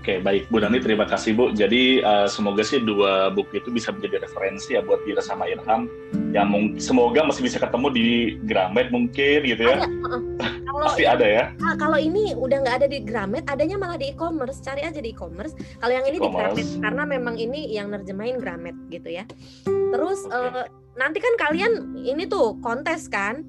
Oke, 0.04 0.20
baik 0.20 0.52
Bu 0.52 0.60
Dani, 0.60 0.84
terima 0.84 1.08
kasih 1.08 1.32
Bu. 1.32 1.56
Jadi 1.56 2.04
uh, 2.04 2.28
semoga 2.28 2.60
sih 2.60 2.76
dua 2.76 3.32
buku 3.32 3.56
itu 3.56 3.72
bisa 3.72 3.88
menjadi 3.88 4.20
referensi 4.28 4.76
ya 4.76 4.84
buat 4.84 5.00
Dira 5.00 5.24
sama 5.24 5.48
Irham 5.48 5.88
yang 6.28 6.52
mungkin 6.52 6.76
semoga 6.76 7.24
masih 7.24 7.40
bisa 7.40 7.56
ketemu 7.56 7.88
di 7.88 8.36
Gramet 8.44 8.92
mungkin 8.92 9.48
gitu 9.48 9.64
ya. 9.64 9.80
Ada, 9.80 9.88
uh, 9.88 10.20
kalau 10.68 10.84
Pasti 10.92 11.08
ada 11.08 11.24
ya. 11.24 11.44
Nah, 11.56 11.80
kalau 11.80 11.96
ini 11.96 12.36
udah 12.36 12.56
nggak 12.60 12.84
ada 12.84 12.86
di 12.92 13.00
Gramet, 13.00 13.48
adanya 13.48 13.80
malah 13.80 13.96
di 13.96 14.12
e-commerce. 14.12 14.60
Cari 14.60 14.84
aja 14.84 15.00
di 15.00 15.08
e-commerce. 15.08 15.56
Kalau 15.80 15.92
yang 15.96 16.04
ini 16.04 16.20
di 16.20 16.28
Gramet 16.28 16.68
karena 16.84 17.02
memang 17.08 17.34
ini 17.40 17.60
yang 17.72 17.88
nerjemahin 17.88 18.36
Gramet 18.36 18.76
gitu 18.92 19.08
ya. 19.08 19.24
Terus 19.64 20.20
okay. 20.28 20.36
uh, 20.36 20.68
nanti 21.00 21.16
kan 21.16 21.32
kalian 21.48 21.96
ini 22.04 22.28
tuh 22.28 22.60
kontes 22.60 23.08
kan, 23.08 23.40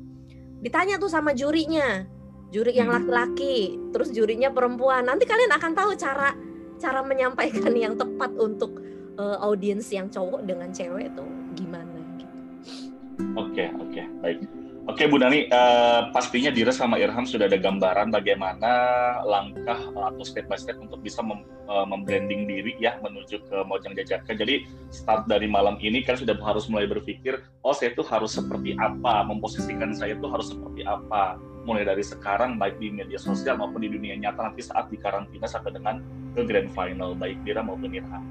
ditanya 0.64 1.04
tuh 1.04 1.12
sama 1.12 1.36
jurinya 1.36 2.15
juri 2.54 2.78
yang 2.78 2.90
laki-laki, 2.92 3.78
terus 3.94 4.14
jurinya 4.14 4.50
perempuan. 4.52 5.06
Nanti 5.06 5.26
kalian 5.26 5.54
akan 5.54 5.72
tahu 5.74 5.92
cara 5.98 6.34
cara 6.78 7.02
menyampaikan 7.02 7.74
yang 7.84 7.96
tepat 7.96 8.32
untuk 8.38 8.82
uh, 9.18 9.38
audiens 9.42 9.88
yang 9.90 10.12
cowok 10.12 10.44
dengan 10.46 10.70
cewek 10.72 11.12
itu 11.12 11.26
gimana 11.56 12.00
gitu. 12.20 12.36
Oke, 13.40 13.64
okay, 13.64 13.68
oke, 13.80 13.92
okay, 13.92 14.06
baik. 14.22 14.40
Oke 14.86 15.10
Bu 15.10 15.18
Nani, 15.18 15.50
uh, 15.50 16.14
pastinya 16.14 16.54
Dira 16.54 16.70
sama 16.70 17.02
Irham 17.02 17.26
sudah 17.26 17.50
ada 17.50 17.58
gambaran 17.58 18.14
bagaimana 18.14 18.70
langkah 19.26 19.82
atau 19.90 20.22
step 20.22 20.46
by 20.46 20.62
step 20.62 20.78
untuk 20.78 21.02
bisa 21.02 21.26
mem, 21.26 21.42
uh, 21.66 21.90
membranding 21.90 22.46
diri 22.46 22.78
ya 22.78 23.02
menuju 23.02 23.50
ke 23.50 23.66
Mojang 23.66 23.98
Jajaka. 23.98 24.38
Jadi 24.38 24.70
start 24.94 25.26
dari 25.26 25.50
malam 25.50 25.82
ini 25.82 26.06
kan 26.06 26.22
sudah 26.22 26.38
harus 26.38 26.70
mulai 26.70 26.86
berpikir, 26.86 27.42
oh 27.66 27.74
saya 27.74 27.98
itu 27.98 28.06
harus 28.06 28.38
seperti 28.38 28.78
apa, 28.78 29.26
memposisikan 29.26 29.90
saya 29.98 30.14
itu 30.14 30.30
harus 30.30 30.54
seperti 30.54 30.86
apa. 30.86 31.42
Mulai 31.66 31.82
dari 31.82 32.06
sekarang 32.06 32.62
baik 32.62 32.78
di 32.78 32.94
media 32.94 33.18
sosial 33.18 33.58
maupun 33.58 33.82
di 33.82 33.90
dunia 33.90 34.14
nyata 34.14 34.46
nanti 34.46 34.62
saat 34.62 34.86
di 34.94 35.02
karantina 35.02 35.50
sampai 35.50 35.74
dengan 35.74 35.98
ke 36.38 36.46
grand 36.46 36.70
final 36.70 37.18
baik 37.18 37.42
Dira 37.42 37.66
maupun 37.66 37.90
Irham. 37.90 38.22